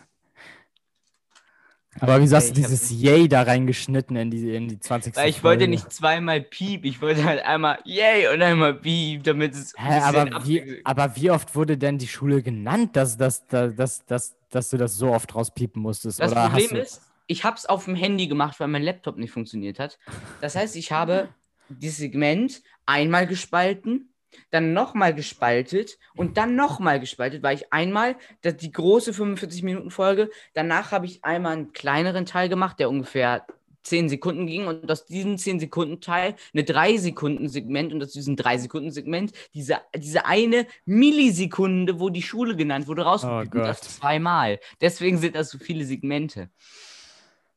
Aber 2.01 2.21
wieso 2.21 2.37
hast 2.37 2.51
du 2.51 2.55
dieses 2.55 2.91
Yay 2.91 3.29
da 3.29 3.43
reingeschnitten 3.43 4.15
in 4.17 4.31
die, 4.31 4.55
in 4.55 4.69
die 4.69 4.79
20. 4.79 5.17
Weil 5.17 5.31
ich 5.31 5.43
wollte 5.43 5.61
Folge? 5.65 5.69
nicht 5.71 5.93
zweimal 5.93 6.41
Piep, 6.41 6.85
ich 6.85 7.03
wollte 7.03 7.25
halt 7.25 7.45
einmal 7.45 7.79
Yay 7.85 8.33
und 8.33 8.41
einmal 8.41 8.75
Piep, 8.75 9.25
damit 9.25 9.55
es. 9.55 9.73
Hä, 9.77 9.99
aber 10.01 10.47
wie, 10.47 10.81
aber 10.85 11.17
wie 11.17 11.31
oft 11.31 11.57
wurde 11.57 11.77
denn 11.77 11.99
die 11.99 12.07
Schule 12.07 12.43
genannt, 12.43 12.95
dass, 12.95 13.17
dass, 13.17 13.47
dass, 13.49 14.05
dass, 14.07 14.37
dass, 14.51 14.71
du 14.71 14.77
das 14.77 14.95
so 14.97 15.11
oft 15.13 15.35
rauspiepen 15.35 15.83
musstest? 15.83 16.21
Das 16.21 16.31
Oder 16.31 16.49
Problem 16.51 16.77
ist, 16.83 17.01
ich 17.29 17.45
habe 17.45 17.57
es 17.57 17.67
auf 17.67 17.85
dem 17.85 17.95
Handy 17.95 18.27
gemacht, 18.27 18.59
weil 18.59 18.69
mein 18.69 18.83
Laptop 18.83 19.17
nicht 19.19 19.31
funktioniert 19.31 19.79
hat. 19.79 19.99
Das 20.41 20.57
heißt, 20.57 20.75
ich 20.75 20.91
habe 20.91 21.29
dieses 21.69 21.99
Segment 21.99 22.63
einmal 22.87 23.27
gespalten, 23.27 24.13
dann 24.51 24.73
nochmal 24.73 25.15
gespaltet 25.15 25.99
und 26.17 26.37
dann 26.37 26.57
nochmal 26.57 27.01
gespaltet, 27.01 27.43
weil 27.43 27.57
ich 27.57 27.73
einmal 27.73 28.17
das, 28.43 28.57
die 28.57 28.73
große 28.73 29.13
45-Minuten-Folge, 29.13 30.31
danach 30.55 30.91
habe 30.91 31.07
ich 31.07 31.25
einmal 31.25 31.53
einen 31.53 31.73
kleineren 31.73 32.27
Teil 32.27 32.49
gemacht, 32.49 32.79
der 32.79 32.91
ungefähr 32.91 33.47
10 33.83 34.09
Sekunden 34.09 34.47
ging 34.47 34.67
und 34.67 34.91
aus 34.91 35.07
diesem 35.07 35.37
10-Sekunden-Teil 35.37 36.35
eine 36.53 36.63
3-Sekunden-Segment 36.63 37.93
und 37.93 38.03
aus 38.03 38.13
diesem 38.13 38.37
3-Sekunden-Segment 38.37 39.33
diese, 39.55 39.79
diese 39.97 40.27
eine 40.27 40.67
Millisekunde, 40.85 42.01
wo 42.01 42.11
die 42.11 42.23
Schule 42.23 42.57
genannt 42.57 42.87
wurde, 42.87 43.03
rausgepickt 43.03 43.55
und 43.55 43.63
das 43.63 43.81
zweimal. 43.81 44.61
Deswegen 44.81 45.19
sind 45.19 45.37
das 45.37 45.51
so 45.51 45.59
viele 45.59 45.85
Segmente. 45.85 46.51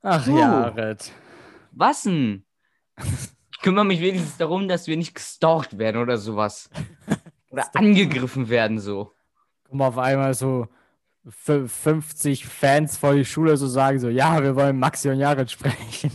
Ach 0.01 0.27
Uh. 0.27 0.37
ja, 0.37 0.67
Red. 0.69 1.11
Was 1.71 2.03
denn? 2.03 2.45
Ich 3.51 3.59
kümmere 3.61 3.85
mich 3.85 4.01
wenigstens 4.01 4.37
darum, 4.37 4.67
dass 4.67 4.87
wir 4.87 4.97
nicht 4.97 5.15
gestalkt 5.15 5.77
werden 5.77 6.01
oder 6.01 6.17
sowas. 6.17 6.69
Oder 7.49 7.65
angegriffen 7.75 8.49
werden 8.49 8.79
so. 8.79 9.11
Guck 9.65 9.73
mal, 9.75 9.87
auf 9.87 9.97
einmal 9.97 10.33
so 10.33 10.67
fü- 11.45 11.67
50 11.67 12.45
Fans 12.45 12.97
vor 12.97 13.13
die 13.13 13.25
Schule 13.25 13.55
so 13.57 13.67
sagen 13.67 13.99
so, 13.99 14.09
ja, 14.09 14.41
wir 14.41 14.55
wollen 14.55 14.79
Maxi 14.79 15.09
und 15.09 15.19
Jared 15.19 15.49
sprechen. 15.51 16.11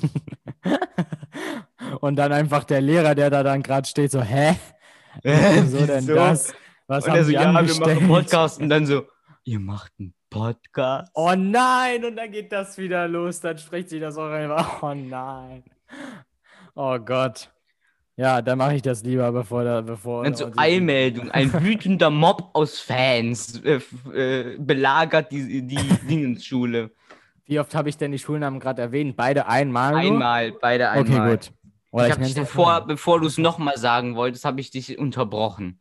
und 2.00 2.16
dann 2.16 2.32
einfach 2.32 2.64
der 2.64 2.80
Lehrer, 2.80 3.14
der 3.14 3.30
da 3.30 3.42
dann 3.42 3.62
gerade 3.62 3.86
steht, 3.88 4.10
so, 4.10 4.20
hä? 4.20 4.56
Wieso 5.22 5.86
denn 5.86 6.06
das? 6.06 6.52
Was 6.88 7.04
Und 7.06 7.12
haben 7.12 7.24
so, 7.24 7.30
ja, 7.30 7.52
wir 7.52 7.74
machen 7.80 8.06
Podcast 8.08 8.60
und 8.60 8.68
dann 8.68 8.84
so, 8.86 9.04
ihr 9.44 9.58
macht 9.60 9.92
einen 9.98 10.14
Podcast? 10.38 11.10
Oh 11.14 11.34
nein, 11.36 12.04
und 12.04 12.16
dann 12.16 12.30
geht 12.30 12.52
das 12.52 12.78
wieder 12.78 13.08
los, 13.08 13.40
dann 13.40 13.58
spricht 13.58 13.88
sie 13.88 14.00
das 14.00 14.16
auch 14.16 14.30
einfach. 14.30 14.82
Oh 14.82 14.94
nein. 14.94 15.64
Oh 16.74 16.98
Gott. 16.98 17.50
Ja, 18.18 18.40
dann 18.40 18.56
mache 18.58 18.74
ich 18.76 18.82
das 18.82 19.02
lieber, 19.02 19.30
bevor 19.30 19.64
da, 19.64 19.82
bevor. 19.82 20.24
Dann 20.24 20.34
so 20.34 20.50
Eilmeldung, 20.56 21.30
ein 21.30 21.52
wütender 21.62 22.08
Mob 22.10 22.50
aus 22.54 22.80
Fans 22.80 23.60
äh, 23.62 23.80
äh, 24.14 24.56
belagert 24.58 25.30
die, 25.32 25.66
die 25.66 25.76
Dingensschule. 26.08 26.92
Wie 27.44 27.60
oft 27.60 27.74
habe 27.74 27.88
ich 27.88 27.96
denn 27.98 28.12
die 28.12 28.18
Schulnamen 28.18 28.58
gerade 28.58 28.82
erwähnt? 28.82 29.16
Beide 29.16 29.46
einmal? 29.46 29.92
nur? 29.92 30.00
Einmal, 30.00 30.52
beide 30.52 30.88
Okay, 30.88 30.98
einmal. 31.12 31.30
gut. 31.32 31.52
Oder 31.90 32.04
ich 32.04 32.08
ich 32.08 32.14
habe 32.14 32.24
dich 32.24 32.34
davor, 32.34 32.86
bevor 32.86 33.20
du 33.20 33.26
es 33.26 33.38
nochmal 33.38 33.76
sagen 33.78 34.16
wolltest, 34.16 34.44
habe 34.44 34.60
ich 34.60 34.70
dich 34.70 34.98
unterbrochen. 34.98 35.80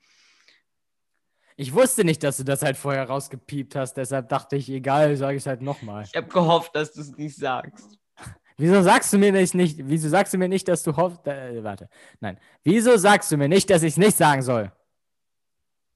Ich 1.57 1.73
wusste 1.73 2.03
nicht, 2.03 2.21
dass 2.23 2.37
du 2.37 2.43
das 2.43 2.61
halt 2.61 2.75
vorher 2.75 3.07
rausgepiept 3.07 3.75
hast, 3.75 3.93
deshalb 3.93 4.27
dachte 4.27 4.57
ich, 4.57 4.69
egal, 4.69 5.15
sage 5.15 5.37
ich 5.37 5.43
es 5.43 5.47
halt 5.47 5.61
nochmal. 5.61 6.03
Ich 6.03 6.15
habe 6.15 6.27
gehofft, 6.27 6.75
dass 6.75 6.91
du 6.91 7.01
es 7.01 7.15
nicht 7.15 7.37
sagst. 7.37 7.97
Wieso 8.57 8.81
sagst 8.81 9.13
du 9.13 9.17
mir 9.17 9.31
nicht, 9.31 9.53
wieso 9.53 10.07
sagst 10.07 10.33
du 10.33 10.37
mir 10.37 10.47
nicht, 10.47 10.67
dass 10.67 10.81
du 10.83 10.95
hoffst, 10.95 11.27
äh, 11.27 11.61
warte, 11.61 11.89
nein, 12.21 12.37
wieso 12.63 12.95
sagst 12.95 13.29
du 13.31 13.35
mir 13.35 13.49
nicht, 13.49 13.69
dass 13.69 13.83
ich 13.83 13.93
es 13.93 13.97
nicht 13.97 14.15
sagen 14.15 14.41
soll? 14.41 14.71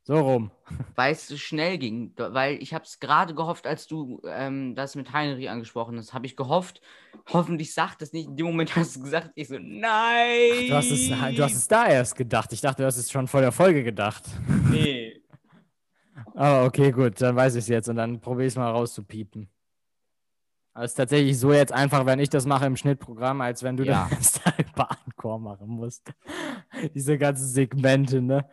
So 0.03 0.19
rum. 0.19 0.51
Weil 0.95 1.13
es 1.13 1.27
so 1.27 1.37
schnell 1.37 1.77
ging. 1.77 2.13
Weil 2.17 2.61
ich 2.61 2.73
habe 2.73 2.83
es 2.83 2.99
gerade 2.99 3.35
gehofft, 3.35 3.67
als 3.67 3.85
du 3.85 4.19
ähm, 4.25 4.73
das 4.75 4.95
mit 4.95 5.13
Heinrich 5.13 5.49
angesprochen 5.49 5.97
hast, 5.97 6.13
habe 6.13 6.25
ich 6.25 6.35
gehofft, 6.35 6.81
hoffentlich 7.31 7.73
sagt 7.73 8.01
es 8.01 8.11
nicht. 8.11 8.27
In 8.27 8.35
dem 8.35 8.47
Moment 8.47 8.75
hast 8.75 8.95
du 8.95 9.01
gesagt, 9.01 9.31
ich 9.35 9.47
so, 9.47 9.57
nein. 9.59 10.67
Du 10.67 10.73
hast, 10.73 10.91
es, 10.91 11.07
du 11.09 11.43
hast 11.43 11.53
es 11.53 11.67
da 11.67 11.87
erst 11.87 12.15
gedacht. 12.15 12.51
Ich 12.53 12.61
dachte, 12.61 12.81
du 12.81 12.87
hast 12.87 12.97
es 12.97 13.11
schon 13.11 13.27
vor 13.27 13.41
der 13.41 13.51
Folge 13.51 13.83
gedacht. 13.83 14.23
Nee. 14.71 15.08
Aber 16.35 16.65
okay, 16.65 16.91
gut, 16.91 17.21
dann 17.21 17.35
weiß 17.35 17.55
ich 17.55 17.63
es 17.63 17.67
jetzt 17.67 17.89
und 17.89 17.95
dann 17.95 18.19
probiere 18.19 18.47
ich 18.47 18.53
es 18.53 18.57
mal 18.57 18.71
rauszupiepen. 18.71 19.49
Aber 20.73 20.85
es 20.85 20.91
ist 20.91 20.95
tatsächlich 20.95 21.37
so 21.37 21.51
jetzt 21.51 21.73
einfach, 21.73 22.05
wenn 22.05 22.19
ich 22.19 22.29
das 22.29 22.45
mache 22.45 22.65
im 22.65 22.77
Schnittprogramm, 22.77 23.41
als 23.41 23.63
wenn 23.63 23.75
du 23.75 23.83
Ja. 23.83 24.09
das 24.17 24.43
halt 24.45 24.73
bei 24.75 24.85
Encore 25.05 25.39
machen 25.39 25.67
musst. 25.67 26.11
Diese 26.95 27.17
ganzen 27.17 27.47
Segmente, 27.47 28.21
ne? 28.21 28.49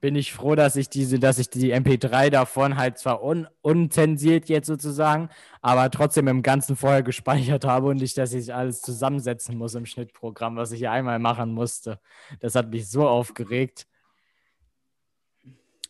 Bin 0.00 0.14
ich 0.14 0.32
froh, 0.32 0.54
dass 0.54 0.76
ich 0.76 0.88
diese, 0.88 1.18
dass 1.18 1.40
ich 1.40 1.50
die 1.50 1.74
MP3 1.74 2.30
davon 2.30 2.76
halt 2.76 2.98
zwar 2.98 3.20
un 3.20 3.48
unzensiert 3.62 4.48
jetzt 4.48 4.68
sozusagen, 4.68 5.28
aber 5.60 5.90
trotzdem 5.90 6.28
im 6.28 6.42
Ganzen 6.42 6.76
vorher 6.76 7.02
gespeichert 7.02 7.64
habe 7.64 7.88
und 7.88 7.96
nicht, 7.96 8.16
dass 8.16 8.32
ich 8.32 8.54
alles 8.54 8.80
zusammensetzen 8.80 9.58
muss 9.58 9.74
im 9.74 9.86
Schnittprogramm, 9.86 10.54
was 10.54 10.70
ich 10.70 10.88
einmal 10.88 11.18
machen 11.18 11.52
musste. 11.52 11.98
Das 12.38 12.54
hat 12.54 12.70
mich 12.70 12.88
so 12.88 13.08
aufgeregt. 13.08 13.88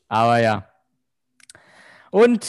Aber 0.09 0.41
ja. 0.41 0.68
Und 2.11 2.45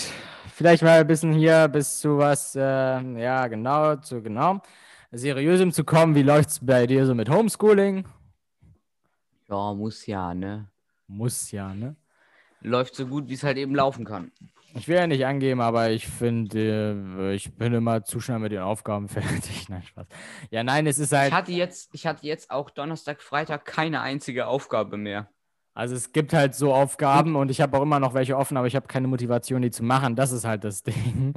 vielleicht 0.53 0.83
mal 0.83 0.99
ein 1.01 1.07
bisschen 1.07 1.33
hier 1.33 1.67
bis 1.67 1.99
zu 1.99 2.17
was, 2.17 2.55
äh, 2.55 2.61
ja, 2.61 3.47
genau, 3.47 3.95
zu 3.97 4.21
genau, 4.21 4.61
seriösem 5.11 5.71
zu 5.71 5.83
kommen. 5.83 6.15
Wie 6.15 6.23
läuft's 6.23 6.59
bei 6.65 6.87
dir 6.87 7.05
so 7.05 7.15
mit 7.15 7.29
Homeschooling? 7.29 8.05
Ja, 9.49 9.73
muss 9.73 10.05
ja, 10.05 10.33
ne? 10.33 10.69
Muss 11.07 11.51
ja, 11.51 11.73
ne? 11.73 11.95
Läuft 12.61 12.95
so 12.95 13.07
gut, 13.07 13.27
wie 13.29 13.33
es 13.33 13.43
halt 13.43 13.57
eben 13.57 13.73
laufen 13.75 14.05
kann. 14.05 14.31
Ich 14.75 14.87
will 14.87 14.97
ja 14.97 15.07
nicht 15.07 15.25
angeben, 15.25 15.61
aber 15.61 15.89
ich 15.89 16.07
finde, 16.07 16.93
äh, 17.17 17.33
ich 17.33 17.55
bin 17.57 17.73
immer 17.73 18.03
zu 18.03 18.19
schnell 18.19 18.39
mit 18.39 18.51
den 18.51 18.59
Aufgaben 18.59 19.07
fertig. 19.09 19.67
Nein, 19.69 19.83
Spaß. 19.83 20.07
Ja, 20.51 20.63
nein, 20.63 20.85
es 20.85 20.99
ist 20.99 21.11
Ich 21.11 21.17
halt, 21.17 21.33
hatte 21.33 21.51
jetzt, 21.51 21.89
ich 21.93 22.05
hatte 22.05 22.25
jetzt 22.27 22.51
auch 22.51 22.69
Donnerstag, 22.69 23.21
Freitag 23.21 23.65
keine 23.65 24.01
einzige 24.01 24.45
Aufgabe 24.47 24.97
mehr. 24.97 25.29
Also 25.79 25.95
es 25.95 26.11
gibt 26.11 26.33
halt 26.33 26.55
so 26.55 26.73
Aufgaben 26.73 27.37
und 27.37 27.49
ich 27.49 27.61
habe 27.61 27.77
auch 27.77 27.81
immer 27.81 28.01
noch 28.01 28.13
welche 28.13 28.35
offen, 28.35 28.57
aber 28.57 28.67
ich 28.67 28.75
habe 28.75 28.87
keine 28.87 29.07
Motivation, 29.07 29.61
die 29.61 29.71
zu 29.71 29.81
machen. 29.81 30.17
Das 30.17 30.33
ist 30.33 30.43
halt 30.43 30.65
das 30.65 30.83
Ding. 30.83 31.33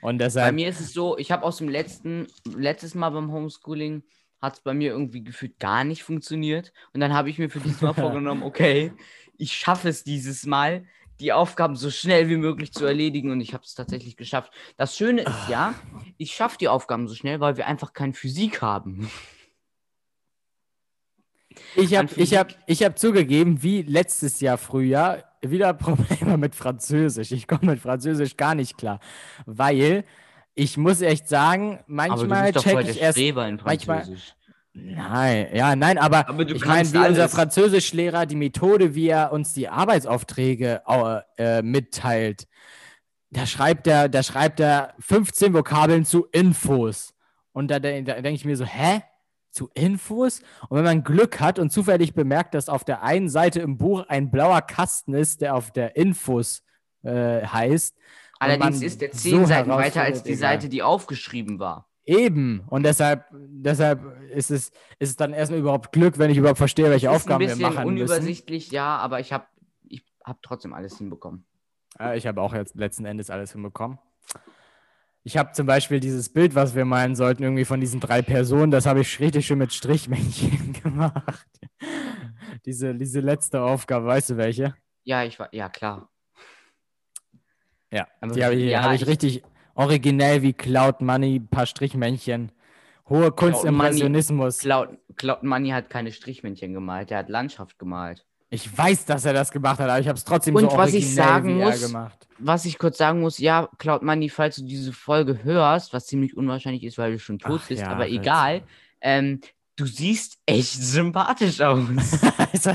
Und 0.00 0.18
Bei 0.18 0.24
deshalb, 0.24 0.56
mir 0.56 0.68
ist 0.68 0.80
es 0.80 0.92
so, 0.92 1.16
ich 1.16 1.30
habe 1.30 1.44
aus 1.44 1.58
dem 1.58 1.68
letzten, 1.68 2.26
letztes 2.44 2.96
Mal 2.96 3.10
beim 3.10 3.30
Homeschooling, 3.30 4.02
hat 4.40 4.54
es 4.54 4.60
bei 4.60 4.74
mir 4.74 4.90
irgendwie 4.90 5.22
gefühlt 5.22 5.60
gar 5.60 5.84
nicht 5.84 6.02
funktioniert. 6.02 6.72
Und 6.92 6.98
dann 6.98 7.14
habe 7.14 7.30
ich 7.30 7.38
mir 7.38 7.48
für 7.48 7.60
dieses 7.60 7.80
Mal 7.80 7.94
vorgenommen, 7.94 8.42
okay, 8.42 8.92
ich 9.38 9.52
schaffe 9.52 9.90
es 9.90 10.02
dieses 10.02 10.44
Mal, 10.44 10.84
die 11.20 11.32
Aufgaben 11.32 11.76
so 11.76 11.88
schnell 11.88 12.28
wie 12.28 12.38
möglich 12.38 12.72
zu 12.72 12.84
erledigen. 12.84 13.30
Und 13.30 13.40
ich 13.40 13.54
habe 13.54 13.62
es 13.62 13.76
tatsächlich 13.76 14.16
geschafft. 14.16 14.52
Das 14.76 14.96
Schöne 14.96 15.22
ist 15.22 15.48
ja, 15.48 15.74
ich 16.18 16.34
schaffe 16.34 16.58
die 16.58 16.66
Aufgaben 16.66 17.06
so 17.06 17.14
schnell, 17.14 17.38
weil 17.38 17.56
wir 17.56 17.68
einfach 17.68 17.92
keine 17.92 18.12
Physik 18.12 18.60
haben. 18.60 19.08
Ich 21.76 21.94
habe 21.96 22.08
ich 22.16 22.36
hab, 22.36 22.48
ich 22.66 22.82
hab 22.82 22.98
zugegeben, 22.98 23.62
wie 23.62 23.82
letztes 23.82 24.40
Jahr 24.40 24.58
Frühjahr, 24.58 25.24
wieder 25.42 25.72
Probleme 25.74 26.36
mit 26.38 26.54
Französisch. 26.54 27.32
Ich 27.32 27.46
komme 27.48 27.72
mit 27.72 27.80
Französisch 27.80 28.36
gar 28.36 28.54
nicht 28.54 28.76
klar, 28.78 29.00
weil 29.46 30.04
ich 30.54 30.76
muss 30.76 31.00
echt 31.00 31.28
sagen, 31.28 31.80
manchmal 31.86 32.44
bist 32.52 32.56
doch 32.56 32.62
check 32.62 32.72
voll 32.72 32.82
der 32.84 32.92
ich 32.92 33.00
erst. 33.00 33.18
Streber 33.18 33.48
in 33.48 33.60
manchmal- 33.64 33.98
Französisch. 33.98 34.34
Nein, 34.74 35.48
ja, 35.52 35.76
nein, 35.76 35.98
aber, 35.98 36.26
Aber 36.30 36.46
du 36.46 36.54
ich 36.54 36.64
meine, 36.64 36.90
wie 36.94 36.96
unser 36.96 37.22
alles. 37.24 37.34
Französischlehrer 37.34 38.24
die 38.24 38.36
Methode, 38.36 38.94
wie 38.94 39.08
er 39.08 39.30
uns 39.30 39.52
die 39.52 39.68
Arbeitsaufträge 39.68 40.80
au- 40.86 41.20
äh, 41.36 41.60
mitteilt, 41.60 42.46
da 43.30 43.44
schreibt 43.46 43.86
er, 43.86 44.08
da 44.08 44.22
schreibt 44.22 44.60
er 44.60 44.94
15 44.98 45.52
Vokabeln 45.52 46.06
zu 46.06 46.26
Infos. 46.32 47.12
Und 47.52 47.70
da, 47.70 47.80
de- 47.80 48.00
da 48.02 48.14
denke 48.14 48.32
ich 48.36 48.44
mir 48.46 48.56
so, 48.56 48.64
hä? 48.64 49.02
Zu 49.52 49.70
Infos? 49.74 50.40
Und 50.68 50.78
wenn 50.78 50.84
man 50.84 51.04
Glück 51.04 51.40
hat 51.40 51.58
und 51.58 51.70
zufällig 51.70 52.14
bemerkt, 52.14 52.54
dass 52.54 52.68
auf 52.68 52.84
der 52.84 53.02
einen 53.02 53.28
Seite 53.28 53.60
im 53.60 53.78
Buch 53.78 54.04
ein 54.08 54.30
blauer 54.30 54.62
Kasten 54.62 55.14
ist, 55.14 55.40
der 55.40 55.54
auf 55.54 55.70
der 55.70 55.94
Infos 55.96 56.64
äh, 57.02 57.46
heißt. 57.46 57.96
Allerdings 58.38 58.82
ist 58.82 59.00
der 59.00 59.12
so 59.12 59.18
zehn 59.18 59.46
Seiten 59.46 59.70
weiter 59.70 60.02
als 60.02 60.22
die. 60.24 60.34
Seite, 60.34 60.68
die 60.68 60.82
aufgeschrieben 60.82 61.60
war. 61.60 61.88
Eben. 62.04 62.64
Und 62.68 62.82
deshalb, 62.82 63.26
deshalb 63.32 64.00
ist 64.30 64.50
es, 64.50 64.72
ist 64.98 65.10
es 65.10 65.16
dann 65.16 65.32
erstmal 65.32 65.60
überhaupt 65.60 65.92
Glück, 65.92 66.18
wenn 66.18 66.30
ich 66.30 66.38
überhaupt 66.38 66.58
verstehe, 66.58 66.90
welche 66.90 67.06
ist 67.06 67.14
Aufgaben 67.14 67.44
ein 67.44 67.58
wir 67.58 67.68
machen 67.68 67.76
müssen. 67.76 67.88
unübersichtlich, 67.88 68.72
ja, 68.72 68.96
aber 68.96 69.20
ich 69.20 69.32
habe 69.32 69.46
ich 69.88 70.04
hab 70.24 70.42
trotzdem 70.42 70.72
alles 70.72 70.98
hinbekommen. 70.98 71.44
Ich 72.14 72.26
habe 72.26 72.40
auch 72.40 72.54
jetzt 72.54 72.74
letzten 72.74 73.04
Endes 73.04 73.30
alles 73.30 73.52
hinbekommen. 73.52 73.98
Ich 75.24 75.36
habe 75.36 75.52
zum 75.52 75.66
Beispiel 75.66 76.00
dieses 76.00 76.32
Bild, 76.32 76.54
was 76.54 76.74
wir 76.74 76.84
meinen 76.84 77.14
sollten, 77.14 77.42
irgendwie 77.44 77.64
von 77.64 77.80
diesen 77.80 78.00
drei 78.00 78.22
Personen, 78.22 78.72
das 78.72 78.86
habe 78.86 79.00
ich 79.02 79.20
richtig 79.20 79.46
schön 79.46 79.58
mit 79.58 79.72
Strichmännchen 79.72 80.72
gemacht. 80.82 81.48
diese, 82.66 82.94
diese 82.94 83.20
letzte 83.20 83.62
Aufgabe, 83.62 84.06
weißt 84.06 84.30
du 84.30 84.36
welche? 84.36 84.74
Ja, 85.04 85.24
ich 85.24 85.38
war, 85.38 85.48
ja 85.54 85.68
klar. 85.68 86.08
Ja, 87.92 88.08
Aber 88.20 88.32
die 88.34 88.44
habe 88.44 88.54
ich, 88.54 88.70
ja, 88.70 88.82
hab 88.82 88.92
ich 88.94 89.02
ich- 89.02 89.08
richtig 89.08 89.42
originell 89.74 90.42
wie 90.42 90.52
Cloud 90.52 91.00
Money, 91.00 91.36
ein 91.36 91.48
paar 91.48 91.66
Strichmännchen. 91.66 92.50
Hohe 93.08 93.30
Kunst 93.32 93.60
Cloud 93.62 93.72
Money- 93.74 93.86
Impressionismus. 93.88 94.58
Cloud, 94.58 94.98
Cloud 95.16 95.42
Money 95.42 95.70
hat 95.70 95.90
keine 95.90 96.10
Strichmännchen 96.12 96.72
gemalt, 96.72 97.10
der 97.10 97.18
hat 97.18 97.28
Landschaft 97.28 97.78
gemalt. 97.78 98.26
Ich 98.52 98.76
weiß, 98.76 99.06
dass 99.06 99.24
er 99.24 99.32
das 99.32 99.50
gemacht 99.50 99.80
hat, 99.80 99.88
aber 99.88 99.98
ich 99.98 100.06
habe 100.06 100.18
es 100.18 100.24
trotzdem 100.24 100.54
Und 100.54 100.70
so 100.70 100.76
was 100.76 100.92
ich 100.92 101.14
sagen 101.14 101.56
muss, 101.56 101.80
gemacht. 101.80 102.28
Was 102.38 102.66
ich 102.66 102.78
kurz 102.78 102.98
sagen 102.98 103.22
muss, 103.22 103.38
ja, 103.38 103.70
Cloud 103.78 104.02
Money, 104.02 104.28
falls 104.28 104.56
du 104.56 104.62
diese 104.62 104.92
Folge 104.92 105.42
hörst, 105.42 105.94
was 105.94 106.04
ziemlich 106.04 106.36
unwahrscheinlich 106.36 106.84
ist, 106.84 106.98
weil 106.98 107.12
du 107.12 107.18
schon 107.18 107.38
tot 107.38 107.60
Ach 107.64 107.68
bist, 107.68 107.80
ja, 107.80 107.88
aber 107.88 108.10
egal, 108.10 108.62
ähm, 109.00 109.40
du 109.82 109.88
siehst 109.88 110.38
echt 110.46 110.80
sympathisch 110.82 111.60
aus. 111.60 111.80
Also, 112.52 112.72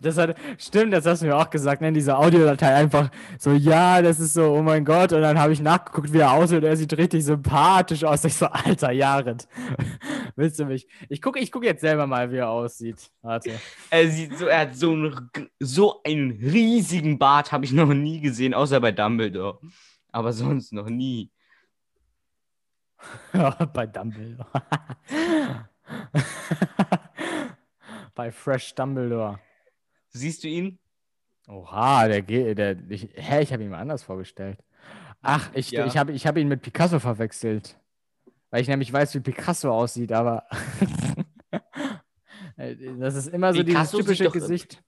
das 0.00 0.16
hat, 0.16 0.36
stimmt, 0.58 0.92
das 0.92 1.04
hast 1.06 1.22
du 1.22 1.26
mir 1.26 1.36
auch 1.36 1.50
gesagt, 1.50 1.80
ne? 1.80 1.92
Diese 1.92 2.16
Audiodatei 2.16 2.74
einfach 2.74 3.10
so, 3.38 3.50
ja, 3.50 4.00
das 4.00 4.20
ist 4.20 4.34
so, 4.34 4.52
oh 4.52 4.62
mein 4.62 4.84
Gott. 4.84 5.12
Und 5.12 5.22
dann 5.22 5.38
habe 5.38 5.52
ich 5.52 5.60
nachgeguckt, 5.60 6.12
wie 6.12 6.18
er 6.18 6.32
aussieht. 6.32 6.62
Er 6.62 6.76
sieht 6.76 6.96
richtig 6.96 7.24
sympathisch 7.24 8.04
aus. 8.04 8.24
Ich 8.24 8.34
so, 8.34 8.46
alter 8.46 8.92
Jared. 8.92 9.48
Willst 10.36 10.60
du 10.60 10.66
mich? 10.66 10.86
Ich 11.08 11.20
gucke 11.20 11.40
ich 11.40 11.50
guck 11.50 11.64
jetzt 11.64 11.80
selber 11.80 12.06
mal, 12.06 12.30
wie 12.30 12.36
er 12.36 12.48
aussieht. 12.48 13.10
Warte. 13.22 13.50
er 13.90 14.08
sieht 14.08 14.38
so, 14.38 14.46
er 14.46 14.60
hat 14.60 14.76
so 14.76 14.92
einen, 14.92 15.30
so 15.58 16.00
einen 16.04 16.30
riesigen 16.30 17.18
Bart, 17.18 17.50
habe 17.50 17.64
ich 17.64 17.72
noch 17.72 17.92
nie 17.92 18.20
gesehen, 18.20 18.54
außer 18.54 18.80
bei 18.80 18.92
Dumbledore. 18.92 19.58
Aber 20.12 20.32
sonst 20.32 20.72
noch 20.72 20.88
nie. 20.88 21.30
Bei 23.74 23.86
Dumbledore. 23.86 24.46
Bei 28.14 28.30
Fresh 28.32 28.74
Dumbledore. 28.74 29.38
Siehst 30.08 30.44
du 30.44 30.48
ihn? 30.48 30.78
Oha, 31.48 32.08
der 32.08 32.22
geht, 32.22 32.58
der, 32.58 32.76
ich, 32.88 33.08
hä, 33.14 33.42
ich 33.42 33.52
habe 33.52 33.62
ihn 33.62 33.70
mal 33.70 33.78
anders 33.78 34.02
vorgestellt. 34.02 34.58
Ach, 35.22 35.50
ich, 35.54 35.70
Ja. 35.70 35.86
ich 35.86 35.96
habe 35.96 36.12
ich 36.12 36.26
hab 36.26 36.36
ihn 36.36 36.48
mit 36.48 36.62
Picasso 36.62 36.98
verwechselt. 36.98 37.78
Weil 38.50 38.62
ich 38.62 38.68
nämlich 38.68 38.92
weiß, 38.92 39.14
wie 39.14 39.20
Picasso 39.20 39.70
aussieht, 39.72 40.12
aber 40.12 40.44
Äh, 42.58 42.74
das 42.98 43.14
ist 43.16 43.28
immer 43.28 43.52
so 43.52 43.62
Picasso 43.62 43.98
dieses 43.98 44.06
typische 44.06 44.24
doch- 44.24 44.32
Gesicht. 44.32 44.82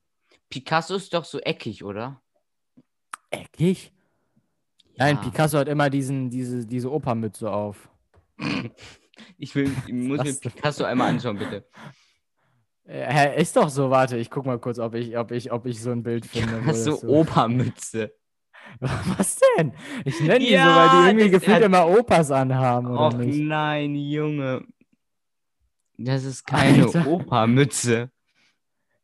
Picasso 0.48 0.94
ist 0.96 1.12
doch 1.12 1.26
so 1.26 1.38
eckig, 1.40 1.84
oder? 1.84 2.22
Eckig? 3.30 3.92
Nein, 4.96 5.16
Ja. 5.16 5.22
Picasso 5.22 5.58
hat 5.58 5.68
immer 5.68 5.90
diesen, 5.90 6.30
diese, 6.30 6.64
diese 6.66 6.90
Opermütze 6.90 7.52
auf. 7.52 7.90
Ich 9.36 9.54
will, 9.54 9.70
ich 9.86 9.92
muss 9.92 10.22
mir? 10.22 10.34
Picasso 10.34 10.84
einmal 10.84 11.10
anschauen, 11.10 11.38
bitte. 11.38 11.66
Äh, 12.84 13.06
hä, 13.12 13.40
ist 13.40 13.54
doch 13.56 13.68
so, 13.68 13.90
warte, 13.90 14.16
ich 14.16 14.30
guck 14.30 14.46
mal 14.46 14.58
kurz, 14.58 14.78
ob 14.78 14.94
ich, 14.94 15.16
ob 15.18 15.30
ich, 15.30 15.52
ob 15.52 15.66
ich 15.66 15.80
so 15.82 15.90
ein 15.90 16.02
Bild 16.02 16.24
finde. 16.26 16.64
Hast 16.64 16.86
das 16.86 17.00
so 17.00 17.06
so- 17.06 17.08
Opermütze. 17.08 18.12
Was 18.80 19.40
denn? 19.56 19.72
Ich 20.04 20.20
nenne 20.20 20.38
die 20.40 20.46
so, 20.46 20.52
Ja, 20.52 20.76
weil 20.76 20.88
die 21.02 21.08
irgendwie 21.10 21.30
gefühlt 21.30 21.56
hat- 21.56 21.62
immer 21.62 21.88
Opas 21.88 22.30
anhaben, 22.30 22.88
oder 22.88 23.06
Och 23.08 23.14
nicht? 23.14 23.38
nein, 23.40 23.94
Junge. 23.94 24.64
Das 25.96 26.24
ist 26.24 26.46
keine. 26.46 26.86
Opermütze. 27.06 28.10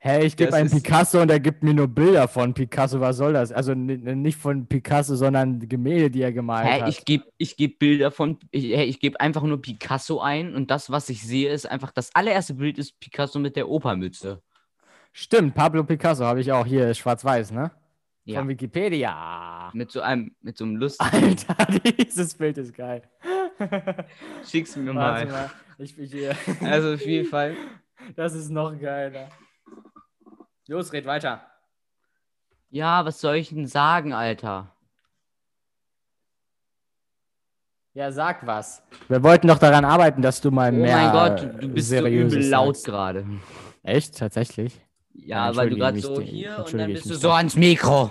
Hey, 0.06 0.26
ich 0.26 0.36
gebe 0.36 0.52
einen 0.52 0.68
Picasso 0.68 1.22
und 1.22 1.30
er 1.30 1.40
gibt 1.40 1.62
mir 1.62 1.72
nur 1.72 1.88
Bilder 1.88 2.28
von 2.28 2.52
Picasso. 2.52 3.00
Was 3.00 3.16
soll 3.16 3.32
das? 3.32 3.50
Also 3.50 3.72
nicht 3.72 4.36
von 4.36 4.66
Picasso, 4.66 5.16
sondern 5.16 5.66
Gemälde, 5.66 6.10
die 6.10 6.20
er 6.20 6.30
gemalt 6.30 6.66
Hä, 6.66 6.82
hat. 6.82 6.90
ich 6.90 7.06
gebe 7.06 7.24
ich 7.38 7.56
geb 7.56 7.78
Bilder 7.78 8.10
von. 8.10 8.38
Ich, 8.50 8.64
hä, 8.64 8.82
ich 8.82 9.00
gebe 9.00 9.18
einfach 9.18 9.40
nur 9.44 9.62
Picasso 9.62 10.20
ein 10.20 10.54
und 10.54 10.70
das, 10.70 10.90
was 10.90 11.08
ich 11.08 11.22
sehe, 11.22 11.50
ist 11.50 11.64
einfach 11.64 11.90
das 11.90 12.14
allererste 12.14 12.52
Bild 12.52 12.76
ist 12.76 13.00
Picasso 13.00 13.38
mit 13.38 13.56
der 13.56 13.70
Opermütze. 13.70 14.42
Stimmt, 15.14 15.54
Pablo 15.54 15.84
Picasso 15.84 16.26
habe 16.26 16.42
ich 16.42 16.52
auch 16.52 16.66
hier, 16.66 16.92
schwarz-weiß, 16.92 17.52
ne? 17.52 17.70
Ja. 18.26 18.40
Von 18.40 18.48
Wikipedia. 18.48 19.70
Mit 19.72 19.90
so 19.90 20.02
einem, 20.02 20.36
mit 20.42 20.58
so 20.58 20.66
einem 20.66 20.76
lustigen. 20.76 21.36
Alter, 21.56 21.80
dieses 21.80 22.34
Bild 22.34 22.58
ist 22.58 22.74
geil. 22.74 23.00
Schick's 24.46 24.76
mir 24.76 24.92
mal. 24.92 25.24
mal. 25.24 25.50
Ich 25.78 25.96
bin 25.96 26.04
hier. 26.04 26.36
Also 26.60 26.92
auf 26.92 27.06
jeden 27.06 27.26
Fall. 27.26 27.56
Das 28.14 28.34
ist 28.34 28.50
noch 28.50 28.78
geiler. 28.78 29.30
Los, 30.66 30.92
red 30.92 31.04
weiter. 31.06 31.42
Ja, 32.70 33.04
was 33.04 33.20
soll 33.20 33.36
ich 33.36 33.50
denn 33.50 33.66
sagen, 33.66 34.12
Alter? 34.12 34.74
Ja, 37.92 38.10
sag 38.10 38.44
was. 38.46 38.82
Wir 39.08 39.22
wollten 39.22 39.46
doch 39.46 39.58
daran 39.58 39.84
arbeiten, 39.84 40.20
dass 40.22 40.40
du 40.40 40.50
mal 40.50 40.72
Oh 40.72 40.76
mehr 40.76 40.96
mein 40.96 41.12
Gott, 41.12 41.62
du, 41.62 41.68
bist 41.68 41.90
so 41.90 42.06
übel 42.06 42.48
laut 42.48 42.82
gerade. 42.82 43.24
Echt? 43.84 44.18
Tatsächlich? 44.18 44.80
Ja, 45.12 45.50
Ja, 45.50 45.56
weil 45.56 45.70
du 45.70 45.76
gerade 45.76 46.00
so 46.00 46.20
hier 46.20 46.64
und 46.66 46.74
dann 46.74 46.92
bist 46.92 47.08
du 47.08 47.14
so 47.14 47.30
ans 47.30 47.54
Mikro. 47.54 48.10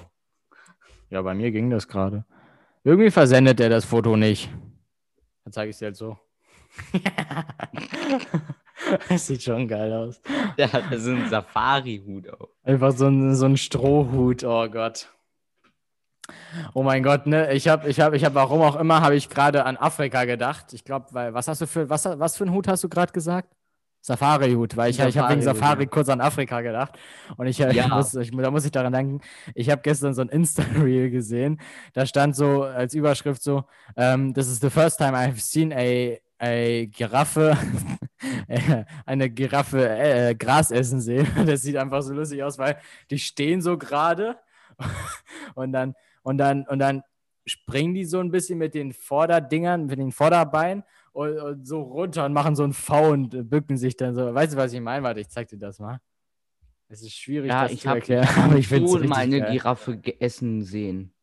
Ja, 1.10 1.22
bei 1.22 1.34
mir 1.34 1.52
ging 1.52 1.70
das 1.70 1.88
gerade. 1.88 2.24
Irgendwie 2.86 3.12
versendet 3.12 3.60
er 3.60 3.70
das 3.70 3.84
Foto 3.84 4.16
nicht. 4.16 4.50
Dann 5.44 5.52
zeige 5.52 5.70
ich 5.72 5.76
es 5.76 5.80
dir 5.80 5.86
halt 5.88 5.98
so. 5.98 6.18
das 9.10 9.28
sieht 9.28 9.44
schon 9.44 9.68
geil 9.68 9.92
aus. 9.94 10.22
Der 10.58 10.72
hat 10.72 10.84
so 10.96 11.12
einen 11.12 11.30
Safari-Hut 11.30 12.30
auf. 12.30 12.50
Einfach 12.64 12.92
so 12.92 13.08
ein, 13.08 13.36
so 13.36 13.46
ein 13.46 13.58
Strohhut, 13.58 14.44
oh 14.44 14.68
Gott. 14.70 15.10
Oh 16.74 16.84
mein 16.84 17.04
Gott, 17.04 17.28
ne? 17.28 17.52
Ich 17.54 17.68
habe, 17.68 17.90
ich 17.90 18.00
habe, 18.00 18.16
ich 18.16 18.24
habe, 18.24 18.36
warum 18.36 18.62
auch 18.62 18.78
immer, 18.78 19.02
habe 19.02 19.16
ich 19.16 19.30
gerade 19.30 19.66
an 19.66 19.76
Afrika 19.78 20.24
gedacht. 20.26 20.74
Ich 20.74 20.86
glaube, 20.86 21.08
weil, 21.12 21.34
was 21.34 21.48
hast 21.48 21.62
du 21.62 21.68
für, 21.68 21.90
was, 21.90 22.06
was 22.06 22.38
für 22.38 22.46
einen 22.46 22.54
Hut 22.54 22.68
hast 22.68 22.84
du 22.84 22.90
gerade 22.90 23.12
gesagt? 23.12 23.54
Safari-Hut, 24.06 24.76
weil 24.76 24.90
ich, 24.92 25.00
ich 25.00 25.18
habe 25.18 25.32
wegen 25.32 25.42
Safari 25.42 25.84
ja. 25.84 25.90
kurz 25.90 26.10
an 26.10 26.20
Afrika 26.20 26.60
gedacht. 26.60 27.00
Und 27.38 27.48
ich, 27.48 27.60
ich 27.62 27.74
Ja. 27.74 27.88
muss, 27.88 28.14
ich, 28.16 28.32
da 28.32 28.52
muss 28.52 28.66
ich 28.66 28.72
daran 28.72 28.92
denken, 28.92 29.22
ich 29.56 29.70
habe 29.70 29.82
gestern 29.82 30.14
so 30.14 30.22
ein 30.22 30.28
Insta-Reel 30.28 31.10
gesehen. 31.10 31.60
Da 31.94 32.06
stand 32.06 32.36
so 32.36 32.64
als 32.64 32.94
Überschrift 32.94 33.42
so, 33.42 33.64
ähm, 33.96 34.34
this 34.34 34.48
is 34.48 34.60
the 34.60 34.70
first 34.70 34.98
time 34.98 35.14
I've 35.18 35.40
seen 35.40 35.72
a, 35.72 36.18
a 36.42 36.86
Giraffe, 36.88 37.58
eine 39.06 39.30
Giraffe 39.30 39.88
äh, 39.90 40.36
Gras 40.36 40.72
essen 40.72 41.02
sehen. 41.02 41.28
Das 41.46 41.62
sieht 41.62 41.78
einfach 41.78 42.02
so 42.02 42.14
lustig 42.14 42.44
aus, 42.44 42.58
weil 42.58 42.78
die 43.10 43.20
stehen 43.20 43.62
so 43.62 43.78
gerade 43.78 44.38
und 45.56 45.72
dann, 45.74 45.96
und 46.24 46.38
dann, 46.38 46.66
und 46.68 46.80
dann 46.80 47.04
springen 47.46 47.94
die 47.94 48.06
so 48.06 48.20
ein 48.20 48.32
bisschen 48.32 48.58
mit 48.58 48.74
den 48.74 48.94
Vorderdingern, 48.94 49.86
mit 49.86 50.00
den 50.00 50.12
Vorderbeinen 50.12 50.84
und, 51.12 51.38
und 51.38 51.68
so 51.68 51.82
runter 51.82 52.26
und 52.26 52.34
machen 52.34 52.56
so 52.56 52.64
ein 52.64 52.74
V 52.74 53.12
und 53.12 53.34
äh, 53.34 53.44
bücken 53.44 53.78
sich 53.78 53.98
dann 53.98 54.16
so. 54.16 54.34
Weißt 54.34 54.54
du, 54.54 54.58
was 54.58 54.72
ich 54.74 54.82
meine? 54.82 55.04
Warte, 55.04 55.20
ich 55.20 55.30
zeig 55.30 55.48
dir 55.50 55.58
das 55.58 55.80
mal. 55.80 56.00
Es 56.90 57.02
ist 57.02 57.14
schwierig, 57.16 57.50
Ja, 57.50 57.64
das 57.64 57.72
ich 57.72 57.82
zu 57.82 57.90
habe 57.90 58.00
erklären, 58.00 58.28
aber 58.38 58.56
ich 58.56 58.68
finde 58.68 58.88
es 58.88 59.08
mal 59.08 59.18
eine 59.18 59.40
geil. 59.40 59.52
Giraffe 59.52 60.00
essen 60.20 60.64
sehen. 60.64 61.14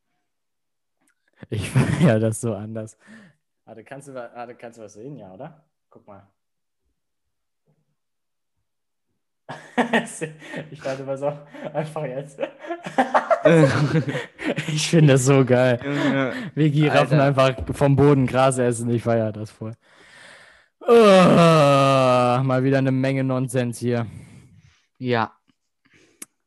Ich 1.48 1.70
feiere 1.70 2.20
das 2.20 2.40
so 2.40 2.55
anders. 2.55 2.98
Warte, 3.64 3.84
kannst 3.84 4.09
du, 4.09 4.14
wa- 4.14 4.30
warte, 4.34 4.55
kannst 4.57 4.78
du 4.78 4.82
was 4.82 4.94
sehen? 4.94 5.16
Ja, 5.16 5.32
oder? 5.32 5.64
Guck 5.88 6.07
mal. 6.07 6.28
ich 10.70 10.84
warte 10.84 11.03
mal 11.05 11.16
so. 11.16 11.32
Einfach 11.72 12.05
jetzt. 12.05 12.38
ich 14.68 14.88
finde 14.88 15.14
das 15.14 15.24
so 15.24 15.44
geil. 15.44 15.80
Junge. 15.84 16.32
Wie 16.55 16.70
Giraffen 16.70 17.20
einfach 17.20 17.55
vom 17.72 17.96
Boden 17.96 18.26
Gras 18.26 18.59
essen. 18.59 18.90
Ich 18.90 19.03
feiere 19.03 19.32
das 19.32 19.51
voll. 19.51 19.74
Oh, 20.82 20.92
mal 20.92 22.64
wieder 22.64 22.78
eine 22.78 22.92
Menge 22.92 23.24
Nonsens 23.24 23.78
hier. 23.78 24.07
Ja. 24.98 25.32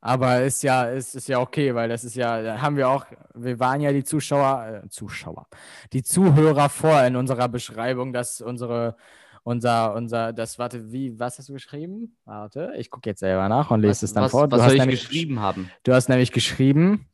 Aber 0.01 0.41
ist 0.41 0.63
ja, 0.63 0.83
ist, 0.83 1.15
ist 1.15 1.29
ja 1.29 1.39
okay, 1.39 1.73
weil 1.73 1.87
das 1.87 2.03
ist 2.03 2.15
ja, 2.15 2.41
da 2.41 2.61
haben 2.61 2.75
wir 2.75 2.89
auch, 2.89 3.05
wir 3.35 3.57
waren 3.59 3.79
ja 3.79 3.93
die 3.93 4.03
Zuschauer, 4.03 4.81
äh, 4.83 4.89
Zuschauer, 4.89 5.47
die 5.93 6.03
Zuhörer 6.03 6.67
vor 6.67 7.01
in 7.03 7.15
unserer 7.15 7.47
Beschreibung, 7.47 8.11
dass 8.11 8.41
unsere, 8.41 8.97
unser, 9.43 9.93
unser, 9.93 10.33
das, 10.33 10.57
warte, 10.57 10.91
wie, 10.91 11.19
was 11.19 11.37
hast 11.37 11.49
du 11.49 11.53
geschrieben? 11.53 12.15
Warte, 12.25 12.73
ich 12.77 12.89
gucke 12.89 13.09
jetzt 13.09 13.19
selber 13.19 13.47
nach 13.49 13.71
und 13.71 13.81
lese 13.81 13.91
Was, 13.91 14.03
es 14.03 14.13
dann 14.13 14.23
was, 14.23 14.31
vor. 14.31 14.49
was 14.49 14.49
du, 14.49 14.57
soll 14.57 14.65
hast 14.65 14.73
ich 14.73 14.79
nämlich, 14.79 15.01
geschrieben 15.01 15.39
haben? 15.39 15.69
du 15.83 15.93
hast 15.93 16.09
nämlich 16.09 16.31
geschrieben, 16.31 17.07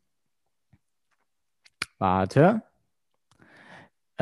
warte, 1.98 2.62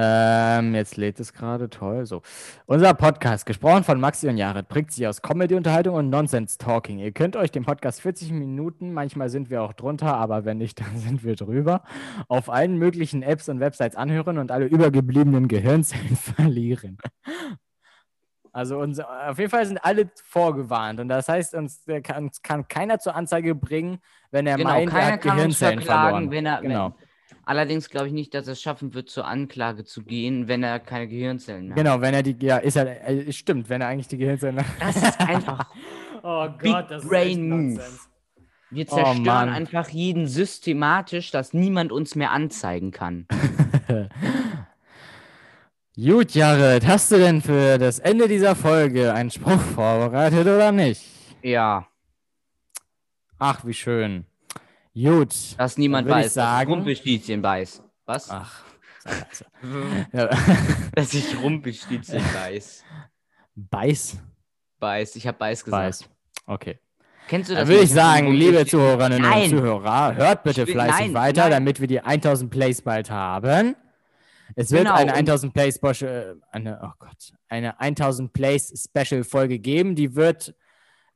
ähm, 0.01 0.77
jetzt 0.77 0.97
lädt 0.97 1.19
es 1.19 1.33
gerade, 1.33 1.69
toll. 1.69 2.07
So. 2.07 2.23
Unser 2.67 2.95
Podcast, 2.95 3.47
gesprochen 3.47 3.83
von 3.83 3.99
Maxi 3.99 4.29
und 4.29 4.37
Jared, 4.37 4.69
prägt 4.69 4.93
sich 4.93 5.05
aus 5.09 5.23
Comedy-Unterhaltung 5.23 5.97
und 5.97 6.09
Nonsense-Talking. 6.09 7.01
Ihr 7.01 7.11
könnt 7.11 7.35
euch 7.35 7.51
den 7.51 7.65
Podcast 7.65 8.03
40 8.03 8.31
Minuten, 8.31 8.93
manchmal 8.93 9.29
sind 9.29 9.51
wir 9.51 9.61
auch 9.61 9.73
drunter, 9.73 10.15
aber 10.15 10.45
wenn 10.45 10.59
nicht, 10.59 10.79
dann 10.81 10.99
sind 10.99 11.25
wir 11.25 11.35
drüber, 11.35 11.83
auf 12.29 12.49
allen 12.49 12.79
möglichen 12.79 13.25
Apps 13.25 13.49
und 13.49 13.59
Websites 13.59 13.97
anhören 13.97 14.39
und 14.39 14.53
alle 14.53 14.67
übergebliebenen 14.67 15.49
Gehirnzellen 15.49 16.15
verlieren. 16.17 16.99
Also 18.59 18.79
uns, 18.81 18.99
auf 18.99 19.39
jeden 19.39 19.51
Fall 19.51 19.65
sind 19.67 19.79
alle 19.85 20.11
vorgewarnt 20.25 20.99
und 20.99 21.07
das 21.09 21.29
heißt, 21.29 21.55
uns 21.55 21.85
der 21.85 22.03
kann, 22.03 22.29
kann 22.43 22.67
keiner 22.67 22.99
zur 22.99 23.15
Anzeige 23.15 23.55
bringen, 23.55 23.99
wenn 24.33 24.49
er 24.49 24.57
Genau, 24.57 24.71
meint, 24.71 24.93
er 24.93 24.99
keiner 24.99 25.13
hat 25.13 25.21
kann 25.21 25.31
uns 25.31 25.37
Gehirnzellen 25.61 25.79
verklagen, 25.79 26.11
verloren. 26.13 26.31
wenn 26.33 26.47
er. 26.47 26.61
Genau. 26.63 26.95
Wenn, 26.99 27.39
allerdings 27.45 27.89
glaube 27.89 28.09
ich 28.09 28.13
nicht, 28.13 28.35
dass 28.35 28.49
er 28.49 28.55
es 28.55 28.61
schaffen 28.61 28.95
wird, 28.95 29.11
zur 29.11 29.27
Anklage 29.29 29.85
zu 29.85 30.03
gehen, 30.03 30.49
wenn 30.49 30.65
er 30.65 30.81
keine 30.81 31.07
Gehirnzellen 31.07 31.69
mehr 31.69 31.77
hat. 31.77 31.85
Genau, 31.85 32.01
wenn 32.01 32.15
er 32.15 32.25
die, 32.25 32.37
ja, 32.45 32.57
ist 32.57 32.75
er, 32.75 33.09
äh, 33.09 33.31
stimmt, 33.33 33.69
wenn 33.69 33.81
er 33.81 33.87
eigentlich 33.87 34.09
die 34.09 34.19
Gehirnzellen 34.19 34.59
Das 34.81 34.97
ist 34.97 35.21
einfach. 35.21 35.71
Oh 36.25 36.49
Big 36.61 36.73
Gott, 36.73 36.91
das 36.91 37.05
ist 37.05 37.09
Brain 37.11 37.29
echt 37.29 37.79
Move. 37.79 37.83
Wir 38.71 38.87
Oh, 38.91 38.95
zerstören 38.97 39.25
Mann. 39.25 39.49
einfach 39.51 39.89
jeden 39.91 40.27
systematisch, 40.27 41.31
dass 41.31 41.55
niemand 41.55 41.93
uns 41.93 42.17
mehr 42.17 42.33
anzeigen 42.33 42.91
kann. 42.91 43.29
Gut, 46.01 46.31
Jared, 46.33 46.87
hast 46.87 47.11
du 47.11 47.19
denn 47.19 47.43
für 47.43 47.77
das 47.79 47.99
Ende 47.99 48.29
dieser 48.29 48.55
Folge 48.55 49.13
einen 49.13 49.31
Spruch 49.31 49.61
vorbereitet 49.61 50.47
oder 50.47 50.71
nicht? 50.71 51.03
Ja, 51.43 51.87
Ach, 53.41 53.65
wie 53.65 53.75
schön. 53.75 54.25
Gut. 54.95 55.33
dass 55.59 55.79
niemand 55.79 56.09
ich 56.09 56.13
weiß, 56.15 56.25
dass 56.27 56.35
sagen- 56.35 56.71
ich 56.71 56.77
Rumpelstilzchen 56.77 57.43
weiß. 57.43 57.83
Was? 58.07 58.31
Ach. 58.31 58.63
Dass 60.95 61.15
ich 61.15 61.41
Rumpelstilzchen 61.41 62.23
weiß. 62.35 62.85
Beiß? 63.55 64.19
Beiß, 64.81 65.17
ich 65.17 65.27
habe 65.27 65.39
Beiß 65.39 65.65
gesagt. 65.65 65.83
Beiß. 65.83 66.09
Okay. 66.47 66.79
Kennst 67.29 67.49
du 67.49 67.55
das? 67.55 67.63
Dann 67.63 67.69
würde 67.69 67.85
ich 67.85 67.91
sagen, 67.93 68.33
liebe? 68.33 68.67
Zuhörerinnen 68.67 69.25
und 69.25 69.31
Nein. 69.31 69.49
Zuhörer, 69.51 70.15
hört 70.17 70.43
bitte 70.43 70.63
Ich 70.63 70.67
will- 70.69 70.75
fleißig 70.75 71.07
nein, 71.07 71.15
weiter, 71.15 71.43
nein. 71.43 71.53
damit 71.53 71.81
wir 71.81 71.87
die 71.87 72.01
1000 72.01 72.51
Plays 72.51 72.83
bald 72.83 73.11
haben. 73.11 73.77
Es 74.57 74.71
wird 74.71 74.85
Genau, 74.85 74.95
eine 74.95 75.13
und- 75.13 75.19
1000 75.19 75.53
Plays 75.55 75.77
Special, 75.77 76.41
eine, 76.51 76.81
oh 76.83 76.93
Gott, 76.99 77.33
eine 77.49 77.79
1000 77.81 78.33
Plays 78.33 78.89
Special 78.91 79.25
Folge 79.25 79.59
geben. 79.59 79.95
Die 79.95 80.15
wird, 80.15 80.55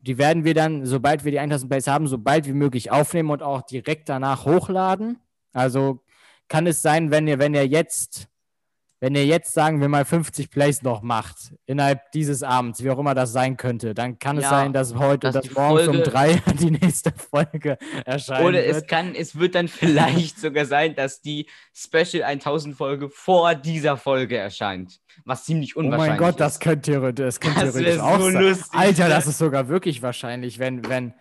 die 0.00 0.18
werden 0.18 0.44
wir 0.44 0.54
dann, 0.54 0.84
sobald 0.86 1.24
wir 1.24 1.32
die 1.32 1.38
1000 1.40 1.70
Plays 1.70 1.86
haben, 1.86 2.06
so 2.06 2.18
bald 2.18 2.46
wie 2.46 2.52
möglich 2.52 2.90
aufnehmen 2.90 3.30
und 3.30 3.42
auch 3.42 3.62
direkt 3.62 4.08
danach 4.08 4.44
hochladen. 4.44 5.18
Also 5.52 6.02
kann 6.48 6.66
es 6.66 6.82
sein, 6.82 7.10
wenn 7.10 7.26
ihr, 7.26 7.38
wenn 7.38 7.54
ihr 7.54 7.66
jetzt, 7.66 8.28
wenn 9.02 9.16
ihr 9.16 9.26
jetzt 9.26 9.52
sagen 9.52 9.80
wir 9.80 9.88
mal 9.88 10.04
50 10.04 10.48
Plays 10.48 10.82
noch 10.82 11.02
macht 11.02 11.52
innerhalb 11.66 12.12
dieses 12.12 12.44
Abends, 12.44 12.84
wie 12.84 12.88
auch 12.90 12.98
immer 13.00 13.14
das 13.16 13.32
sein 13.32 13.56
könnte, 13.56 13.94
dann 13.94 14.20
kann 14.20 14.36
es 14.38 14.44
Ja, 14.44 14.50
sein, 14.50 14.72
dass 14.72 14.94
heute, 14.94 15.30
dass 15.32 15.44
dass 15.44 15.52
morgens 15.54 15.88
um 15.88 15.94
Folge- 15.96 16.08
drei 16.10 16.34
die 16.60 16.70
nächste 16.70 17.10
Folge 17.12 17.78
erscheinen 18.04 18.46
Oder 18.46 18.64
es 18.64 18.76
wird. 18.76 18.88
kann, 18.88 19.14
es 19.16 19.36
wird 19.36 19.56
dann 19.56 19.66
vielleicht 19.66 20.38
sogar 20.38 20.66
sein, 20.66 20.94
dass 20.94 21.20
die 21.20 21.46
Special 21.74 22.22
1000 22.22 22.76
Folge 22.76 23.08
vor 23.10 23.56
dieser 23.56 23.96
Folge 23.96 24.36
erscheint. 24.36 25.00
Was 25.24 25.44
ziemlich 25.46 25.76
Oh 25.76 25.80
unwahrscheinlich 25.80 26.20
mein 26.20 26.30
Gott, 26.30 26.38
das 26.40 26.52
ist. 26.54 26.60
könnte 26.60 26.92
theoretisch, 26.92 27.24
das 27.24 27.40
könnte 27.40 27.60
Das 27.66 27.74
theoretisch 27.74 28.00
auch 28.00 28.18
so 28.20 28.30
sein. 28.30 28.42
lustig, 28.42 28.78
Alter, 28.78 29.04
ne? 29.04 29.10
das 29.10 29.26
ist 29.26 29.38
sogar 29.38 29.66
wirklich 29.68 30.00
wahrscheinlich, 30.00 30.58
wenn, 30.60 30.88
wenn, 30.88 31.12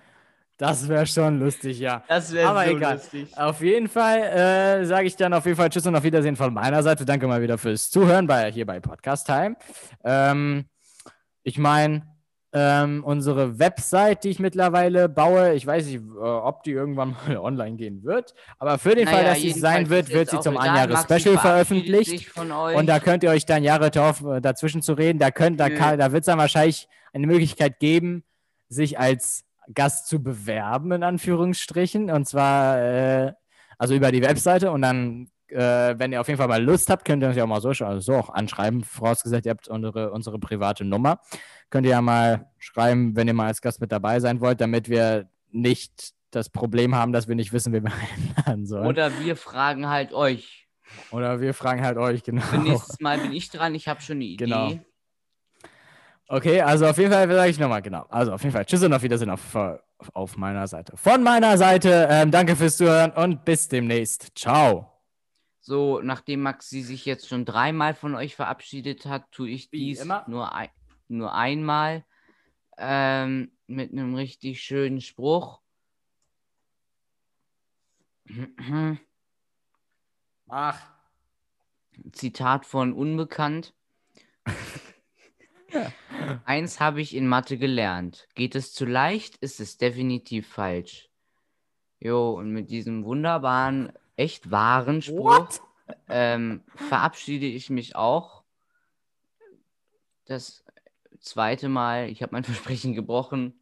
das 0.61 0.87
wäre 0.87 1.07
schon 1.07 1.39
lustig, 1.39 1.79
ja. 1.79 2.03
Das 2.07 2.31
wäre 2.31 2.49
Aber 2.49 2.65
so 2.65 2.77
egal. 2.77 2.93
lustig. 2.93 3.37
Auf 3.37 3.61
jeden 3.61 3.87
Fall 3.87 4.19
äh, 4.19 4.85
sage 4.85 5.07
ich 5.07 5.15
dann 5.15 5.33
auf 5.33 5.45
jeden 5.45 5.57
Fall 5.57 5.69
Tschüss 5.69 5.87
und 5.87 5.95
auf 5.95 6.03
Wiedersehen 6.03 6.35
von 6.35 6.53
meiner 6.53 6.83
Seite. 6.83 7.03
Danke 7.03 7.27
mal 7.27 7.41
wieder 7.41 7.57
fürs 7.57 7.89
Zuhören 7.89 8.27
bei, 8.27 8.51
hier 8.51 8.65
bei 8.67 8.79
Podcast 8.79 9.25
Time. 9.25 9.55
Ähm, 10.03 10.65
ich 11.41 11.57
meine, 11.57 12.03
ähm, 12.53 13.03
unsere 13.03 13.57
Website, 13.57 14.23
die 14.23 14.29
ich 14.29 14.39
mittlerweile 14.39 15.09
baue, 15.09 15.53
ich 15.53 15.65
weiß 15.65 15.85
nicht, 15.85 15.95
äh, 15.95 16.19
ob 16.19 16.63
die 16.63 16.71
irgendwann 16.71 17.15
mal 17.27 17.37
online 17.37 17.77
gehen 17.77 18.03
wird, 18.03 18.35
aber 18.59 18.77
für 18.77 18.93
den 18.93 19.07
Fall, 19.07 19.23
Naja, 19.23 19.29
dass 19.29 19.41
sie 19.41 19.53
sein 19.53 19.89
wird, 19.89 20.09
wird 20.09 20.29
sie 20.29 20.39
zum. 20.41 20.57
Anjahres-Special 20.57 21.39
veröffentlicht. 21.39 22.37
Und 22.37 22.85
da 22.87 22.99
könnt 22.99 23.23
ihr 23.23 23.31
euch 23.31 23.45
dann 23.47 23.63
Jahre 23.63 23.89
drauf 23.89 24.23
äh, 24.23 24.41
dazwischen 24.41 24.83
zu 24.83 24.93
reden. 24.93 25.17
Da 25.17 25.31
könnt, 25.31 25.59
da 25.59 25.69
kann, 25.69 25.97
da 25.97 26.11
wird 26.11 26.21
es 26.21 26.25
dann 26.27 26.37
wahrscheinlich 26.37 26.87
eine 27.13 27.25
Möglichkeit 27.25 27.79
geben, 27.79 28.23
sich 28.69 28.99
als 28.99 29.43
Gast 29.73 30.07
zu 30.07 30.21
bewerben, 30.21 30.91
in 30.91 31.03
Anführungsstrichen. 31.03 32.09
Und 32.11 32.27
zwar 32.27 32.79
äh, 32.79 33.33
also 33.81 33.95
über 33.95 34.11
die 34.11 34.21
Webseite. 34.21 34.71
Und 34.71 34.83
dann, 34.83 35.27
äh, 35.47 35.95
wenn 35.97 36.11
ihr 36.11 36.21
auf 36.21 36.27
jeden 36.27 36.37
Fall 36.37 36.47
mal 36.47 36.63
Lust 36.63 36.89
habt, 36.91 37.03
könnt 37.03 37.23
ihr 37.23 37.29
uns 37.29 37.35
ja 37.35 37.43
auch 37.43 37.47
mal 37.47 37.61
so, 37.61 37.69
also 37.69 37.99
so 37.99 38.13
auch 38.13 38.29
anschreiben. 38.29 38.83
Vorausgesetzt, 38.83 39.47
ihr 39.47 39.49
habt 39.49 39.67
unsere, 39.67 40.11
unsere 40.11 40.37
private 40.37 40.85
Nummer. 40.85 41.19
Könnt 41.71 41.87
ihr 41.87 41.93
ja 41.93 42.01
mal 42.01 42.51
schreiben, 42.59 43.15
wenn 43.15 43.27
ihr 43.27 43.33
mal 43.33 43.47
als 43.47 43.59
Gast 43.59 43.81
mit 43.81 43.91
dabei 43.91 44.19
sein 44.19 44.39
wollt, 44.39 44.61
damit 44.61 44.87
wir 44.87 45.31
nicht 45.49 46.11
das 46.29 46.49
Problem 46.49 46.93
haben, 46.95 47.11
dass 47.11 47.27
wir 47.27 47.35
nicht 47.35 47.53
wissen, 47.53 47.73
wie 47.73 47.81
wir 47.81 47.91
einladen 48.37 48.67
sollen. 48.67 48.85
Oder, 48.85 49.07
Oder 49.07 49.19
wir 49.19 49.35
fragen 49.35 49.89
halt 49.89 50.13
euch. 50.13 50.67
wir 51.11 51.53
fragen 51.55 51.83
halt 51.83 51.97
euch, 51.97 52.21
genau. 52.21 52.41
Für 52.41 52.59
nächstes 52.59 52.99
Mal 52.99 53.17
bin 53.17 53.33
ich 53.33 53.49
dran, 53.49 53.73
ich 53.73 53.87
habe 53.87 53.99
schon 54.01 54.17
eine 54.17 54.25
Idee. 54.25 54.45
Genau. 54.45 54.79
Okay, 56.31 56.61
also 56.61 56.87
auf 56.87 56.97
jeden 56.97 57.11
Fall 57.11 57.29
sage 57.29 57.51
ich 57.51 57.59
nochmal, 57.59 57.81
genau. 57.81 58.05
Also 58.07 58.31
auf 58.31 58.41
jeden 58.41 58.53
Fall, 58.53 58.65
tschüss 58.65 58.81
und 58.83 58.93
auf 58.93 59.01
Wiedersehen 59.01 59.29
auf, 59.29 59.57
auf 60.13 60.37
meiner 60.37 60.65
Seite. 60.65 60.95
Von 60.95 61.23
meiner 61.23 61.57
Seite, 61.57 62.07
ähm, 62.09 62.31
danke 62.31 62.55
fürs 62.55 62.77
Zuhören 62.77 63.11
und 63.11 63.43
bis 63.43 63.67
demnächst. 63.67 64.31
Ciao. 64.33 64.89
So, 65.59 65.99
nachdem 66.01 66.41
Maxi 66.41 66.83
sich 66.83 67.03
jetzt 67.03 67.27
schon 67.27 67.43
dreimal 67.43 67.93
von 67.93 68.15
euch 68.15 68.37
verabschiedet 68.37 69.05
hat, 69.05 69.29
tue 69.33 69.49
ich 69.49 69.73
Wie 69.73 69.87
dies 69.87 70.03
immer? 70.03 70.23
nur, 70.29 70.55
ein, 70.55 70.69
nur 71.09 71.35
einmal 71.35 72.05
ähm, 72.77 73.51
mit 73.67 73.91
einem 73.91 74.15
richtig 74.15 74.61
schönen 74.61 75.01
Spruch. 75.01 75.59
Ach. 80.47 80.79
Zitat 82.13 82.65
von 82.65 82.93
Unbekannt. 82.93 83.73
Eins 86.45 86.79
habe 86.79 87.01
ich 87.01 87.15
in 87.15 87.27
Mathe 87.27 87.57
gelernt. 87.57 88.27
Geht 88.35 88.55
es 88.55 88.73
zu 88.73 88.85
leicht, 88.85 89.37
ist 89.37 89.59
es 89.59 89.77
definitiv 89.77 90.47
falsch. 90.47 91.09
Jo, 91.99 92.31
und 92.31 92.51
mit 92.51 92.69
diesem 92.69 93.05
wunderbaren, 93.05 93.93
echt 94.15 94.51
wahren 94.51 95.01
Spruch 95.01 95.47
ähm, 96.09 96.63
verabschiede 96.75 97.45
ich 97.45 97.69
mich 97.69 97.95
auch. 97.95 98.43
Das 100.25 100.63
zweite 101.19 101.69
Mal, 101.69 102.09
ich 102.09 102.21
habe 102.21 102.33
mein 102.33 102.43
Versprechen 102.45 102.93
gebrochen. 102.93 103.53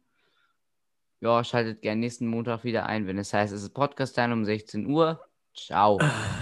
Ja, 1.20 1.44
schaltet 1.44 1.82
gern 1.82 2.00
nächsten 2.00 2.26
Montag 2.26 2.64
wieder 2.64 2.86
ein, 2.86 3.06
wenn 3.06 3.18
es 3.18 3.34
heißt, 3.34 3.52
es 3.52 3.62
ist 3.62 3.74
Podcast-Time 3.74 4.32
um 4.32 4.44
16 4.44 4.86
Uhr. 4.86 5.22
Ciao. 5.54 5.98